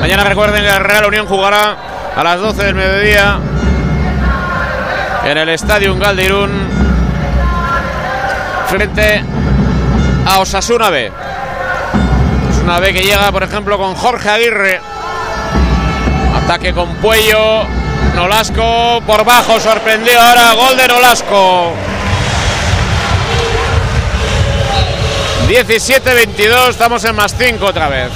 Mañana 0.01 0.25
recuerden 0.25 0.63
que 0.63 0.69
el 0.69 0.83
Real 0.83 1.05
Unión 1.05 1.25
jugará 1.27 1.77
a 2.13 2.23
las 2.23 2.41
12 2.41 2.63
del 2.65 2.75
mediodía 2.75 3.39
en 5.23 5.37
el 5.37 5.47
Estadio 5.47 5.95
Galdirún 5.97 6.51
frente 8.67 9.23
a 10.25 10.39
Osasuna 10.39 10.89
B. 10.89 11.09
Osasuna 12.49 12.79
B 12.81 12.93
que 12.93 13.03
llega, 13.03 13.31
por 13.31 13.43
ejemplo, 13.43 13.77
con 13.77 13.95
Jorge 13.95 14.29
Aguirre. 14.29 14.81
Ataque 16.43 16.73
con 16.73 16.95
Puello. 16.95 17.63
Nolasco 18.13 19.01
por 19.07 19.23
bajo, 19.23 19.57
sorprendió 19.61 20.19
ahora. 20.21 20.53
Gol 20.53 20.75
de 20.75 20.87
Nolasco. 20.87 21.73
17-22, 25.47 26.69
estamos 26.69 27.05
en 27.05 27.15
más 27.15 27.35
5 27.37 27.65
otra 27.65 27.87
vez. 27.87 28.09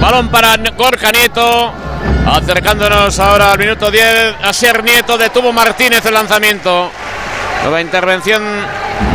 Balón 0.00 0.28
para 0.28 0.56
Gorka 0.76 1.10
Nieto. 1.10 1.72
Acercándonos 2.26 3.18
ahora 3.18 3.52
al 3.52 3.58
minuto 3.58 3.90
10. 3.90 4.36
A 4.42 4.52
Ser 4.52 4.84
Nieto 4.84 5.16
detuvo 5.16 5.52
Martínez 5.52 6.04
el 6.04 6.14
lanzamiento. 6.14 6.90
Nueva 7.62 7.80
intervención 7.80 8.42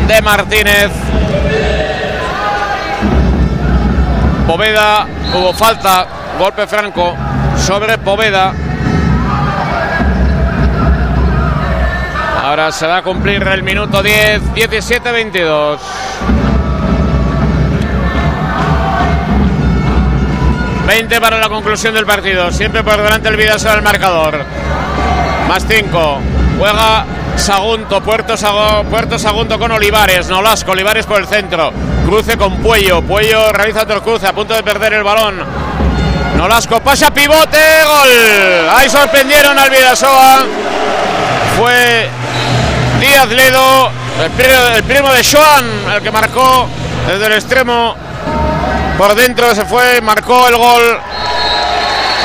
de 0.08 0.22
Martínez. 0.22 0.90
Poveda, 4.48 5.08
hubo 5.34 5.54
falta, 5.54 6.06
golpe 6.38 6.68
franco 6.68 7.16
sobre 7.58 7.98
Poveda. 7.98 8.54
Ahora 12.44 12.72
se 12.72 12.86
va 12.86 12.98
a 12.98 13.02
cumplir 13.02 13.44
el 13.44 13.64
minuto 13.64 14.04
10, 14.04 14.42
17-22. 14.54 15.78
...20 20.88 21.22
para 21.22 21.38
la 21.38 21.48
conclusión 21.48 21.94
del 21.94 22.06
partido. 22.06 22.52
Siempre 22.52 22.84
por 22.84 22.98
delante 23.02 23.30
el 23.30 23.38
Vidasoa 23.38 23.76
del 23.76 23.82
marcador. 23.82 24.44
Más 25.48 25.66
5. 25.66 26.20
Juega 26.58 27.06
Sagunto, 27.38 28.02
Puerto, 28.02 28.38
Sago, 28.38 28.84
Puerto 28.90 29.18
Sagunto 29.18 29.58
con 29.58 29.72
Olivares, 29.72 30.30
Nolasco, 30.30 30.72
Olivares 30.74 31.06
por 31.06 31.20
el 31.22 31.28
centro, 31.28 31.72
cruce 32.06 32.38
con 32.38 32.58
Puello, 32.58 33.02
Puello 33.02 33.52
realiza 33.52 33.84
otro 33.84 34.02
cruce, 34.04 34.28
a 34.28 34.34
punto 34.34 34.54
de 34.54 34.64
perder 34.64 34.94
el 34.94 35.04
balón. 35.04 35.44
Nolasco 36.36 36.80
pasa 36.82 37.14
pivote, 37.14 37.60
gol. 37.84 38.70
Ahí 38.76 38.90
sorprendieron 38.90 39.58
al 39.58 39.70
Vidasoa. 39.70 40.40
Fue 41.58 42.10
Díaz 43.00 43.28
Ledo, 43.30 43.92
el 44.24 44.84
primo, 44.84 45.10
de 45.12 45.24
Joan, 45.24 45.66
el 45.96 46.02
que 46.02 46.12
marcó 46.12 46.68
desde 47.08 47.26
el 47.26 47.34
extremo 47.34 47.96
por 48.98 49.16
dentro 49.16 49.54
se 49.56 49.66
fue, 49.66 50.02
marcó 50.02 50.48
el 50.48 50.58
gol. 50.58 51.00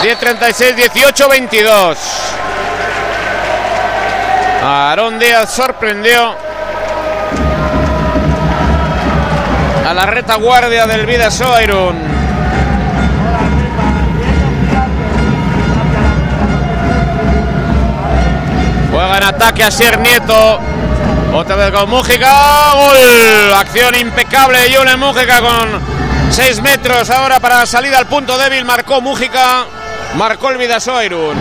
10-36, 0.03 0.90
18-22. 0.93 1.97
Aarón 4.62 5.19
Díaz 5.19 5.53
sorprendió 5.53 6.45
la 9.97 10.05
retaguardia 10.05 10.86
del 10.86 11.06
Vidasoa 11.06 11.62
Irún. 11.62 11.97
Juega 18.93 19.16
en 19.16 19.23
ataque 19.23 19.64
a 19.64 19.70
Sier 19.70 19.98
Nieto. 19.98 20.60
Otra 21.32 21.56
vez 21.56 21.70
con 21.70 21.89
Mújica. 21.89 22.31
Gol. 22.74 23.52
Acción 23.55 23.94
impecable 23.94 24.60
de 24.60 24.77
Julen 24.77 25.01
Mújica 25.01 25.40
con 25.40 25.81
6 26.31 26.60
metros 26.60 27.09
ahora 27.09 27.40
para 27.40 27.64
salida 27.64 27.97
al 27.98 28.06
punto 28.06 28.36
débil. 28.36 28.66
Marcó 28.66 29.01
Mújica. 29.01 29.64
Marcó 30.16 30.51
el 30.51 30.59
Vidasoa 30.59 31.06
Irún. 31.06 31.36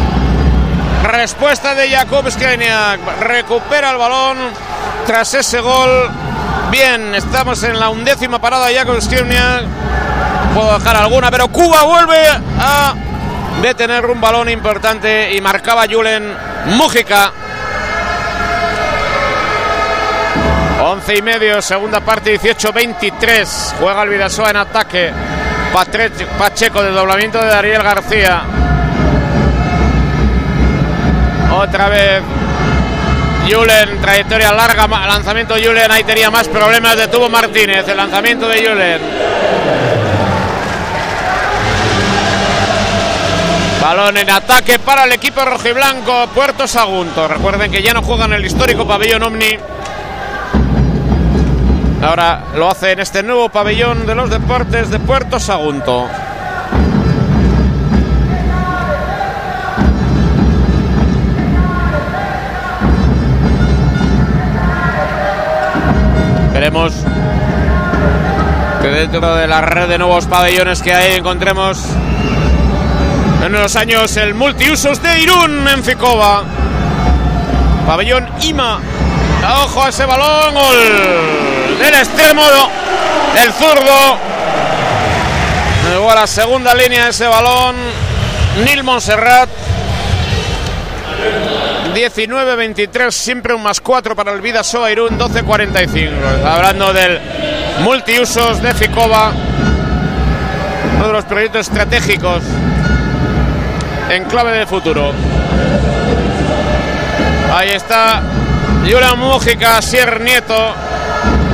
Respuesta 1.03 1.76
de 1.76 1.90
Jakub 1.90 2.32
Skriniak. 2.32 3.19
Recupera 3.19 3.91
el 3.91 3.98
balón 3.98 4.38
tras 5.06 5.34
ese 5.34 5.60
gol. 5.60 6.10
Bien, 6.72 7.14
estamos 7.16 7.64
en 7.64 7.80
la 7.80 7.90
undécima 7.90 8.40
parada 8.40 8.68
de 8.68 8.76
Jakub 8.76 9.00
Skriniak. 9.02 9.64
Puedo 10.54 10.78
dejar 10.78 10.96
alguna, 10.98 11.30
pero 11.30 11.48
Cuba 11.48 11.84
vuelve 11.84 12.28
a 12.60 12.94
detener 13.62 14.06
un 14.06 14.20
balón 14.20 14.50
importante 14.50 15.34
y 15.34 15.42
marcaba 15.42 15.86
Julen 15.90 16.34
Mújica. 16.68 17.32
11 20.82 21.16
y 21.16 21.22
medio, 21.22 21.62
segunda 21.62 22.00
parte, 22.00 22.40
18-23. 22.40 23.76
Juega 23.80 24.04
el 24.04 24.10
Vidasoa 24.10 24.50
en 24.50 24.58
ataque. 24.58 25.12
Pacheco 26.38 26.82
de 26.82 26.92
doblamiento 26.92 27.40
de 27.40 27.48
Dariel 27.48 27.84
García. 27.84 28.44
Otra 31.54 31.90
vez 31.90 32.22
Julen, 33.48 34.02
trayectoria 34.02 34.52
larga, 34.52 34.88
lanzamiento 34.88 35.56
Julen, 35.56 35.92
ahí 35.92 36.04
tenía 36.04 36.32
más 36.32 36.48
problemas, 36.48 36.98
detuvo 36.98 37.30
Martínez, 37.30 37.88
el 37.88 37.98
lanzamiento 37.98 38.48
de 38.48 38.68
Julen. 38.68 39.02
Balón 43.82 44.18
en 44.18 44.32
ataque 44.32 44.80
para 44.80 45.04
el 45.04 45.12
equipo 45.12 45.46
rojiblanco, 45.46 46.28
Puerto 46.34 46.68
Sagunto. 46.68 47.28
Recuerden 47.28 47.70
que 47.70 47.84
ya 47.84 47.94
no 47.94 48.02
juegan 48.02 48.34
el 48.34 48.44
histórico 48.44 48.88
pabellón 48.88 49.22
Omni. 49.22 49.60
Ahora 52.02 52.46
lo 52.56 52.70
hace 52.70 52.94
en 52.94 53.00
este 53.00 53.22
nuevo 53.22 53.50
pabellón 53.50 54.08
de 54.08 54.16
los 54.16 54.32
deportes 54.32 54.90
de 54.90 55.00
Puerto 55.00 55.40
Sagunto. 55.40 56.10
Esperemos 66.56 66.94
que 68.82 68.88
dentro 68.88 69.36
de 69.36 69.45
la 69.45 69.60
red 69.60 69.90
de 69.90 69.98
nuevos 69.98 70.26
pabellones 70.26 70.82
que 70.82 70.94
hay 70.94 71.18
encontremos 71.18 71.77
en 73.45 73.53
unos 73.53 73.76
años 73.76 74.15
el 74.15 74.36
multiusos 74.36 75.02
de 75.02 75.19
Irún 75.19 75.68
en 75.68 75.84
Ficova. 75.84 76.44
Pabellón 77.86 78.30
IMA. 78.40 78.80
Ojo 79.65 79.84
a 79.84 79.90
ese 79.90 80.06
balón. 80.06 80.53
Gol 80.53 81.77
del 81.77 81.94
extremo. 81.94 82.44
El 83.44 83.52
zurdo. 83.52 84.18
Llegó 85.90 86.10
a 86.10 86.15
la 86.15 86.26
segunda 86.26 86.73
línea 86.73 87.10
ese 87.10 87.27
balón. 87.27 87.76
Nil 88.64 88.82
Monserrat. 88.82 89.49
19-23, 92.06 93.11
siempre 93.11 93.53
un 93.53 93.64
más 93.64 93.82
4 93.82 94.15
para 94.15 94.32
el 94.32 94.41
Vidasoa 94.41 94.91
Irún, 94.91 95.18
12-45. 95.18 96.45
Hablando 96.45 96.94
del 96.94 97.19
multiusos 97.80 98.61
de 98.61 98.73
Ficova, 98.73 99.32
uno 100.95 101.07
de 101.07 101.14
los 101.14 101.26
proyectos 101.26 101.68
estratégicos 101.68 102.44
en 104.10 104.23
clave 104.26 104.60
de 104.60 104.65
futuro. 104.68 105.11
Ahí 107.56 107.69
está 107.69 108.22
Julián 108.82 109.18
Mújica, 109.18 109.82
Sier 109.82 110.22
Nieto. 110.22 110.73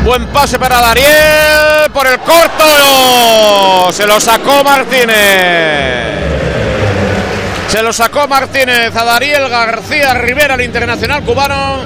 Buen 0.03 0.27
pase 0.27 0.59
para 0.59 0.81
Dariel 0.81 1.91
por 1.93 2.07
el 2.07 2.19
corto. 2.19 3.91
Se 3.93 4.05
lo 4.05 4.19
sacó 4.19 4.63
Martínez. 4.63 6.30
Se 7.71 7.81
lo 7.81 7.93
sacó 7.93 8.27
Martínez 8.27 8.93
a 8.93 9.05
Dariel 9.05 9.47
García 9.47 10.13
Rivera, 10.13 10.55
el 10.55 10.61
internacional 10.63 11.23
cubano. 11.23 11.77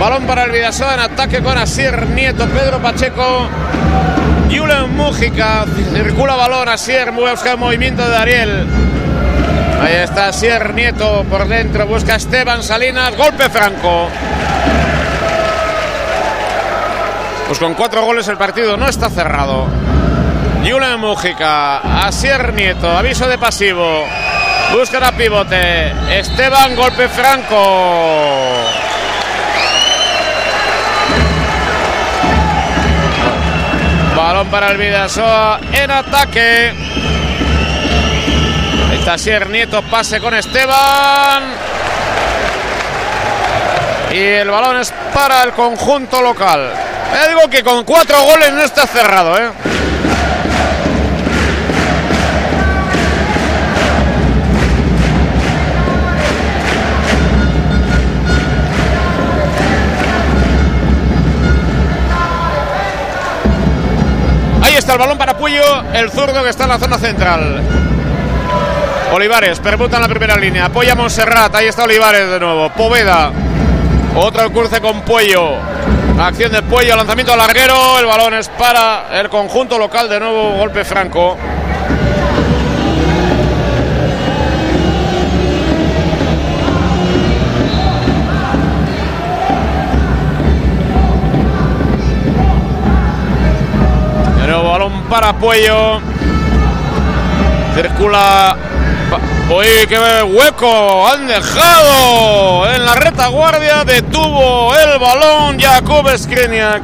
Balón 0.00 0.26
para 0.26 0.42
el 0.42 0.50
Vidasoa 0.50 0.94
en 0.94 1.00
ataque 1.00 1.44
con 1.44 1.56
Asier 1.56 2.08
Nieto, 2.08 2.44
Pedro 2.48 2.82
Pacheco. 2.82 3.48
Julen 4.50 4.96
Mújica 4.96 5.64
circula 5.94 6.34
balón. 6.34 6.68
Asier 6.68 7.12
busca 7.12 7.52
el 7.52 7.58
movimiento 7.58 8.02
de 8.02 8.10
Dariel. 8.10 8.66
Ahí 9.80 9.94
está 9.94 10.26
Asier 10.26 10.74
Nieto 10.74 11.24
por 11.30 11.46
dentro. 11.46 11.86
Busca 11.86 12.16
Esteban 12.16 12.64
Salinas. 12.64 13.16
Golpe 13.16 13.48
franco. 13.50 14.08
Pues 17.46 17.60
con 17.60 17.74
cuatro 17.74 18.04
goles 18.04 18.26
el 18.26 18.36
partido 18.36 18.76
no 18.76 18.88
está 18.88 19.08
cerrado. 19.08 19.68
Julen 20.68 20.98
Mújica, 20.98 21.76
Asier 22.04 22.52
Nieto, 22.54 22.90
aviso 22.90 23.28
de 23.28 23.38
pasivo. 23.38 24.04
Buscan 24.74 25.04
a 25.04 25.12
pivote. 25.12 25.92
Esteban, 26.18 26.74
golpe 26.74 27.08
franco. 27.08 27.56
Balón 34.16 34.48
para 34.48 34.72
el 34.72 34.76
Vidasoa 34.76 35.60
en 35.72 35.90
ataque. 35.92 36.74
Está 38.94 39.16
Sier 39.16 39.48
Nieto, 39.48 39.80
pase 39.82 40.18
con 40.18 40.34
Esteban. 40.34 41.44
Y 44.12 44.18
el 44.18 44.50
balón 44.50 44.78
es 44.80 44.92
para 45.14 45.44
el 45.44 45.52
conjunto 45.52 46.20
local. 46.20 46.68
Ya 47.12 47.28
digo 47.28 47.48
que 47.48 47.62
con 47.62 47.84
cuatro 47.84 48.20
goles 48.24 48.52
no 48.52 48.64
está 48.64 48.88
cerrado, 48.88 49.38
¿eh? 49.38 49.73
Ahí 64.74 64.78
está 64.78 64.94
el 64.94 64.98
balón 64.98 65.16
para 65.16 65.36
Puyo, 65.38 65.62
el 65.92 66.10
zurdo 66.10 66.42
que 66.42 66.48
está 66.48 66.64
en 66.64 66.70
la 66.70 66.80
zona 66.80 66.98
central. 66.98 67.62
Olivares, 69.12 69.60
permuta 69.60 69.98
en 69.98 70.02
la 70.02 70.08
primera 70.08 70.34
línea. 70.36 70.64
Apoya 70.64 70.96
Monserrat. 70.96 71.54
Ahí 71.54 71.68
está 71.68 71.84
Olivares 71.84 72.28
de 72.28 72.40
nuevo. 72.40 72.68
Poveda. 72.70 73.30
Otro 74.16 74.50
cruce 74.50 74.80
con 74.80 75.02
Puello. 75.02 75.58
Acción 76.18 76.50
de 76.50 76.62
Puello, 76.62 76.96
lanzamiento 76.96 77.36
larguero. 77.36 78.00
El 78.00 78.06
balón 78.06 78.34
es 78.34 78.48
para 78.48 79.16
el 79.20 79.28
conjunto 79.28 79.78
local. 79.78 80.08
De 80.08 80.18
nuevo, 80.18 80.56
golpe 80.56 80.84
franco. 80.84 81.38
Para 95.14 95.32
Puello. 95.32 96.00
Circula 97.76 98.56
Uy, 99.48 99.86
qué 99.88 100.24
hueco 100.24 101.06
han 101.06 101.28
dejado 101.28 102.68
en 102.68 102.84
la 102.84 102.96
retaguardia. 102.96 103.84
Detuvo 103.84 104.74
el 104.74 104.98
balón 104.98 105.60
Jakub 105.60 106.10
Skriniak. 106.18 106.82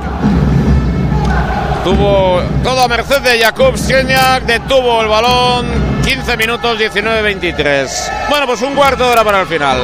Tuvo 1.83 2.41
toda 2.63 2.87
merced 2.87 3.21
de 3.21 3.43
Jakub 3.43 3.77
Skriniak. 3.77 4.45
Detuvo 4.45 5.03
el 5.03 5.09
balón. 5.09 5.67
15 6.05 6.37
minutos 6.37 6.79
19-23. 6.79 8.29
Bueno, 8.29 8.47
pues 8.47 8.63
un 8.63 8.77
cuarto 8.77 9.07
de 9.07 9.11
hora 9.11 9.25
para 9.25 9.41
el 9.41 9.49
final. 9.49 9.81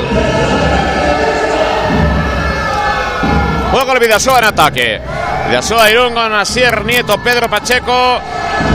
Juego 3.73 3.93
el 3.93 3.99
Vidasoa 3.99 4.39
en 4.39 4.45
ataque. 4.45 5.16
Vidasoa 5.49 5.91
Irún 5.91 6.13
con 6.13 6.35
Asier 6.35 6.85
Nieto, 6.85 7.19
Pedro 7.19 7.49
Pacheco. 7.49 8.21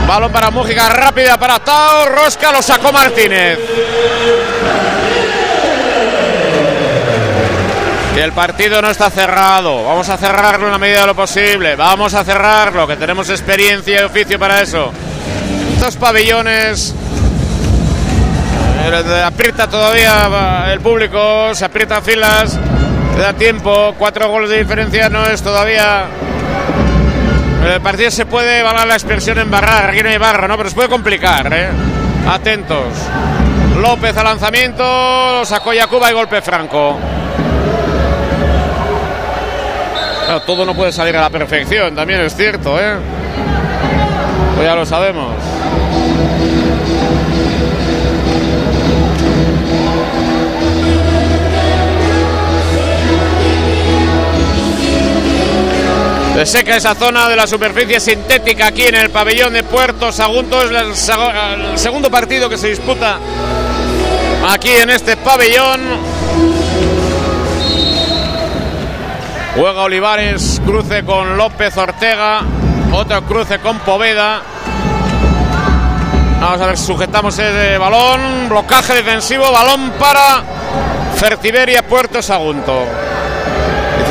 Balón 0.06 0.32
para 0.32 0.50
Mújica, 0.50 0.88
rápida 0.88 1.36
para 1.36 1.58
Tao. 1.58 2.06
Rosca 2.06 2.50
lo 2.50 2.62
sacó 2.62 2.92
Martínez. 2.92 3.58
Que 8.14 8.22
el 8.22 8.32
partido 8.32 8.80
no 8.82 8.90
está 8.90 9.10
cerrado. 9.10 9.84
Vamos 9.84 10.08
a 10.08 10.16
cerrarlo 10.16 10.66
en 10.66 10.72
la 10.72 10.78
medida 10.78 11.02
de 11.02 11.06
lo 11.08 11.14
posible. 11.14 11.76
Vamos 11.76 12.14
a 12.14 12.24
cerrarlo, 12.24 12.86
que 12.86 12.96
tenemos 12.96 13.28
experiencia 13.30 14.00
y 14.00 14.04
oficio 14.04 14.38
para 14.38 14.60
eso. 14.60 14.92
Estos 15.74 15.96
pabellones. 15.96 16.94
eh, 18.84 19.22
Aprieta 19.24 19.68
todavía 19.68 20.66
el 20.72 20.80
público, 20.80 21.54
se 21.54 21.64
aprieta 21.64 22.00
filas, 22.00 22.58
te 23.14 23.20
da 23.20 23.32
tiempo. 23.32 23.94
Cuatro 23.98 24.28
goles 24.28 24.50
de 24.50 24.58
diferencia 24.58 25.08
no 25.08 25.26
es 25.26 25.42
todavía 25.42 26.04
el 27.70 27.80
partido 27.80 28.10
se 28.10 28.26
puede, 28.26 28.62
valer 28.62 28.86
la 28.86 28.94
expresión, 28.94 29.38
embarrar. 29.38 29.90
Aquí 29.90 30.02
no 30.02 30.08
hay 30.08 30.18
barra, 30.18 30.48
¿no? 30.48 30.56
Pero 30.56 30.68
se 30.68 30.74
puede 30.74 30.88
complicar, 30.88 31.52
¿eh? 31.52 31.68
Atentos. 32.28 32.86
López 33.80 34.16
al 34.16 34.24
lanzamiento, 34.24 34.82
lo 35.38 35.44
sacó 35.44 35.72
Yacuba 35.72 36.10
y 36.10 36.14
golpe 36.14 36.42
franco. 36.42 36.98
Todo 40.46 40.64
no 40.64 40.74
puede 40.74 40.92
salir 40.92 41.16
a 41.16 41.20
la 41.20 41.30
perfección, 41.30 41.94
también 41.94 42.20
es 42.20 42.34
cierto, 42.34 42.80
¿eh? 42.80 42.94
Pues 44.54 44.66
ya 44.66 44.74
lo 44.74 44.86
sabemos. 44.86 45.34
Se 56.34 56.46
seca 56.46 56.76
esa 56.76 56.94
zona 56.94 57.28
de 57.28 57.36
la 57.36 57.46
superficie 57.46 58.00
sintética 58.00 58.68
aquí 58.68 58.84
en 58.84 58.94
el 58.96 59.10
pabellón 59.10 59.52
de 59.52 59.62
Puerto 59.62 60.10
Sagunto. 60.10 60.62
Es 60.62 60.70
el, 60.70 60.92
seg- 60.94 61.54
el 61.72 61.78
segundo 61.78 62.10
partido 62.10 62.48
que 62.48 62.56
se 62.56 62.68
disputa 62.68 63.18
aquí 64.48 64.70
en 64.70 64.90
este 64.90 65.16
pabellón. 65.18 65.80
Juega 69.54 69.82
Olivares, 69.82 70.60
cruce 70.64 71.04
con 71.04 71.36
López 71.36 71.76
Ortega, 71.76 72.40
otro 72.92 73.22
cruce 73.24 73.58
con 73.58 73.78
Poveda. 73.80 74.40
Vamos 76.40 76.60
a 76.60 76.66
ver 76.66 76.78
sujetamos 76.78 77.38
ese 77.38 77.76
balón. 77.78 78.48
Blocaje 78.48 78.94
defensivo, 78.94 79.52
balón 79.52 79.92
para 79.98 80.42
Fertiberia 81.16 81.86
Puerto 81.86 82.22
Sagunto. 82.22 82.84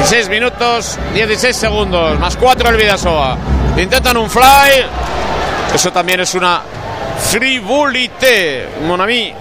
16 0.02 0.30
minutos, 0.30 0.98
16 1.14 1.56
segundos, 1.56 2.18
más 2.19 2.36
4 2.36 2.69
el 2.69 2.76
Vidasoa. 2.78 3.38
Intentan 3.78 4.18
un 4.18 4.30
fly. 4.30 4.84
Eso 5.73 5.91
también 5.91 6.19
es 6.22 6.34
una 6.34 6.61
frivolité, 7.30 8.68
mon 8.88 8.99
ami. 8.99 9.32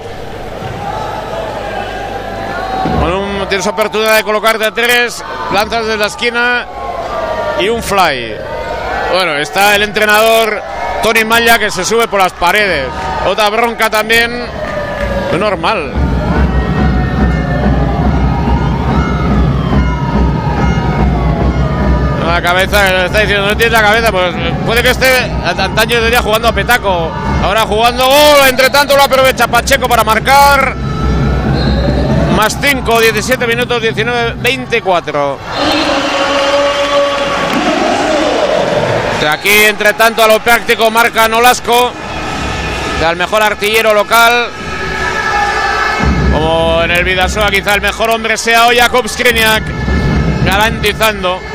Con 3.01 3.13
un- 3.13 3.49
tienes 3.49 3.67
oportunidad 3.67 4.17
de 4.17 4.23
colocarte 4.23 4.67
a 4.67 4.71
tres, 4.71 5.25
lanzas 5.53 5.87
desde 5.87 5.97
la 5.99 6.07
esquina 6.07 6.67
y 7.59 7.69
un 7.71 7.83
fly. 7.83 8.35
Bueno, 9.15 9.37
está 9.39 9.75
el 9.75 9.83
entrenador 9.83 10.63
Tony 11.03 11.25
Malla 11.25 11.59
que 11.59 11.71
se 11.71 11.87
sube 11.87 12.07
por 12.07 12.21
las 12.21 12.33
paredes. 12.35 12.87
Otra 13.27 13.49
bronca 13.49 13.89
también. 13.89 14.45
Normal. 15.39 15.93
La 22.31 22.41
cabeza, 22.41 23.07
está 23.07 23.19
diciendo, 23.19 23.49
no 23.49 23.57
tiene 23.57 23.73
la 23.73 23.83
cabeza, 23.83 24.13
pues 24.13 24.33
puede 24.65 24.85
que 24.85 24.91
esté 24.91 25.09
antaño 25.45 26.01
de 26.01 26.11
día 26.11 26.23
jugando 26.23 26.47
a 26.47 26.53
petaco. 26.53 27.11
Ahora 27.43 27.63
jugando 27.63 28.07
gol, 28.07 28.47
entre 28.49 28.71
tanto 28.71 28.97
lo 28.97 29.03
aprovecha 29.03 29.49
Pacheco 29.49 29.89
para 29.89 30.05
marcar. 30.05 30.77
Más 32.37 32.57
5, 32.63 33.01
17 33.01 33.47
minutos, 33.49 33.83
19, 33.83 34.35
24. 34.37 35.39
De 39.21 39.29
aquí, 39.29 39.65
entre 39.65 39.95
tanto, 39.95 40.23
a 40.23 40.29
lo 40.29 40.39
práctico 40.39 40.89
marca 40.89 41.27
Nolasco, 41.27 41.91
al 43.05 43.17
mejor 43.17 43.43
artillero 43.43 43.93
local. 43.93 44.51
Como 46.33 46.83
en 46.85 46.93
el 46.93 47.03
Vidasoa, 47.03 47.51
quizá 47.51 47.75
el 47.75 47.81
mejor 47.81 48.09
hombre 48.11 48.37
sea 48.37 48.69
hoy 48.69 48.79
Jakub 48.79 49.09
Skriniak, 49.09 49.65
garantizando 50.45 51.50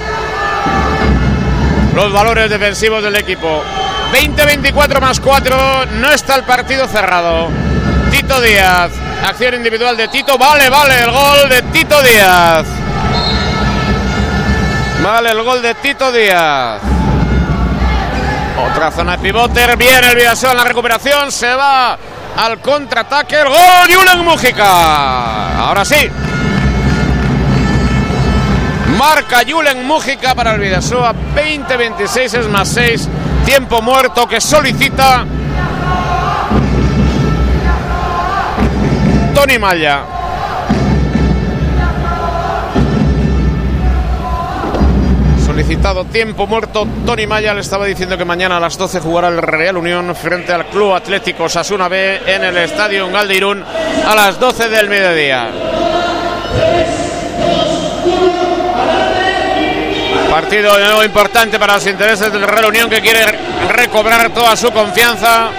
los 1.96 2.12
valores 2.12 2.50
defensivos 2.50 3.02
del 3.02 3.16
equipo. 3.16 3.64
20-24 4.12 5.00
más 5.00 5.20
4, 5.20 5.86
no 5.94 6.12
está 6.12 6.36
el 6.36 6.44
partido 6.44 6.88
cerrado. 6.88 7.50
Tito 8.12 8.40
Díaz, 8.42 8.92
acción 9.26 9.56
individual 9.56 9.98
de 9.98 10.08
Tito, 10.10 10.38
vale, 10.38 10.70
vale, 10.70 11.00
el 11.00 11.12
gol 11.12 11.50
de 11.50 11.62
Tito 11.64 12.02
Díaz. 12.04 12.66
Vale, 15.02 15.32
el 15.32 15.44
gol 15.44 15.62
de 15.62 15.74
Tito 15.76 16.12
Díaz. 16.12 16.82
Otra 18.72 18.92
zona 18.92 19.14
de 19.14 19.18
pivote, 19.20 19.76
bien 19.76 20.04
el 20.04 20.16
Vidasoa 20.16 20.52
en 20.52 20.58
la 20.58 20.64
recuperación, 20.64 21.32
se 21.32 21.54
va 21.54 21.98
al 22.38 22.60
contraataque, 22.60 23.40
el 23.40 23.50
gol 23.50 23.90
y 23.90 23.96
Ulen 23.96 24.20
Mújica. 24.24 25.58
Ahora 25.60 25.84
sí, 25.84 26.10
Marca 28.98 29.42
Julen 29.48 29.86
Mújica 29.86 30.34
para 30.34 30.54
el 30.54 30.62
Vidasoa. 30.62 31.14
20-26 31.36 32.40
es 32.40 32.48
más 32.48 32.70
6. 32.70 33.10
Tiempo 33.46 33.82
muerto 33.82 34.28
que 34.28 34.40
solicita 34.40 35.26
Tony 39.34 39.60
Malla. 39.60 40.02
Solicitado 45.46 46.06
tiempo 46.06 46.48
muerto. 46.48 46.88
Tony 47.06 47.28
Maya 47.28 47.54
le 47.54 47.62
estaba 47.62 47.86
diciendo 47.86 48.18
que 48.18 48.26
mañana 48.26 48.58
a 48.58 48.60
las 48.60 48.78
12 48.78 49.00
jugará 49.00 49.28
el 49.28 49.38
Real 49.38 49.78
Unión 49.78 50.16
frente 50.16 50.52
al 50.52 50.66
Club 50.68 50.94
Atlético 50.94 51.48
Sasuna 51.48 51.88
B 51.88 52.22
en 52.26 52.44
el 52.44 52.58
Estadio 52.58 53.10
Galdeirún 53.10 53.64
a 54.08 54.16
las 54.16 54.40
12 54.40 54.70
del 54.70 54.90
mediodía. 54.90 55.50
Partido 60.36 60.76
de 60.76 60.84
nuevo 60.84 61.02
importante 61.02 61.58
para 61.58 61.76
los 61.76 61.88
intereses 61.88 62.30
del 62.30 62.42
Real 62.42 62.66
Unión 62.66 62.90
que 62.90 63.00
quiere 63.00 63.22
recobrar 63.70 64.34
toda 64.34 64.54
su 64.58 64.70
confianza. 64.70 65.50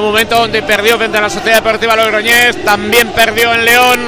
momento 0.00 0.36
donde 0.36 0.62
perdió 0.62 0.96
frente 0.96 1.18
a 1.18 1.20
la 1.20 1.30
Sociedad 1.30 1.56
Deportiva 1.56 1.94
Logroñés, 1.94 2.64
también 2.64 3.08
perdió 3.08 3.52
en 3.52 3.64
León. 3.66 4.00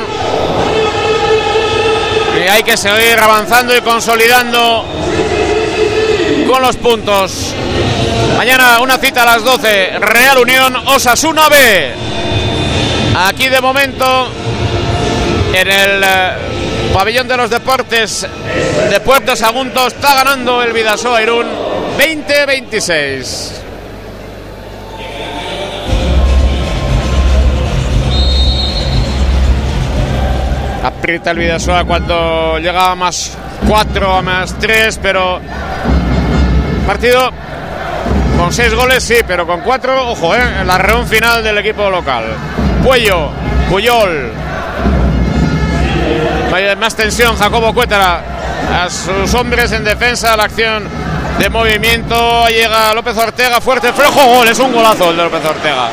Y 2.38 2.48
hay 2.48 2.62
que 2.62 2.78
seguir 2.78 3.18
avanzando 3.20 3.76
y 3.76 3.82
consolidando 3.82 4.86
con 6.48 6.62
los 6.62 6.76
puntos. 6.78 7.54
Mañana 8.36 8.80
una 8.80 8.98
cita 8.98 9.22
a 9.22 9.26
las 9.26 9.44
12, 9.44 9.98
Real 10.00 10.38
Unión 10.38 10.76
Osasuna 10.86 11.48
B. 11.48 11.92
Aquí 13.14 13.48
de 13.48 13.60
momento 13.60 14.28
en 15.54 15.68
el 15.68 16.02
eh, 16.02 16.30
pabellón 16.92 17.28
de 17.28 17.36
los 17.36 17.50
deportes 17.50 18.26
de 18.90 19.00
Puerto 19.00 19.36
Sagunto 19.36 19.86
está 19.86 20.14
ganando 20.14 20.62
el 20.62 20.72
Vidasoa 20.72 21.22
Irún 21.22 21.46
20-26. 21.98 23.52
Aprieta 30.82 31.30
el 31.30 31.38
Vidasoa 31.38 31.84
cuando 31.84 32.58
llega 32.58 32.90
a 32.90 32.94
más 32.96 33.36
4 33.68 34.14
a 34.14 34.22
más 34.22 34.58
3, 34.58 34.98
pero 35.00 35.40
partido 36.86 37.30
con 38.42 38.52
6 38.52 38.74
goles 38.74 39.04
sí, 39.04 39.14
pero 39.24 39.46
con 39.46 39.60
4, 39.60 40.10
ojo, 40.10 40.34
eh, 40.34 40.64
la 40.64 40.76
reunión 40.76 41.06
final 41.06 41.44
del 41.44 41.58
equipo 41.58 41.88
local. 41.88 42.24
Puello, 42.82 43.30
Puyol, 43.70 44.32
más 46.76 46.96
tensión, 46.96 47.36
Jacobo 47.36 47.72
Cuétara 47.72 48.20
a 48.82 48.90
sus 48.90 49.32
hombres 49.34 49.70
en 49.70 49.84
defensa, 49.84 50.36
la 50.36 50.44
acción 50.44 50.88
de 51.38 51.48
movimiento. 51.50 52.48
Llega 52.48 52.92
López 52.94 53.16
Ortega, 53.16 53.60
fuerte, 53.60 53.92
flojo, 53.92 54.26
gol. 54.26 54.48
Es 54.48 54.58
un 54.58 54.72
golazo 54.72 55.10
el 55.10 55.18
de 55.18 55.22
López 55.22 55.44
Ortega. 55.44 55.88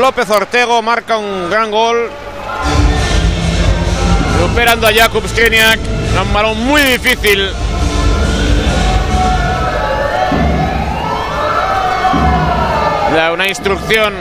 López 0.00 0.28
Ortega 0.28 0.82
marca 0.82 1.18
un 1.18 1.48
gran 1.48 1.70
gol. 1.70 2.10
Superando 4.40 4.88
a 4.88 4.92
Jakub 4.92 5.28
Skriniak. 5.28 5.78
Un 6.20 6.32
balón 6.32 6.66
muy 6.66 6.82
difícil. 6.82 7.52
Una 13.14 13.46
instrucción 13.46 14.12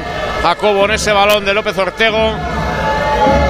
Jacobo 0.44 0.86
en 0.86 0.92
ese 0.92 1.12
balón 1.12 1.44
de 1.44 1.54
López 1.54 1.76
Ortego. 1.80 2.36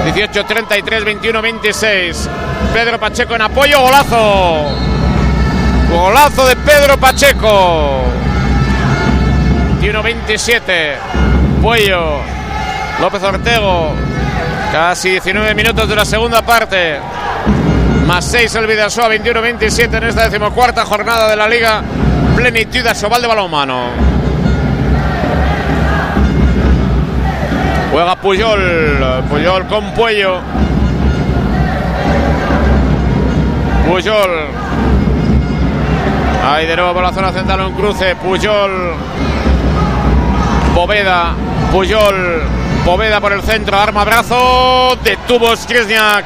18, 0.04 0.44
33, 0.44 1.04
21, 1.04 1.42
26. 1.42 2.30
Pedro 2.72 2.98
Pacheco 2.98 3.34
en 3.34 3.42
apoyo, 3.42 3.78
golazo. 3.82 4.64
Golazo 5.90 6.46
de 6.46 6.56
Pedro 6.56 6.96
Pacheco. 6.96 8.04
21, 9.72 10.02
27. 10.02 10.96
Puello. 11.60 12.20
López 13.00 13.22
Ortego. 13.22 13.92
Casi 14.72 15.10
19 15.10 15.54
minutos 15.54 15.86
de 15.86 15.94
la 15.94 16.06
segunda 16.06 16.40
parte. 16.40 16.98
Más 18.06 18.24
6 18.24 18.54
el 18.54 18.66
Vidasoa, 18.66 19.10
21-27 19.10 19.98
en 19.98 20.04
esta 20.04 20.24
decimocuarta 20.24 20.86
jornada 20.86 21.28
de 21.28 21.36
la 21.36 21.48
Liga 21.48 21.82
Plenitud 22.34 22.86
a 22.86 22.94
Sobal 22.94 23.20
de 23.20 23.28
Balonmano. 23.28 24.13
Juega 27.94 28.16
Puyol, 28.16 29.24
Puyol 29.30 29.66
con 29.68 29.94
Puello. 29.94 30.40
Puyol. 33.88 34.30
Ahí 36.44 36.66
de 36.66 36.74
nuevo 36.74 36.92
por 36.92 37.04
la 37.04 37.12
zona 37.12 37.30
central 37.30 37.60
un 37.60 37.72
cruce. 37.74 38.16
Puyol. 38.16 38.94
Poveda. 40.74 41.34
Puyol. 41.70 42.42
Poveda 42.84 43.20
por 43.20 43.32
el 43.32 43.42
centro. 43.42 43.78
Arma 43.78 44.02
brazo. 44.02 44.98
Detuvo 45.04 45.54
Skrzniak. 45.54 46.24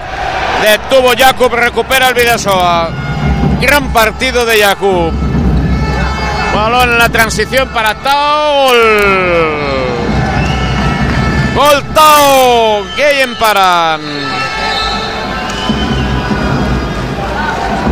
Detuvo 0.62 1.12
Jakub. 1.15 1.53
Recupera 1.53 2.09
el 2.09 2.15
Vidasoa. 2.15 2.89
Gran 3.61 3.93
partido 3.93 4.47
de 4.47 4.62
Jakub. 4.62 5.12
Balón 6.55 6.93
en 6.93 6.99
la 6.99 7.11
transición 7.11 7.69
para 7.69 7.95
Taul. 7.97 9.68
Gol 11.59 11.82
Tao. 11.93 12.85
Geyen 12.94 13.35
Paran. 13.35 14.01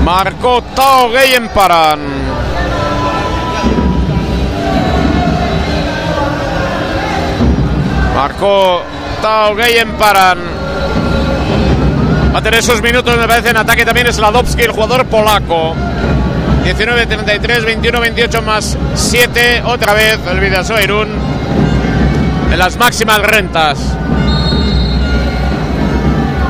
Marcó 0.04 0.62
Tao 0.72 1.10
Geyen 1.10 1.48
Paran. 1.48 1.98
Marcó 8.14 8.82
Tao 9.20 9.56
Geyen 9.56 9.90
Paran. 9.98 10.38
Va 12.32 12.38
a 12.38 12.42
tener 12.42 12.60
esos 12.60 12.80
minutos, 12.80 13.16
me 13.16 13.26
parece, 13.26 13.48
en 13.48 13.56
ataque 13.56 13.84
también 13.84 14.12
Sladowski, 14.12 14.62
el 14.62 14.70
jugador 14.70 15.06
polaco. 15.06 15.74
19, 16.62 17.06
33, 17.06 17.64
21, 17.64 18.00
28 18.00 18.42
más 18.42 18.78
7. 18.94 19.64
Otra 19.66 19.92
vez 19.92 20.20
el 20.30 20.38
Vidasoa 20.38 20.80
Irún 20.84 21.35
en 22.50 22.58
las 22.58 22.76
máximas 22.76 23.18
rentas. 23.20 23.78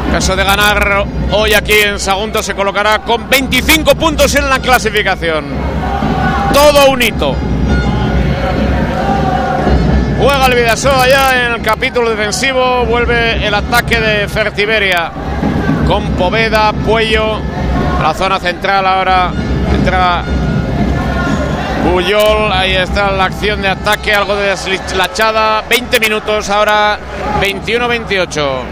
En 0.07 0.13
caso 0.13 0.37
de 0.37 0.45
ganar 0.45 1.05
hoy 1.33 1.55
aquí 1.55 1.73
en 1.73 2.01
Sagunto 2.01 2.43
se 2.43 2.55
colocará 2.55 3.01
con 3.01 3.29
25 3.29 3.95
puntos 3.95 4.35
en 4.35 4.49
la 4.49 4.59
clasificación. 4.61 5.45
Todo 6.53 6.91
un 6.91 7.03
hito. 7.03 7.37
Juega 10.19 10.47
el 10.47 10.55
Vidasoa 10.55 11.09
ya 11.09 11.47
en 11.47 11.53
el 11.53 11.63
capítulo 11.63 12.09
defensivo. 12.11 12.87
Vuelve 12.87 13.47
el 13.47 13.55
ataque 13.55 14.01
de 14.01 14.29
Fertiberia 14.29 15.11
con 15.87 16.13
Poveda, 16.13 16.73
Puello. 16.73 17.39
La 18.03 18.15
zona 18.15 18.39
central 18.39 18.87
ahora 18.87 19.31
entra 19.75 20.25
Puyol, 21.93 22.53
ahí 22.53 22.75
está 22.75 23.13
la 23.13 23.27
acción 23.27 23.63
de 23.63 23.69
ataque, 23.69 24.13
algo 24.13 24.35
de 24.35 24.49
deslachada. 24.49 25.63
20 25.69 26.01
minutos 26.01 26.51
ahora, 26.51 26.99
21-28. 27.41 28.63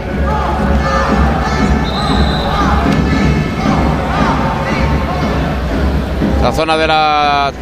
La 6.43 6.51
zona 6.51 6.77
de 6.77 6.87
la 6.87 7.53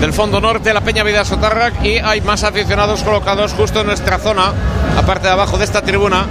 del 0.00 0.12
fondo 0.12 0.40
norte, 0.40 0.72
la 0.72 0.82
Peña 0.82 1.02
Vida 1.02 1.24
Sotarrac, 1.24 1.82
y 1.82 1.98
hay 1.98 2.20
más 2.20 2.44
aficionados 2.44 3.02
colocados 3.02 3.54
justo 3.54 3.80
en 3.80 3.86
nuestra 3.86 4.18
zona, 4.18 4.52
aparte 4.96 5.26
de 5.26 5.32
abajo 5.32 5.56
de 5.58 5.64
esta 5.64 5.82
tribuna. 5.82 6.26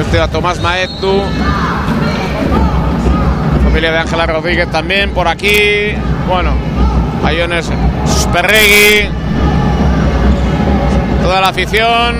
Este 0.00 0.18
a 0.18 0.28
Tomás 0.28 0.60
Maetu, 0.60 1.22
familia 3.70 3.92
de 3.92 3.98
Ángela 3.98 4.26
Rodríguez 4.26 4.68
también 4.68 5.10
por 5.10 5.28
aquí. 5.28 5.94
Bueno, 6.26 6.50
Ayones 7.24 7.70
Sperregui. 8.04 9.08
Toda 11.22 11.40
la 11.40 11.48
afición. 11.50 12.16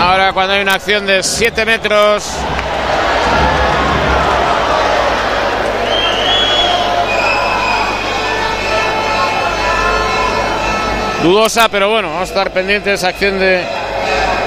Ahora 0.00 0.32
cuando 0.32 0.54
hay 0.54 0.62
una 0.62 0.72
acción 0.72 1.04
de 1.04 1.22
7 1.22 1.66
metros. 1.66 2.24
Dudosa, 11.22 11.68
pero 11.68 11.90
bueno, 11.90 12.08
vamos 12.08 12.22
a 12.22 12.32
estar 12.32 12.50
pendientes 12.52 13.04
acción 13.04 13.38
de 13.38 13.62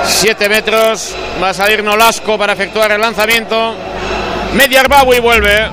7 0.04 0.50
metros. 0.50 1.16
Va 1.42 1.50
a 1.50 1.54
salir 1.54 1.84
Nolasco 1.84 2.40
para 2.40 2.54
efectuar 2.54 2.92
el 2.92 3.02
lanzamiento. 3.02 3.76
Media 4.58 4.82
Arbawi 4.82 5.20
vuelve. 5.20 5.70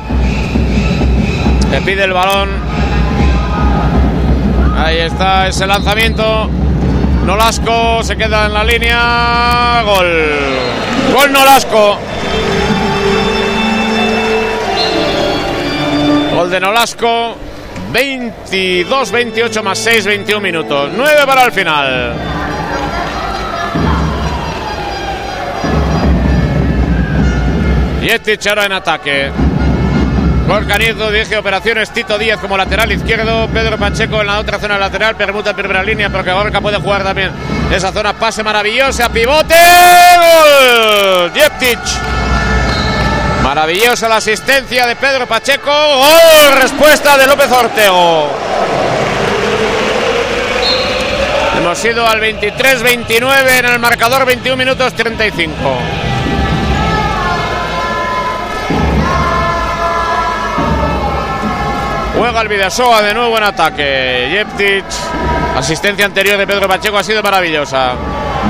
Le 1.71 1.81
pide 1.81 2.05
el 2.05 2.13
balón. 2.13 2.51
Ahí 4.77 4.99
está 4.99 5.49
ese 5.49 5.67
lanzamiento. 5.67 6.51
Nolasco 7.25 8.03
se 8.03 8.15
queda 8.15 8.45
en 8.45 8.53
la 8.53 8.63
línea. 8.63 9.81
Gol. 9.87 10.07
Gol 11.15 11.33
Nolasco. 11.33 11.99
Gol 16.35 16.51
de 16.51 16.61
Nolasco. 16.61 17.37
22, 17.91 19.11
28 19.11 19.63
más 19.63 19.79
6, 19.79 20.05
21 20.05 20.41
minutos. 20.43 20.91
9 20.95 21.21
para 21.25 21.45
el 21.47 21.53
final. 21.53 22.13
Yetic 28.05 28.47
ahora 28.49 28.67
en 28.67 28.73
ataque. 28.73 29.33
Gorcanizo 30.47 31.11
dirige 31.11 31.39
operaciones 31.39 31.91
Tito 31.91 32.19
Díaz 32.19 32.39
como 32.39 32.55
lateral 32.55 32.93
izquierdo. 32.93 33.49
Pedro 33.49 33.79
Pacheco 33.79 34.21
en 34.21 34.27
la 34.27 34.39
otra 34.41 34.59
zona 34.59 34.79
lateral. 34.79 35.17
Permuta 35.17 35.51
en 35.51 35.57
primera 35.57 35.83
línea 35.83 36.11
porque 36.11 36.31
Gorka 36.31 36.61
puede 36.61 36.77
jugar 36.77 37.03
también 37.03 37.31
esa 37.73 37.93
zona. 37.93 38.13
Pase 38.13 38.43
maravillosa. 38.43 39.09
Pivote. 39.09 39.55
Gol. 40.21 41.33
Yetic. 41.33 41.79
Maravillosa 43.43 44.07
la 44.07 44.17
asistencia 44.17 44.87
de 44.87 44.97
Pedro 44.97 45.27
Pacheco. 45.27 45.73
¡Gol! 45.73 46.61
Respuesta 46.61 47.17
de 47.17 47.27
López 47.27 47.51
Ortego. 47.51 48.29
Hemos 51.57 51.83
ido 51.83 52.07
al 52.07 52.21
23-29 52.21 53.61
en 53.61 53.65
el 53.65 53.79
marcador 53.79 54.27
21 54.27 54.57
minutos 54.59 54.93
35. 54.93 56.14
Juega 62.35 62.51
el 62.51 62.59
Vidasoa 62.59 63.01
de 63.01 63.15
nuevo 63.15 63.39
en 63.39 63.45
ataque. 63.45 64.29
Jeptic, 64.29 64.85
asistencia 65.57 66.05
anterior 66.05 66.37
de 66.37 66.45
Pedro 66.45 66.67
Pacheco 66.67 66.99
ha 66.99 67.05
sido 67.05 67.23
maravillosa. 67.23 67.93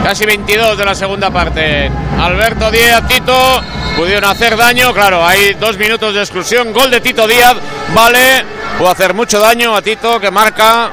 Casi 0.03 0.25
22 0.25 0.79
de 0.79 0.85
la 0.87 0.95
segunda 0.95 1.31
parte. 1.31 1.91
Alberto 2.19 2.71
Díaz, 2.71 3.07
Tito, 3.07 3.61
pudieron 3.95 4.25
hacer 4.25 4.57
daño. 4.57 4.95
Claro, 4.95 5.23
hay 5.23 5.53
dos 5.61 5.77
minutos 5.77 6.15
de 6.15 6.21
exclusión. 6.21 6.73
Gol 6.73 6.91
de 6.91 7.03
Tito 7.03 7.29
Díaz, 7.29 7.57
vale. 7.95 8.47
Pudo 8.79 8.89
hacer 8.89 9.13
mucho 9.13 9.39
daño 9.39 9.77
a 9.77 9.83
Tito 9.83 10.19
que 10.19 10.31
marca. 10.31 10.89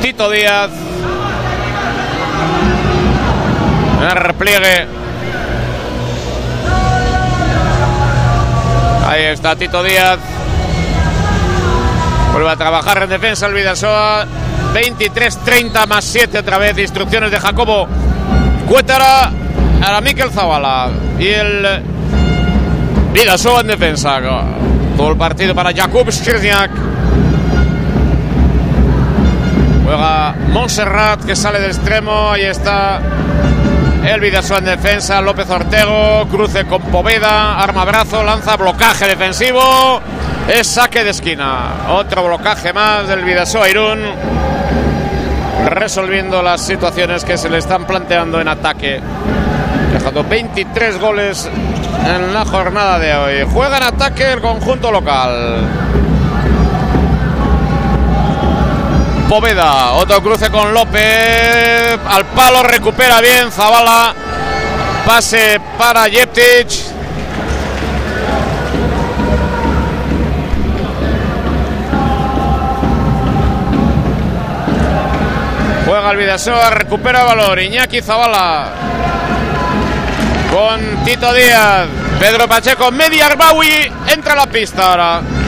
Tito 0.00 0.28
Díaz. 0.30 0.70
En 4.00 4.16
repliegue. 4.16 5.01
Ahí 9.12 9.24
está 9.24 9.54
Tito 9.54 9.82
Díaz. 9.82 10.18
Vuelve 12.32 12.48
a 12.48 12.56
trabajar 12.56 13.02
en 13.02 13.10
defensa 13.10 13.46
el 13.46 13.52
Vidasoa. 13.52 14.24
23-30 14.72 15.86
más 15.86 16.02
7 16.02 16.38
otra 16.38 16.56
vez. 16.56 16.78
Instrucciones 16.78 17.30
de 17.30 17.38
Jacobo 17.38 17.86
Cuétara 18.66 19.30
a 19.84 20.00
Miquel 20.00 20.30
Zavala. 20.30 20.88
Y 21.18 21.26
el 21.26 21.82
Vidasoa 23.12 23.60
en 23.60 23.66
defensa. 23.66 24.18
Todo 24.96 25.10
el 25.10 25.18
partido 25.18 25.54
para 25.54 25.74
Jakub 25.74 26.10
Skrzniak. 26.10 26.70
Juega 29.84 30.34
Montserrat 30.54 31.22
que 31.22 31.36
sale 31.36 31.60
de 31.60 31.66
extremo. 31.66 32.30
Ahí 32.30 32.44
está 32.44 32.98
el 34.04 34.20
Vidasoa 34.20 34.58
en 34.58 34.64
defensa. 34.64 35.20
López 35.20 35.48
Ortego. 35.48 36.26
Cruce 36.30 36.64
con 36.64 36.82
Poveda. 36.82 37.58
Arma 37.58 37.84
brazo. 37.84 38.22
Lanza 38.22 38.56
blocaje 38.56 39.06
defensivo. 39.06 40.00
Es 40.48 40.66
saque 40.66 41.04
de 41.04 41.10
esquina. 41.10 41.88
Otro 41.90 42.24
blocaje 42.24 42.72
más 42.72 43.06
del 43.08 43.24
Vidasoa 43.24 43.68
Irún. 43.68 44.00
Resolviendo 45.66 46.42
las 46.42 46.60
situaciones 46.60 47.24
que 47.24 47.38
se 47.38 47.48
le 47.48 47.58
están 47.58 47.86
planteando 47.86 48.40
en 48.40 48.48
ataque. 48.48 49.00
Dejando 49.92 50.24
23 50.24 50.98
goles 50.98 51.48
en 52.04 52.34
la 52.34 52.44
jornada 52.44 52.98
de 52.98 53.14
hoy. 53.14 53.48
Juega 53.52 53.76
en 53.76 53.82
ataque 53.84 54.32
el 54.32 54.40
conjunto 54.40 54.90
local. 54.90 56.01
Poveda, 59.32 59.92
otro 59.92 60.22
cruce 60.22 60.50
con 60.50 60.74
López. 60.74 61.98
Al 62.06 62.26
palo 62.36 62.62
recupera 62.64 63.18
bien 63.22 63.50
Zavala. 63.50 64.14
Pase 65.06 65.58
para 65.78 66.02
Jeptic. 66.10 66.68
Juega 75.86 76.10
el 76.10 76.16
Vidasoa, 76.18 76.68
recupera 76.68 77.22
valor. 77.22 77.58
Iñaki 77.58 78.02
Zabala. 78.02 78.66
Con 80.52 81.04
Tito 81.06 81.32
Díaz. 81.32 81.86
Pedro 82.20 82.46
Pacheco, 82.46 82.90
Medi 82.90 83.22
Arbawi. 83.22 83.90
Entra 84.08 84.34
a 84.34 84.36
la 84.36 84.46
pista 84.46 84.90
ahora. 84.90 85.41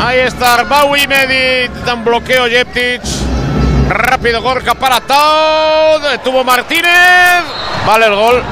Ahí 0.00 0.20
está 0.20 0.54
Arbawi, 0.54 1.06
Medi. 1.06 1.68
Dan 1.84 2.04
bloqueo 2.04 2.46
Jeptic. 2.46 3.02
Rápido 3.88 4.40
Gorka 4.40 4.74
para 4.74 5.00
Tao. 5.00 5.98
Detuvo 5.98 6.44
Martínez. 6.44 7.42
Vale 7.86 8.06
el 8.06 8.14
gol. 8.14 8.42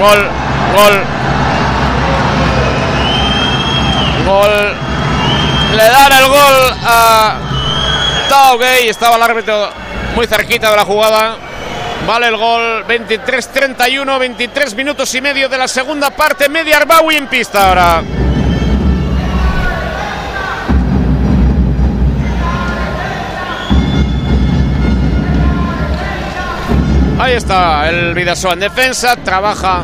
Gol. 0.00 0.28
Gol. 0.74 1.02
Gol. 4.26 4.74
Le 5.76 5.84
dan 5.84 6.12
el 6.12 6.28
gol 6.28 6.74
a 6.84 7.34
Tao 8.28 8.58
Gay. 8.58 8.88
Estaba 8.88 9.16
el 9.16 9.22
árbitro 9.22 9.70
muy 10.14 10.26
cerquita 10.26 10.70
de 10.70 10.76
la 10.76 10.84
jugada. 10.84 11.36
Vale 12.06 12.28
el 12.28 12.36
gol, 12.36 12.84
23-31, 12.86 14.18
23 14.18 14.74
minutos 14.76 15.12
y 15.14 15.20
medio 15.20 15.48
de 15.48 15.58
la 15.58 15.66
segunda 15.66 16.10
parte. 16.10 16.48
Media 16.48 16.76
Arbawi 16.76 17.16
en 17.16 17.26
pista 17.26 17.68
ahora. 17.68 18.25
Ahí 27.18 27.32
está 27.32 27.88
el 27.88 28.14
Vidasoa 28.14 28.52
en 28.52 28.60
defensa, 28.60 29.16
trabaja 29.16 29.82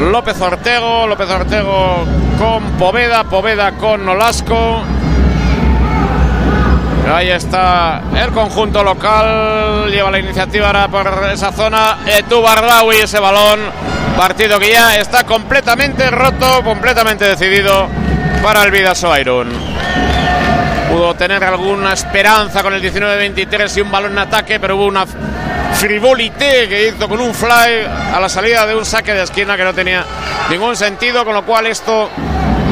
López 0.00 0.40
Ortego, 0.40 1.06
López 1.06 1.28
Ortego 1.28 2.04
con 2.38 2.62
Poveda, 2.78 3.24
Poveda 3.24 3.72
con 3.72 4.04
Nolasco. 4.04 4.82
Ahí 7.14 7.28
está 7.28 8.00
el 8.14 8.30
conjunto 8.30 8.82
local. 8.82 9.90
Lleva 9.90 10.10
la 10.10 10.18
iniciativa 10.18 10.66
ahora 10.68 10.88
por 10.88 11.30
esa 11.32 11.52
zona. 11.52 11.98
Etu 12.06 12.40
Barlaui 12.40 12.96
ese 12.96 13.20
balón. 13.20 13.60
Partido 14.16 14.58
que 14.58 14.72
ya 14.72 14.96
está 14.96 15.24
completamente 15.24 16.10
roto, 16.10 16.62
completamente 16.64 17.26
decidido 17.26 17.86
para 18.42 18.62
el 18.62 18.70
Vidasoa 18.70 19.20
Irún. 19.20 19.48
Pudo 20.90 21.14
tener 21.14 21.44
alguna 21.44 21.92
esperanza 21.92 22.62
con 22.62 22.72
el 22.72 22.82
19-23 22.82 23.76
y 23.76 23.80
un 23.82 23.90
balón 23.90 24.12
en 24.12 24.18
ataque, 24.18 24.58
pero 24.58 24.76
hubo 24.76 24.86
una 24.86 25.04
frivolité 25.74 26.68
que 26.68 26.88
hizo 26.88 27.08
con 27.08 27.20
un 27.20 27.34
fly 27.34 27.84
a 28.14 28.18
la 28.20 28.28
salida 28.28 28.66
de 28.66 28.74
un 28.74 28.84
saque 28.84 29.12
de 29.12 29.22
esquina 29.22 29.56
que 29.56 29.64
no 29.64 29.74
tenía 29.74 30.04
ningún 30.50 30.76
sentido, 30.76 31.24
con 31.24 31.34
lo 31.34 31.44
cual 31.44 31.66
esto 31.66 32.08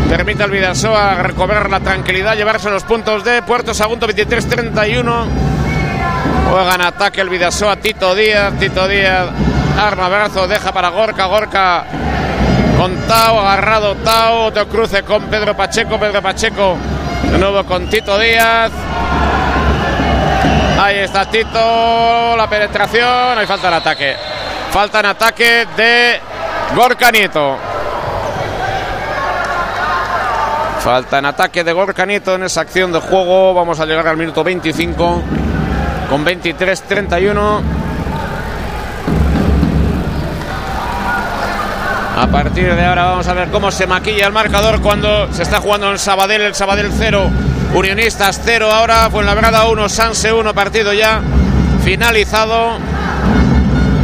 permite 0.09 0.43
al 0.43 0.51
Vidasoa 0.51 1.15
recobrar 1.23 1.70
la 1.70 1.81
tranquilidad, 1.81 2.36
llevarse 2.36 2.70
los 2.70 2.85
puntos 2.85 3.24
de 3.24 3.43
Puerto 3.43 3.74
Sagunto 3.74 4.06
23-31. 4.06 5.24
Juega 6.51 6.74
en 6.74 6.81
ataque 6.82 7.20
el 7.20 7.28
Vidasoa, 7.28 7.77
Tito 7.77 8.15
Díaz, 8.15 8.55
Tito 8.59 8.86
Díaz, 8.86 9.28
arma 9.78 10.09
brazo, 10.09 10.47
deja 10.47 10.73
para 10.73 10.89
Gorka, 10.89 11.27
Gorka 11.27 11.85
con 12.78 12.94
Tao, 13.06 13.40
agarrado 13.40 13.94
Tao, 13.97 14.47
otro 14.47 14.69
cruce 14.69 15.02
con 15.02 15.24
Pedro 15.24 15.56
Pacheco, 15.56 15.98
Pedro 15.98 16.23
Pacheco 16.23 16.77
de 17.31 17.39
nuevo 17.39 17.65
con 17.65 17.89
Tito 17.89 18.19
Díaz. 18.19 18.70
Ahí 20.78 20.98
está 20.98 21.24
Tito, 21.30 22.36
la 22.36 22.48
penetración, 22.48 23.38
ahí 23.38 23.46
falta 23.46 23.68
el 23.68 23.74
ataque. 23.74 24.16
Falta 24.70 25.01
en 25.01 25.06
ataque 25.06 25.66
de 25.76 26.20
Gorka 26.74 27.10
Nieto. 27.12 27.56
Falta 30.80 31.18
en 31.18 31.26
ataque 31.26 31.62
de 31.62 31.72
Gorka 31.72 32.05
Nieto 32.05 32.34
en 32.34 32.42
esa 32.42 32.62
acción 32.62 32.92
de 32.92 32.98
juego. 32.98 33.55
Vamos 33.55 33.78
a 33.78 33.86
llegar 33.86 34.06
al 34.09 34.16
minuto 34.16 34.42
25 34.42 35.22
con 36.10 36.24
23-31. 36.24 37.60
A 42.16 42.26
partir 42.28 42.74
de 42.74 42.84
ahora 42.84 43.05
vamos 43.06 43.28
a 43.28 43.34
ver 43.34 43.48
cómo 43.51 43.70
se 43.70 43.86
maquilla 43.86 44.26
el 44.26 44.32
marcador 44.32 44.80
cuando 44.80 45.32
se 45.32 45.42
está 45.42 45.60
jugando 45.60 45.90
en 45.90 45.98
Sabadell, 45.98 46.42
el 46.42 46.55
Sabadell 46.55 46.90
0, 46.96 47.30
Unionistas 47.72 48.40
0 48.44 48.70
ahora, 48.70 49.08
Fuenlabrada 49.10 49.66
1, 49.66 49.88
Sanse 49.88 50.32
1, 50.32 50.54
partido 50.54 50.92
ya 50.92 51.20
finalizado. 51.82 52.78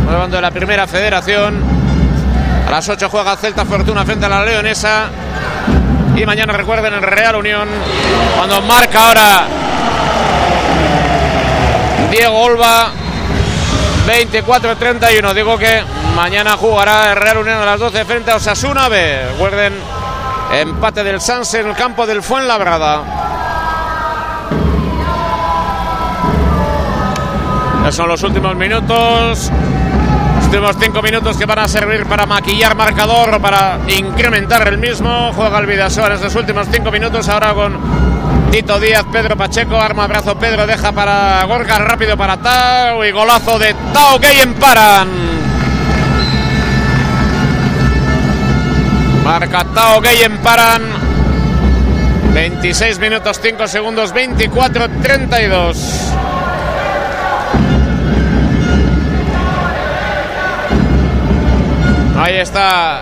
Hablando 0.08 0.36
de 0.36 0.42
la 0.42 0.50
primera 0.50 0.86
federación. 0.86 1.60
A 2.66 2.70
las 2.70 2.88
8 2.88 3.08
juega 3.10 3.36
Celta 3.36 3.64
Fortuna 3.64 4.04
frente 4.04 4.26
a 4.26 4.28
la 4.28 4.44
Leonesa. 4.44 5.08
Y 6.16 6.24
mañana 6.26 6.52
recuerden 6.52 6.94
el 6.94 7.02
Real 7.02 7.36
Unión. 7.36 7.68
Cuando 8.36 8.60
marca 8.62 9.06
ahora 9.06 9.44
Diego 12.10 12.38
Olva. 12.38 12.90
24-31. 14.06 15.34
Digo 15.34 15.56
que 15.58 15.82
mañana 16.16 16.56
jugará 16.56 17.12
el 17.12 17.16
Real 17.16 17.38
Unión 17.38 17.58
a 17.58 17.64
las 17.64 17.78
12 17.78 18.04
frente 18.04 18.30
a 18.30 18.36
Osasuna 18.36 18.88
B. 18.88 19.26
Recuerden, 19.32 19.74
empate 20.52 21.04
del 21.04 21.20
Sanse 21.20 21.60
en 21.60 21.68
el 21.68 21.76
campo 21.76 22.06
del 22.06 22.22
Fuenlabrada. 22.22 23.02
Son 27.92 28.08
los 28.08 28.22
últimos 28.22 28.54
minutos. 28.54 29.50
Los 30.36 30.44
últimos 30.46 30.76
cinco 30.80 31.02
minutos 31.02 31.36
que 31.36 31.44
van 31.44 31.58
a 31.58 31.66
servir 31.66 32.06
para 32.06 32.24
maquillar 32.24 32.76
marcador 32.76 33.40
para 33.40 33.80
incrementar 33.88 34.68
el 34.68 34.78
mismo. 34.78 35.32
Juega 35.34 35.58
el 35.58 35.66
Vidasoa 35.66 36.06
en 36.06 36.12
estos 36.12 36.34
últimos 36.36 36.68
cinco 36.70 36.92
minutos. 36.92 37.28
Ahora 37.28 37.52
con 37.52 37.76
Tito 38.52 38.78
Díaz, 38.78 39.04
Pedro 39.10 39.36
Pacheco, 39.36 39.76
arma 39.76 40.06
brazo 40.06 40.36
Pedro, 40.36 40.66
deja 40.66 40.92
para 40.92 41.42
Gorka, 41.44 41.78
rápido 41.78 42.16
para 42.16 42.36
Tao 42.36 43.04
y 43.04 43.10
golazo 43.10 43.58
de 43.58 43.74
Tao 43.92 44.20
que 44.20 44.40
emparan. 44.40 45.08
Marca 49.24 49.64
Tao 49.74 50.00
Geyen 50.00 50.38
Paran. 50.38 50.82
26 52.34 53.00
minutos 53.00 53.40
5 53.42 53.66
segundos, 53.66 54.12
24 54.12 54.88
Ahí 62.20 62.36
está 62.36 63.00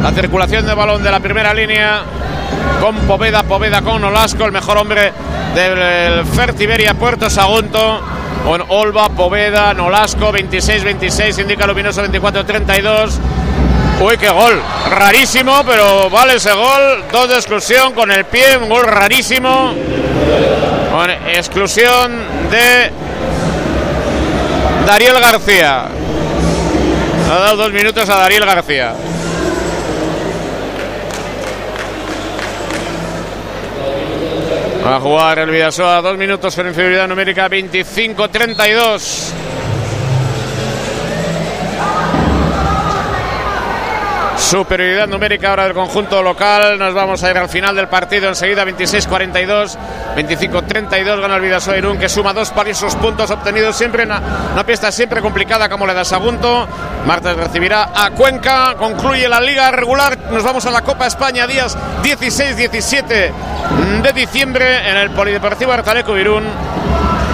la 0.00 0.12
circulación 0.12 0.64
de 0.64 0.72
balón 0.72 1.02
de 1.02 1.10
la 1.10 1.18
primera 1.18 1.52
línea 1.52 2.02
con 2.80 2.94
Poveda, 3.08 3.42
Poveda 3.42 3.82
con 3.82 4.04
Olasco, 4.04 4.44
el 4.44 4.52
mejor 4.52 4.78
hombre 4.78 5.12
del 5.52 6.24
Fertiberia 6.24 6.94
Puerto 6.94 7.28
Sagunto. 7.28 8.00
Con 8.44 8.62
Olva, 8.68 9.08
Poveda, 9.08 9.74
Nolasco, 9.74 10.32
26-26, 10.32 11.40
indica 11.40 11.66
Luminoso 11.66 12.04
24-32. 12.04 13.14
Uy, 14.00 14.16
qué 14.16 14.30
gol. 14.30 14.62
Rarísimo, 14.90 15.64
pero 15.66 16.08
vale 16.08 16.36
ese 16.36 16.52
gol. 16.52 17.02
Dos 17.10 17.28
de 17.28 17.34
exclusión 17.34 17.94
con 17.94 18.12
el 18.12 18.26
pie, 18.26 18.58
un 18.58 18.68
gol 18.68 18.84
rarísimo. 18.84 19.74
Con 20.92 21.10
exclusión 21.10 22.12
de 22.48 22.92
Dariel 24.86 25.18
García. 25.20 25.88
Ha 27.30 27.38
dado 27.38 27.56
dos 27.56 27.72
minutos 27.72 28.08
a 28.08 28.16
Dariel 28.16 28.44
García. 28.44 28.94
Va 34.86 34.96
a 34.96 35.00
jugar 35.00 35.38
el 35.38 35.50
Vidasoa 35.50 36.02
dos 36.02 36.18
minutos 36.18 36.54
con 36.54 36.66
inferioridad 36.66 37.08
numérica 37.08 37.48
25-32. 37.48 39.43
Superioridad 44.54 45.08
numérica 45.08 45.50
ahora 45.50 45.64
del 45.64 45.74
conjunto 45.74 46.22
local. 46.22 46.78
Nos 46.78 46.94
vamos 46.94 47.24
a 47.24 47.30
ir 47.32 47.36
al 47.36 47.48
final 47.48 47.74
del 47.74 47.88
partido 47.88 48.28
enseguida 48.28 48.64
26-42, 48.64 49.76
25-32. 50.14 51.20
Gana 51.20 51.34
el 51.34 51.42
Vidasoa 51.42 51.76
Irún 51.76 51.98
que 51.98 52.08
suma 52.08 52.32
dos 52.32 52.54
valiosos 52.54 52.94
puntos 52.94 53.32
obtenidos 53.32 53.74
siempre 53.74 54.04
en 54.04 54.12
una, 54.12 54.22
una 54.52 54.64
pista 54.64 54.92
siempre 54.92 55.20
complicada 55.20 55.68
como 55.68 55.84
la 55.88 55.94
de 55.94 56.04
Sagunto. 56.04 56.68
Martes 57.04 57.36
recibirá 57.36 57.90
a 57.96 58.12
Cuenca. 58.12 58.76
Concluye 58.78 59.28
la 59.28 59.40
liga 59.40 59.72
regular. 59.72 60.16
Nos 60.30 60.44
vamos 60.44 60.64
a 60.66 60.70
la 60.70 60.82
Copa 60.82 61.08
España 61.08 61.48
días 61.48 61.76
16-17 62.04 63.32
de 64.04 64.12
diciembre 64.14 64.88
en 64.88 64.98
el 64.98 65.10
Polideportivo 65.10 65.72
Artaleco 65.72 66.16
Irún. 66.16 66.44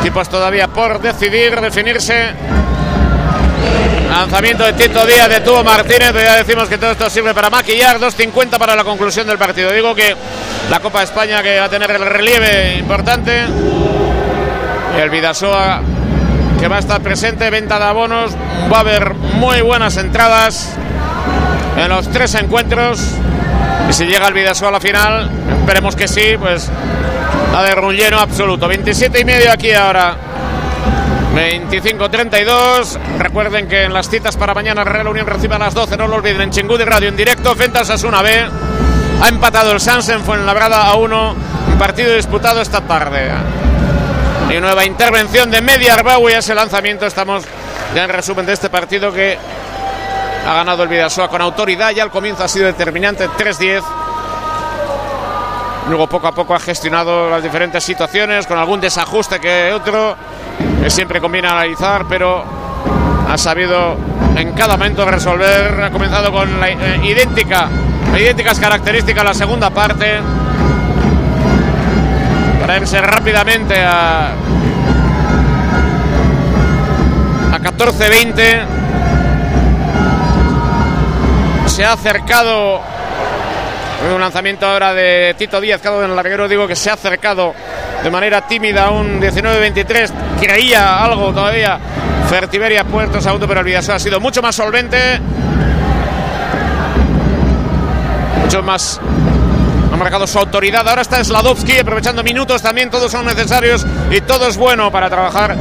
Tipos 0.02 0.26
todavía 0.30 0.68
por 0.68 0.98
decidir, 1.02 1.60
definirse. 1.60 2.69
Lanzamiento 4.10 4.64
de 4.64 4.72
Tito 4.72 5.06
Díaz 5.06 5.28
de 5.28 5.40
Tubo 5.40 5.62
Martínez. 5.62 6.12
Ya 6.12 6.36
decimos 6.36 6.68
que 6.68 6.78
todo 6.78 6.90
esto 6.90 7.08
sirve 7.08 7.32
para 7.32 7.48
maquillar. 7.48 8.00
2.50 8.00 8.58
para 8.58 8.74
la 8.74 8.82
conclusión 8.82 9.26
del 9.26 9.38
partido. 9.38 9.72
Digo 9.72 9.94
que 9.94 10.16
la 10.68 10.80
Copa 10.80 10.98
de 10.98 11.04
España 11.04 11.42
que 11.42 11.60
va 11.60 11.66
a 11.66 11.68
tener 11.68 11.90
el 11.92 12.04
relieve 12.04 12.76
importante. 12.76 13.44
Y 14.96 15.00
el 15.00 15.10
Vidasoa 15.10 15.80
que 16.58 16.66
va 16.66 16.76
a 16.76 16.78
estar 16.80 17.00
presente. 17.00 17.48
Venta 17.50 17.78
de 17.78 17.84
abonos. 17.84 18.32
Va 18.70 18.78
a 18.78 18.80
haber 18.80 19.14
muy 19.14 19.60
buenas 19.60 19.96
entradas 19.96 20.72
en 21.76 21.88
los 21.88 22.10
tres 22.10 22.34
encuentros. 22.34 23.00
Y 23.88 23.92
si 23.92 24.06
llega 24.06 24.26
el 24.26 24.34
Vidasoa 24.34 24.70
a 24.70 24.72
la 24.72 24.80
final, 24.80 25.30
esperemos 25.60 25.94
que 25.94 26.08
sí, 26.08 26.36
pues 26.38 26.68
va 27.54 27.58
a 27.58 27.62
haber 27.62 27.78
un 27.78 27.94
lleno 27.94 28.18
absoluto. 28.18 28.66
27 28.66 29.20
y 29.20 29.24
medio 29.24 29.52
aquí 29.52 29.70
ahora. 29.72 30.16
25-32. 31.34 32.98
Recuerden 33.18 33.68
que 33.68 33.84
en 33.84 33.92
las 33.92 34.08
citas 34.08 34.36
para 34.36 34.52
mañana 34.52 34.82
Real 34.84 35.06
Unión 35.08 35.26
recibe 35.26 35.54
a 35.54 35.58
las 35.58 35.74
12. 35.74 35.96
No 35.96 36.08
lo 36.08 36.16
olviden 36.16 36.40
en 36.42 36.50
Chingú 36.50 36.76
de 36.76 36.84
Radio 36.84 37.08
en 37.08 37.16
directo. 37.16 37.54
Fentas 37.54 37.88
Asuna 37.90 38.22
B. 38.22 38.30
Ha 39.22 39.28
empatado 39.28 39.72
el 39.72 39.80
Sansen 39.80 40.22
Fuenlabrada 40.22 40.86
a 40.86 40.96
1. 40.96 41.36
Un 41.72 41.78
partido 41.78 42.14
disputado 42.14 42.60
esta 42.60 42.80
tarde. 42.80 43.30
Y 44.50 44.60
nueva 44.60 44.84
intervención 44.84 45.50
de 45.50 45.60
Media 45.60 45.94
Arbaui. 45.94 46.32
Ese 46.32 46.54
lanzamiento. 46.54 47.06
Estamos 47.06 47.44
ya 47.94 48.04
en 48.04 48.10
resumen 48.10 48.46
de 48.46 48.52
este 48.52 48.68
partido 48.68 49.12
que 49.12 49.38
ha 50.46 50.54
ganado 50.54 50.82
el 50.82 50.88
Vidasoa 50.88 51.28
con 51.28 51.40
autoridad. 51.40 51.92
Ya 51.92 52.02
al 52.02 52.10
comienzo 52.10 52.42
ha 52.42 52.48
sido 52.48 52.66
determinante. 52.66 53.28
3-10. 53.28 53.99
Luego 55.90 56.06
poco 56.06 56.28
a 56.28 56.32
poco 56.32 56.54
ha 56.54 56.60
gestionado 56.60 57.28
las 57.28 57.42
diferentes 57.42 57.82
situaciones 57.82 58.46
con 58.46 58.56
algún 58.56 58.80
desajuste 58.80 59.40
que 59.40 59.72
otro 59.72 60.14
que 60.80 60.88
siempre 60.88 61.20
conviene 61.20 61.48
analizar, 61.48 62.06
pero 62.08 62.44
ha 63.28 63.36
sabido 63.36 63.96
en 64.36 64.52
cada 64.52 64.76
momento 64.76 65.04
resolver. 65.04 65.82
Ha 65.82 65.90
comenzado 65.90 66.30
con 66.30 66.60
la 66.60 66.68
eh, 66.68 67.00
idéntica, 67.02 67.68
idénticas 68.16 68.60
características 68.60 69.24
la 69.24 69.34
segunda 69.34 69.70
parte. 69.70 70.20
Para 72.60 72.76
irse 72.76 73.00
rápidamente 73.00 73.82
a, 73.82 74.28
a 77.52 77.58
14-20. 77.58 78.60
Se 81.66 81.84
ha 81.84 81.94
acercado 81.94 82.89
un 84.08 84.20
lanzamiento 84.20 84.66
ahora 84.66 84.94
de 84.94 85.34
Tito 85.36 85.60
Díaz, 85.60 85.80
cada 85.82 86.04
en 86.04 86.10
el 86.10 86.16
larguero, 86.16 86.48
digo 86.48 86.66
que 86.66 86.74
se 86.74 86.90
ha 86.90 86.94
acercado 86.94 87.54
de 88.02 88.10
manera 88.10 88.46
tímida 88.46 88.86
a 88.86 88.90
un 88.90 89.20
19-23. 89.20 90.10
Creía 90.40 91.04
algo 91.04 91.32
todavía 91.32 91.78
Fertiberia 92.28 92.84
Puerto 92.84 93.20
Sagunto, 93.20 93.46
pero 93.46 93.60
el 93.60 93.66
Vidasoa 93.66 93.96
ha 93.96 93.98
sido 93.98 94.20
mucho 94.20 94.40
más 94.40 94.56
solvente. 94.56 95.20
Mucho 98.42 98.62
más. 98.62 99.00
Ha 99.92 99.96
marcado 99.96 100.26
su 100.26 100.38
autoridad. 100.38 100.88
Ahora 100.88 101.02
está 101.02 101.22
Sladovski 101.22 101.78
aprovechando 101.78 102.22
minutos 102.22 102.62
también. 102.62 102.88
Todos 102.88 103.12
son 103.12 103.26
necesarios 103.26 103.86
y 104.10 104.20
todo 104.22 104.48
es 104.48 104.56
bueno 104.56 104.90
para 104.90 105.10
trabajar. 105.10 105.56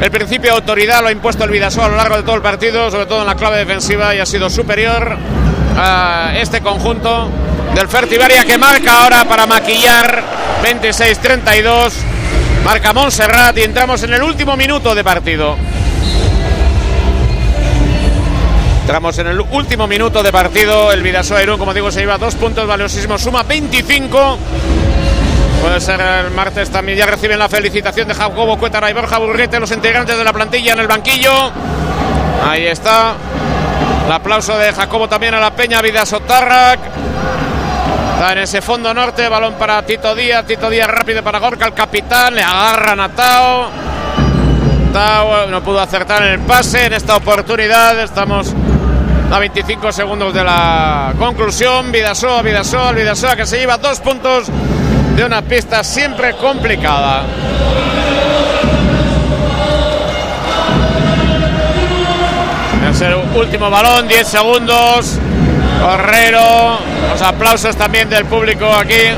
El 0.00 0.10
principio 0.10 0.52
de 0.52 0.56
autoridad 0.56 1.02
lo 1.02 1.08
ha 1.08 1.12
impuesto 1.12 1.44
el 1.44 1.50
Vidasoa 1.50 1.86
a 1.86 1.88
lo 1.88 1.96
largo 1.96 2.16
de 2.16 2.22
todo 2.22 2.36
el 2.36 2.42
partido, 2.42 2.90
sobre 2.90 3.06
todo 3.06 3.20
en 3.20 3.26
la 3.26 3.34
clave 3.34 3.58
defensiva, 3.58 4.14
y 4.14 4.20
ha 4.20 4.26
sido 4.26 4.48
superior 4.48 5.16
a 5.76 6.32
este 6.36 6.60
conjunto 6.60 7.30
del 7.76 7.88
Fertiberia 7.88 8.42
que 8.46 8.56
marca 8.56 9.02
ahora 9.02 9.26
para 9.26 9.46
maquillar 9.46 10.22
26-32. 10.64 11.92
Marca 12.64 12.94
Montserrat 12.94 13.58
y 13.58 13.64
entramos 13.64 14.02
en 14.02 14.14
el 14.14 14.22
último 14.22 14.56
minuto 14.56 14.94
de 14.94 15.04
partido. 15.04 15.58
Entramos 18.80 19.18
en 19.18 19.26
el 19.26 19.40
último 19.40 19.86
minuto 19.86 20.22
de 20.22 20.32
partido. 20.32 20.90
El 20.90 21.02
Vidasoa 21.02 21.42
Irún, 21.42 21.58
como 21.58 21.74
digo, 21.74 21.90
se 21.90 22.00
lleva 22.00 22.16
dos 22.16 22.34
puntos 22.36 22.66
valiosísimos, 22.66 23.20
suma 23.20 23.42
25. 23.42 24.38
Puede 25.60 25.78
ser 25.78 26.00
el 26.00 26.30
martes 26.30 26.70
también. 26.70 26.96
Ya 26.96 27.04
reciben 27.04 27.38
la 27.38 27.50
felicitación 27.50 28.08
de 28.08 28.14
Jacobo 28.14 28.56
Cuétara 28.56 28.90
y 28.90 28.94
Borja 28.94 29.18
Burrete, 29.18 29.60
los 29.60 29.70
integrantes 29.70 30.16
de 30.16 30.24
la 30.24 30.32
plantilla 30.32 30.72
en 30.72 30.78
el 30.78 30.86
banquillo. 30.86 31.52
Ahí 32.42 32.68
está. 32.68 33.16
El 34.06 34.12
aplauso 34.12 34.56
de 34.56 34.72
Jacobo 34.72 35.10
también 35.10 35.34
a 35.34 35.40
la 35.40 35.50
Peña 35.50 35.82
Vidasotarrac. 35.82 36.80
Está 38.16 38.32
en 38.32 38.38
ese 38.38 38.62
fondo 38.62 38.94
norte, 38.94 39.28
balón 39.28 39.56
para 39.58 39.82
Tito 39.82 40.14
Díaz, 40.14 40.46
Tito 40.46 40.70
Díaz 40.70 40.88
rápido 40.88 41.22
para 41.22 41.38
Gorka, 41.38 41.66
el 41.66 41.74
capitán, 41.74 42.34
le 42.34 42.42
agarran 42.42 42.98
a 42.98 43.10
Tao. 43.10 43.66
Tao 44.90 45.46
no 45.48 45.62
pudo 45.62 45.82
acertar 45.82 46.22
en 46.22 46.32
el 46.32 46.40
pase 46.40 46.86
en 46.86 46.94
esta 46.94 47.14
oportunidad. 47.14 48.00
Estamos 48.02 48.54
a 49.30 49.38
25 49.38 49.92
segundos 49.92 50.32
de 50.32 50.42
la 50.42 51.12
conclusión. 51.18 51.92
Vidasoa, 51.92 52.40
Vidasoa, 52.40 52.92
Vidasoa 52.92 53.36
que 53.36 53.44
se 53.44 53.58
lleva 53.58 53.76
dos 53.76 54.00
puntos 54.00 54.46
de 55.14 55.22
una 55.22 55.42
pista 55.42 55.84
siempre 55.84 56.32
complicada. 56.36 57.22
Último 63.34 63.68
balón, 63.68 64.08
10 64.08 64.26
segundos. 64.26 65.18
Correro, 65.80 66.78
los 67.10 67.22
aplausos 67.22 67.76
también 67.76 68.08
del 68.08 68.24
público 68.24 68.72
aquí. 68.72 69.12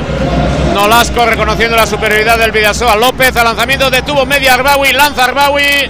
Nolasco 0.73 1.25
reconociendo 1.25 1.75
la 1.75 1.87
superioridad 1.87 2.37
del 2.37 2.51
Vidasoa. 2.51 2.95
López 2.95 3.35
al 3.35 3.45
lanzamiento 3.45 3.89
detuvo 3.89 4.25
media 4.25 4.53
Arbawi, 4.53 4.93
lanza 4.93 5.25
Arbawi. 5.25 5.89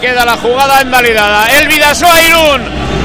Queda 0.00 0.24
la 0.24 0.36
jugada 0.36 0.80
invalidada. 0.82 1.46
El 1.58 1.68
Vidasoa 1.68 2.20
Irún 2.22 2.62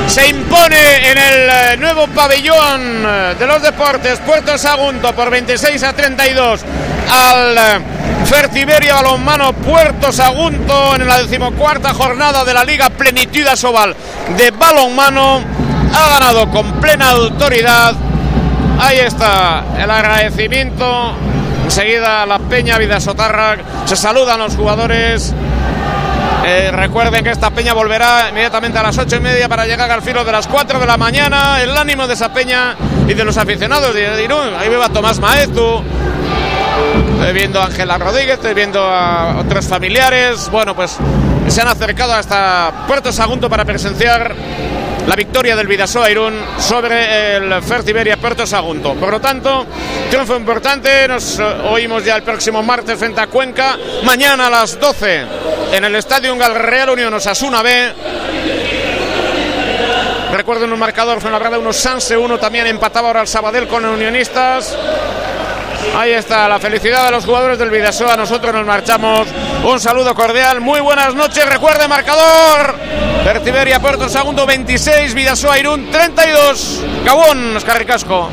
se 0.08 0.28
impone 0.28 1.12
en 1.12 1.18
el 1.18 1.50
eh, 1.50 1.78
nuevo 1.78 2.08
pabellón 2.08 3.06
eh, 3.06 3.36
de 3.38 3.48
los 3.48 3.62
deportes 3.62 4.20
Puerto 4.20 4.58
Sagunto 4.58 5.14
por 5.14 5.30
26 5.30 5.84
a 5.84 5.94
32 5.94 6.62
al 7.10 7.58
eh, 7.58 7.62
Fertiberia 8.26 8.96
Balonmano 8.96 9.54
Puerto 9.54 10.12
Sagunto 10.12 10.96
en 10.96 11.08
la 11.08 11.22
decimocuarta 11.22 11.94
jornada 11.94 12.46
de 12.46 12.54
la 12.54 12.64
Liga 12.64 12.90
Plenitud 12.90 13.46
Asobal 13.48 13.96
de 14.38 14.52
Balonmano 14.52 15.55
ha 15.96 16.10
ganado 16.20 16.50
con 16.52 16.74
plena 16.74 17.12
autoridad. 17.12 17.94
Ahí 18.80 19.00
está 19.00 19.64
el 19.80 19.90
agradecimiento. 19.90 21.14
Enseguida 21.64 22.26
la 22.26 22.40
Peña 22.40 22.78
Vidasotarra. 22.78 23.58
Se 23.86 23.96
saludan 23.96 24.40
los 24.40 24.56
jugadores. 24.56 25.34
Eh, 26.46 26.70
recuerden 26.72 27.24
que 27.24 27.32
esta 27.32 27.50
peña 27.50 27.74
volverá 27.74 28.30
inmediatamente 28.30 28.78
a 28.78 28.84
las 28.84 28.98
ocho 29.00 29.16
y 29.16 29.20
media 29.20 29.50
para 29.50 29.66
llegar 29.66 29.90
al 29.90 30.04
filo 30.04 30.24
de 30.24 30.32
las 30.32 30.46
4 30.46 30.80
de 30.80 30.86
la 30.86 30.98
mañana. 30.98 31.62
El 31.62 31.76
ánimo 31.76 32.08
de 32.08 32.14
esa 32.14 32.32
peña 32.32 32.76
y 33.08 33.14
de 33.14 33.26
los 33.26 33.38
aficionados 33.38 33.96
de 33.96 34.24
Irún. 34.24 34.54
Ahí 34.60 34.70
va 34.70 34.90
Tomás 34.90 35.20
Maestu. 35.20 35.82
Estoy 37.14 37.34
viendo 37.34 37.60
a 37.60 37.66
Ángela 37.66 37.98
Rodríguez, 37.98 38.36
estoy 38.36 38.54
viendo 38.54 38.80
a 38.86 39.38
otros 39.40 39.66
familiares. 39.66 40.50
Bueno, 40.52 40.76
pues 40.76 40.98
se 41.48 41.62
han 41.62 41.68
acercado 41.68 42.14
hasta 42.14 42.86
Puerto 42.88 43.12
Sagunto 43.12 43.50
para 43.50 43.66
presenciar 43.66 44.36
la 45.08 45.16
victoria 45.16 45.56
del 45.56 45.68
Vidasoa 45.68 46.10
Irún 46.10 46.34
sobre 46.58 47.36
el 47.36 47.62
Fertiberia 47.62 48.18
Puerto 48.18 48.48
Sagunto. 48.48 48.96
Por 48.96 49.12
lo 49.12 49.22
tanto, 49.22 49.66
triunfo 50.10 50.36
importante. 50.36 51.08
Nos 51.08 51.40
eh, 51.40 51.44
oímos 51.44 52.04
ya 52.04 52.16
el 52.16 52.24
próximo 52.24 52.64
martes 52.64 52.98
frente 52.98 53.22
a 53.22 53.28
Cuenca. 53.28 53.78
Mañana 54.04 54.48
a 54.48 54.50
las 54.50 54.80
12 54.80 55.26
en 55.74 55.86
el 55.86 55.96
Estadio 55.96 56.36
Real 56.36 56.90
Unión 56.90 57.14
Osasuna 57.14 57.62
B. 57.62 57.94
Recuerden 60.32 60.74
un 60.74 60.80
marcador, 60.80 61.22
fue 61.22 61.30
una 61.30 61.40
verdad 61.40 61.60
unos 61.60 61.78
Sanse 61.78 62.18
1 62.18 62.38
también 62.40 62.68
empataba 62.68 63.08
ahora 63.08 63.22
el 63.22 63.28
Sabadell 63.28 63.68
con 63.68 63.86
Unionistas. 63.86 64.76
Ahí 65.94 66.12
está 66.12 66.48
la 66.48 66.60
felicidad 66.60 67.06
de 67.06 67.12
los 67.12 67.26
jugadores 67.26 67.60
del 67.60 67.70
Vidasoa. 67.70 68.16
Nosotros 68.16 68.54
nos 68.54 68.66
marchamos. 68.66 69.28
Un 69.64 69.80
saludo 69.80 70.16
cordial. 70.16 70.62
Muy 70.62 70.80
buenas 70.80 71.14
noches. 71.14 71.46
Recuerde 71.50 71.88
marcador. 71.88 72.76
Pertiberia 73.24 73.80
Puerto 73.80 74.08
Segundo 74.10 74.46
26. 74.46 75.14
Vidasoa 75.14 75.58
Irún 75.60 75.90
32. 75.92 76.84
Gabón, 77.04 77.58
Escarricasco. 77.58 78.30